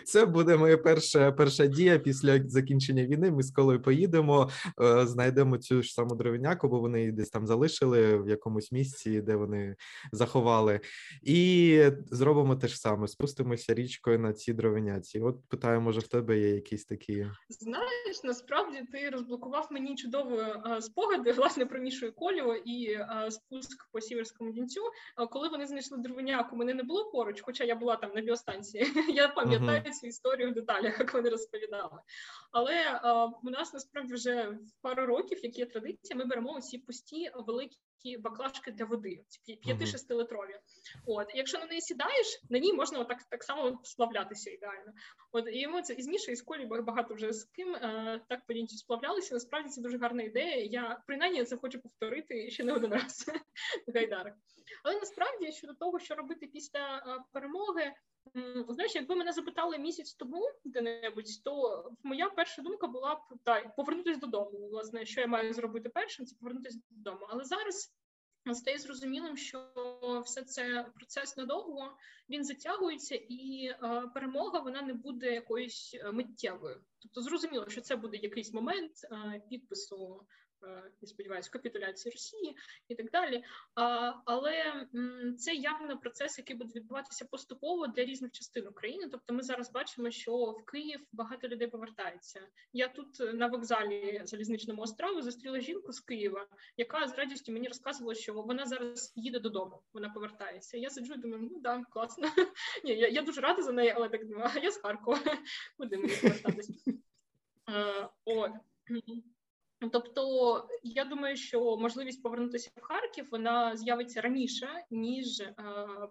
це 0.04 0.26
буде 0.26 0.56
моя 0.56 0.78
перша 0.78 1.32
перша 1.32 1.66
дія 1.66 1.98
після 1.98 2.40
закінчення 2.48 3.04
війни. 3.04 3.30
Ми 3.30 3.42
з 3.42 3.50
колою 3.50 3.82
поїдемо, 3.82 4.50
е, 4.82 5.06
знайдемо 5.06 5.58
цю 5.58 5.82
ж 5.82 5.92
саму 5.92 6.14
дровиняку, 6.14 6.68
бо 6.68 6.80
вони 6.80 7.00
її 7.00 7.12
десь 7.12 7.30
там 7.30 7.46
залишили 7.46 8.18
в 8.18 8.28
якомусь 8.28 8.72
місці, 8.72 9.20
де 9.20 9.36
вони 9.36 9.76
заховали, 10.12 10.80
і 11.22 11.82
зробимо 12.10 12.56
те 12.56 12.68
ж 12.68 12.76
саме. 12.76 13.08
Спустимося 13.08 13.74
річкою 13.74 14.18
на 14.18 14.32
ці 14.32 14.52
дровиняці. 14.52 15.20
От 15.20 15.48
питаю, 15.48 15.80
може, 15.80 16.00
в 16.00 16.08
тебе 16.08 16.38
є 16.38 16.48
якісь 16.48 16.84
такі. 16.84 17.26
Знаєш, 17.48 18.22
насправді 18.24 18.82
ти 18.92 19.10
розблокував 19.10 19.68
мені 19.70 19.96
чудові 19.96 20.38
е, 20.38 20.82
спогади 20.82 21.32
власне 21.32 21.66
про 21.66 21.80
Мішу 21.80 22.12
Колю 22.12 22.54
і 22.64 22.90
е, 22.90 23.30
спуск 23.30 23.88
по 23.92 24.00
сіверському 24.00 24.52
дінцю. 24.52 24.80
Коли 25.30 25.48
вони 25.48 25.66
знайшли 25.66 25.98
дровиняку, 25.98 26.56
мене 26.56 26.74
не 26.74 26.82
було 26.82 27.04
поруч, 27.04 27.40
хоча 27.42 27.64
я 27.64 27.74
була 27.74 27.96
там 27.96 28.10
на 28.14 28.20
біостанції. 28.20 28.86
Я 29.14 29.28
пам'ятаю 29.28 29.67
цю 30.00 30.06
історію 30.06 30.50
в 30.50 30.54
деталях, 30.54 30.98
як 30.98 31.14
вони 31.14 31.30
розповідали. 31.30 32.00
Але 32.52 33.00
а, 33.02 33.24
у 33.24 33.50
нас 33.50 33.74
насправді 33.74 34.14
вже 34.14 34.58
пару 34.80 35.06
років, 35.06 35.38
як 35.42 35.58
є 35.58 35.66
традиція, 35.66 36.18
ми 36.18 36.24
беремо 36.24 36.56
усі 36.56 36.78
пусті 36.78 37.30
великі. 37.34 37.78
Баклажки 38.18 38.70
для 38.70 38.84
води, 38.84 39.24
ці 39.28 39.58
5-6 39.66 40.14
литрові. 40.14 40.58
От, 41.06 41.26
якщо 41.34 41.58
на 41.58 41.66
неї 41.66 41.80
сідаєш, 41.80 42.42
на 42.50 42.58
ній 42.58 42.72
можна 42.72 42.98
отак 42.98 43.22
так 43.22 43.44
само 43.44 43.80
сплавлятися 43.82 44.50
ідеально. 44.50 44.92
От 45.32 45.44
і 45.52 45.66
ми 45.66 45.82
це 45.82 45.94
із 45.94 46.06
Мішою, 46.06 46.32
і 46.32 46.36
з 46.36 46.42
Колі 46.42 46.66
багато 46.66 47.14
вже 47.14 47.32
з 47.32 47.44
ким 47.44 47.74
е, 47.74 48.20
так 48.28 48.46
подінці 48.46 48.76
сплавлялися. 48.76 49.34
Насправді 49.34 49.68
це 49.68 49.80
дуже 49.80 49.98
гарна 49.98 50.22
ідея. 50.22 50.64
Я 50.64 51.02
принаймні 51.06 51.44
це 51.44 51.56
хочу 51.56 51.80
повторити 51.80 52.50
ще 52.50 52.64
не 52.64 52.72
один 52.72 52.92
раз 52.92 53.30
в 53.86 53.92
гайдарах. 53.92 54.34
Але 54.84 54.94
насправді 54.94 55.52
щодо 55.52 55.74
того, 55.74 55.98
що 55.98 56.14
робити 56.14 56.46
після 56.46 56.98
е, 56.98 57.24
перемоги, 57.32 57.92
Знаєш, 58.68 58.94
якби 58.94 59.14
мене 59.14 59.32
запитали 59.32 59.78
місяць 59.78 60.14
тому 60.14 60.50
де-небудь, 60.64 61.44
то 61.44 61.84
моя 62.02 62.30
перша 62.30 62.62
думка 62.62 62.86
була 62.86 63.14
б 63.14 63.18
та 63.44 63.60
повернутися 63.76 64.20
додому. 64.20 64.68
Власне, 64.68 65.04
що 65.04 65.20
я 65.20 65.26
маю 65.26 65.54
зробити 65.54 65.88
першим, 65.88 66.26
це 66.26 66.36
повернутися 66.40 66.78
додому. 66.90 67.26
Але 67.30 67.44
зараз 67.44 67.87
стає 68.54 68.78
зрозумілим, 68.78 69.36
що 69.36 69.68
все 70.24 70.42
це 70.42 70.86
процес 70.94 71.36
надовго 71.36 71.96
він 72.30 72.44
затягується, 72.44 73.14
і 73.14 73.66
е, 73.66 74.02
перемога 74.14 74.60
вона 74.60 74.82
не 74.82 74.94
буде 74.94 75.34
якоюсь 75.34 75.96
е, 76.00 76.12
миттєвою. 76.12 76.80
Тобто, 77.02 77.22
зрозуміло, 77.22 77.68
що 77.68 77.80
це 77.80 77.96
буде 77.96 78.16
якийсь 78.16 78.52
момент 78.52 78.92
е, 79.04 79.42
підпису 79.50 80.26
я 80.62 80.82
е, 81.02 81.06
сподіваюся, 81.06 81.50
капітуляції 81.50 82.12
Росії 82.12 82.56
і 82.88 82.94
так 82.94 83.10
далі. 83.10 83.44
Але 84.24 84.86
це 85.38 85.54
явно 85.54 85.98
процес, 85.98 86.38
який 86.38 86.56
буде 86.56 86.72
відбуватися 86.76 87.24
поступово 87.24 87.86
для 87.86 88.04
різних 88.04 88.32
частин 88.32 88.66
України. 88.66 89.08
Тобто, 89.10 89.34
ми 89.34 89.42
зараз 89.42 89.72
бачимо, 89.72 90.10
що 90.10 90.36
в 90.36 90.64
Київ 90.64 91.00
багато 91.12 91.48
людей 91.48 91.68
повертається. 91.68 92.40
Я 92.72 92.88
тут 92.88 93.34
на 93.34 93.46
вокзалі 93.46 94.22
залізничному 94.24 94.82
острову 94.82 95.22
зустріла 95.22 95.60
жінку 95.60 95.92
з 95.92 96.00
Києва, 96.00 96.46
яка 96.76 97.06
з 97.06 97.14
радістю 97.14 97.52
мені 97.52 97.68
розказувала, 97.68 98.14
що 98.14 98.32
вона 98.32 98.66
зараз 98.66 99.12
їде 99.16 99.38
додому. 99.38 99.82
Вона 99.92 100.08
повертається. 100.08 100.78
Я 100.78 100.90
сиджу 100.90 101.14
і 101.14 101.18
думаю, 101.18 101.48
ну 101.52 101.60
да, 101.60 101.84
класно. 101.90 102.28
Ні, 102.84 102.94
я 102.94 103.08
я 103.08 103.22
дуже 103.22 103.40
рада 103.40 103.62
за 103.62 103.72
неї, 103.72 103.92
але 103.96 104.08
так 104.08 104.26
думаю, 104.26 104.50
а 104.54 104.58
я 104.58 104.70
з 104.70 104.76
Харкова. 104.76 105.18
Куди 105.78 105.96
мені 105.96 106.14
повертатись? 106.22 106.70
Е, 107.70 108.08
О. 108.24 108.48
Тобто, 109.92 110.68
я 110.82 111.04
думаю, 111.04 111.36
що 111.36 111.76
можливість 111.76 112.22
повернутися 112.22 112.70
в 112.76 112.80
Харків 112.80 113.28
вона 113.30 113.76
з'явиться 113.76 114.20
раніше, 114.20 114.68
ніж 114.90 115.40
е, 115.40 115.54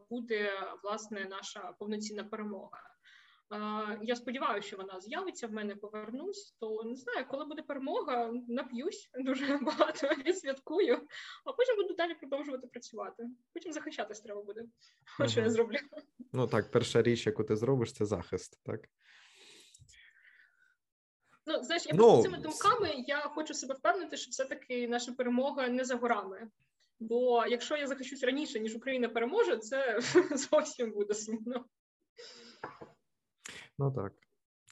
буде 0.10 0.52
власне 0.84 1.28
наша 1.30 1.74
повноцінна 1.80 2.24
перемога. 2.24 2.82
Е, 3.54 4.00
я 4.02 4.16
сподіваюся, 4.16 4.68
що 4.68 4.78
вона 4.78 5.00
з'явиться 5.00 5.48
в 5.48 5.52
мене. 5.52 5.76
Повернусь, 5.76 6.56
то 6.60 6.84
не 6.84 6.96
знаю, 6.96 7.26
коли 7.28 7.46
буде 7.46 7.62
перемога, 7.62 8.34
нап'юсь 8.48 9.10
дуже 9.20 9.58
багато 9.62 10.08
відсвяткую, 10.08 11.08
а 11.46 11.54
потім 11.54 11.76
буду 11.76 11.94
далі 11.94 12.14
продовжувати 12.14 12.68
працювати. 12.68 13.28
Потім 13.54 13.74
захищатись 13.74 14.22
треба 14.22 14.44
буде. 14.44 14.66
Ага. 15.20 15.30
Що 15.30 15.42
я 15.42 15.50
зроблю? 15.50 15.78
Ну 16.34 16.48
так, 16.48 16.72
перша 16.72 17.02
річ, 17.02 17.26
яку 17.26 17.44
ти 17.44 17.56
зробиш, 17.56 17.94
це 17.94 18.06
захист, 18.06 18.62
так. 18.66 18.90
Ну, 21.48 21.64
знаєш, 21.64 21.86
я 21.86 21.94
ну, 21.96 22.22
цими 22.22 22.38
думками 22.38 22.94
я 23.08 23.20
хочу 23.20 23.54
себе 23.54 23.76
впевнити, 23.76 24.18
що 24.18 24.32
все-таки 24.32 24.88
наша 24.88 25.12
перемога 25.12 25.68
не 25.68 25.86
за 25.86 25.96
горами. 25.96 26.50
Бо 27.00 27.46
якщо 27.46 27.78
я 27.78 27.88
захищусь 27.88 28.24
раніше, 28.24 28.60
ніж 28.60 28.76
Україна 28.76 29.10
переможе, 29.10 29.58
це 29.58 30.00
зовсім 30.52 30.92
буде 30.92 31.14
сумно. 31.14 31.66
Ну 33.80 33.92
так, 33.92 34.14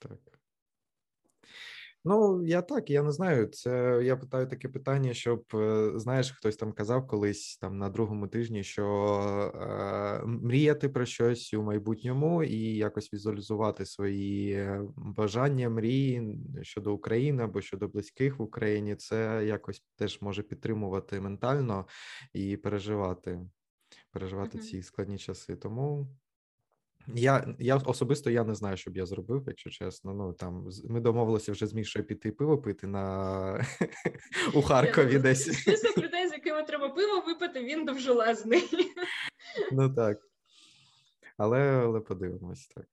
так. 0.02 0.35
Ну, 2.08 2.46
я 2.46 2.62
так, 2.62 2.90
я 2.90 3.04
не 3.04 3.12
знаю. 3.12 3.48
Це 3.48 4.02
я 4.04 4.18
питаю 4.18 4.48
таке 4.48 4.68
питання, 4.70 5.14
щоб 5.14 5.44
е, 5.54 5.92
знаєш, 5.96 6.32
хтось 6.32 6.56
там 6.56 6.72
казав 6.72 7.08
колись 7.08 7.58
там 7.58 7.78
на 7.78 7.90
другому 7.90 8.28
тижні, 8.28 8.64
що 8.64 8.86
е, 9.56 10.26
мріяти 10.26 10.90
про 10.90 11.06
щось 11.06 11.54
у 11.54 11.64
майбутньому 11.64 12.44
і 12.44 12.58
якось 12.76 13.14
візуалізувати 13.14 13.86
свої 13.86 14.52
е, 14.52 14.82
бажання, 14.96 15.70
мрії 15.70 16.40
щодо 16.62 16.94
України 16.94 17.44
або 17.44 17.62
щодо 17.62 17.88
близьких 17.88 18.40
в 18.40 18.42
Україні. 18.42 18.96
Це 18.96 19.46
якось 19.46 19.84
теж 19.96 20.22
може 20.22 20.44
підтримувати 20.44 21.22
ментально 21.22 21.88
і 22.34 22.58
переживати, 22.58 23.40
переживати 24.12 24.58
mm-hmm. 24.58 24.62
ці 24.62 24.82
складні 24.82 25.18
часи. 25.18 25.56
Тому 25.56 26.08
я 27.08 27.56
я 27.60 27.76
особисто 27.76 28.30
я 28.30 28.44
не 28.44 28.56
знаю, 28.56 28.78
що 28.78 28.92
б 28.92 28.98
я 28.98 29.06
зробив, 29.06 29.44
якщо 29.48 29.70
чесно. 29.70 30.14
Ну 30.14 30.34
там 30.34 30.70
ми 30.90 31.00
домовилися 31.00 31.52
вже 31.52 31.68
з 31.68 31.74
Мішою 31.74 32.06
піти 32.06 32.32
пиво 32.32 32.58
пити 32.58 32.88
на 32.88 33.66
у 34.54 34.62
Харкові. 34.62 35.20
Десь 35.20 35.62
список 35.62 35.98
людей, 35.98 36.28
з 36.28 36.32
якими 36.32 36.64
треба 36.64 36.90
пиво 36.90 37.24
випити, 37.28 37.64
він 37.64 37.86
довжелезний. 37.86 38.64
Ну 39.72 39.94
так. 39.94 40.20
Але 41.38 41.60
але 41.60 42.00
подивимось 42.00 42.68
так. 42.68 42.88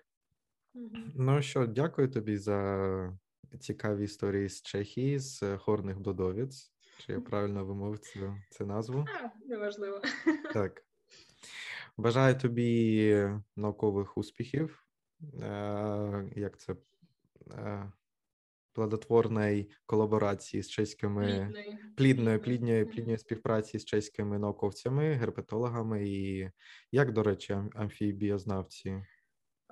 Ну 1.14 1.42
що, 1.42 1.66
дякую 1.66 2.08
тобі 2.08 2.36
за 2.36 3.18
цікаві 3.60 4.04
історії 4.04 4.48
з 4.48 4.62
Чехії, 4.62 5.18
з 5.18 5.56
Хорних 5.56 6.00
Додовіць. 6.00 6.72
Чи 6.98 7.12
я 7.12 7.20
правильно 7.20 7.64
вимовив 7.64 7.98
цю, 7.98 8.36
цю 8.50 8.66
назву? 8.66 9.04
А, 9.22 9.30
Неважливо. 9.48 10.00
Так. 10.52 10.82
Бажаю 11.96 12.38
тобі 12.38 13.28
наукових 13.56 14.18
успіхів, 14.18 14.86
е, 15.42 16.30
як 16.36 16.58
це 16.58 16.76
е, 17.50 17.92
плодотворної 18.72 19.70
колаборації 19.86 20.62
з 20.62 20.70
чеськими 20.70 21.52
плідної 21.96 22.38
плідної 22.38 22.84
плідної 22.84 23.18
співпраці 23.18 23.78
з 23.78 23.84
чеськими 23.84 24.38
науковцями, 24.38 25.12
герпетологами 25.12 26.08
і 26.08 26.50
як, 26.92 27.12
до 27.12 27.22
речі, 27.22 27.56
амфібіознавці? 27.74 29.04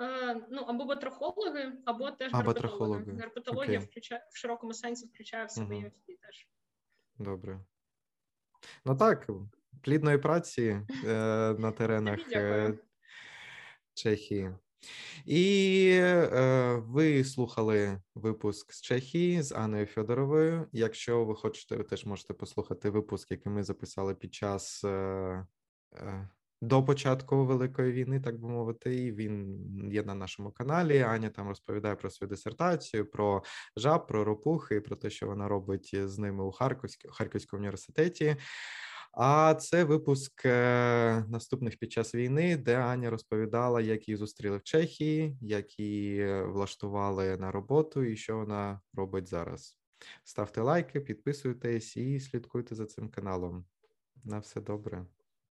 Е, 0.00 0.46
ну, 0.50 0.62
або 0.62 0.84
батрохологи, 0.84 1.72
або 1.84 2.10
теж 2.10 2.30
або 2.34 2.50
герпетологи. 2.50 3.12
Герпетологія 3.12 3.78
okay. 3.78 3.84
включає 3.84 4.26
в 4.30 4.36
широкому 4.36 4.74
сенсі 4.74 5.06
включає 5.06 5.44
в 5.44 5.50
себе 5.50 5.74
uh-huh. 5.74 5.92
і 6.06 6.12
теж. 6.12 6.48
Добре. 7.18 7.60
Ну 8.84 8.96
так, 8.96 9.30
плідної 9.82 10.18
праці 10.18 10.62
е, 11.06 11.54
на 11.58 11.72
теренах 11.72 12.20
е, 12.32 12.74
Чехії. 13.94 14.50
І 15.26 15.88
е, 15.92 16.82
ви 16.86 17.24
слухали 17.24 18.00
випуск 18.14 18.72
з 18.72 18.80
Чехії 18.80 19.42
з 19.42 19.52
Анною 19.52 19.86
Федоровою. 19.86 20.66
Якщо 20.72 21.24
ви 21.24 21.34
хочете, 21.34 21.76
ви 21.76 21.84
теж 21.84 22.06
можете 22.06 22.34
послухати 22.34 22.90
випуск, 22.90 23.30
який 23.30 23.52
ми 23.52 23.64
записали 23.64 24.14
під 24.14 24.34
час. 24.34 24.84
Е, 24.84 25.46
е, 25.94 26.28
до 26.62 26.84
початку 26.84 27.44
великої 27.44 27.92
війни, 27.92 28.20
так 28.20 28.40
би 28.40 28.48
мовити, 28.48 28.94
і 28.94 29.12
він 29.12 29.60
є 29.92 30.02
на 30.02 30.14
нашому 30.14 30.50
каналі. 30.50 30.98
Аня 30.98 31.30
там 31.30 31.48
розповідає 31.48 31.96
про 31.96 32.10
свою 32.10 32.28
дисертацію, 32.28 33.10
про 33.10 33.42
жаб, 33.76 34.06
про 34.06 34.24
ропухи, 34.24 34.80
про 34.80 34.96
те, 34.96 35.10
що 35.10 35.26
вона 35.26 35.48
робить 35.48 35.90
з 35.94 36.18
ними 36.18 36.44
у 36.44 36.52
Харківському 36.52 37.14
Харківському 37.14 37.60
університеті. 37.60 38.36
А 39.12 39.54
це 39.54 39.84
випуск 39.84 40.46
е, 40.46 41.24
наступних 41.28 41.78
під 41.78 41.92
час 41.92 42.14
війни, 42.14 42.56
де 42.56 42.76
Аня 42.76 43.10
розповідала, 43.10 43.80
як 43.80 44.08
її 44.08 44.16
зустріли 44.16 44.56
в 44.56 44.62
Чехії, 44.62 45.36
як 45.40 45.80
її 45.80 46.42
влаштували 46.42 47.36
на 47.36 47.52
роботу, 47.52 48.04
і 48.04 48.16
що 48.16 48.36
вона 48.36 48.80
робить 48.94 49.28
зараз. 49.28 49.78
Ставте 50.24 50.60
лайки, 50.60 51.00
підписуйтесь 51.00 51.96
і 51.96 52.20
слідкуйте 52.20 52.74
за 52.74 52.86
цим 52.86 53.08
каналом. 53.08 53.64
На 54.24 54.38
все 54.38 54.60
добре. 54.60 55.06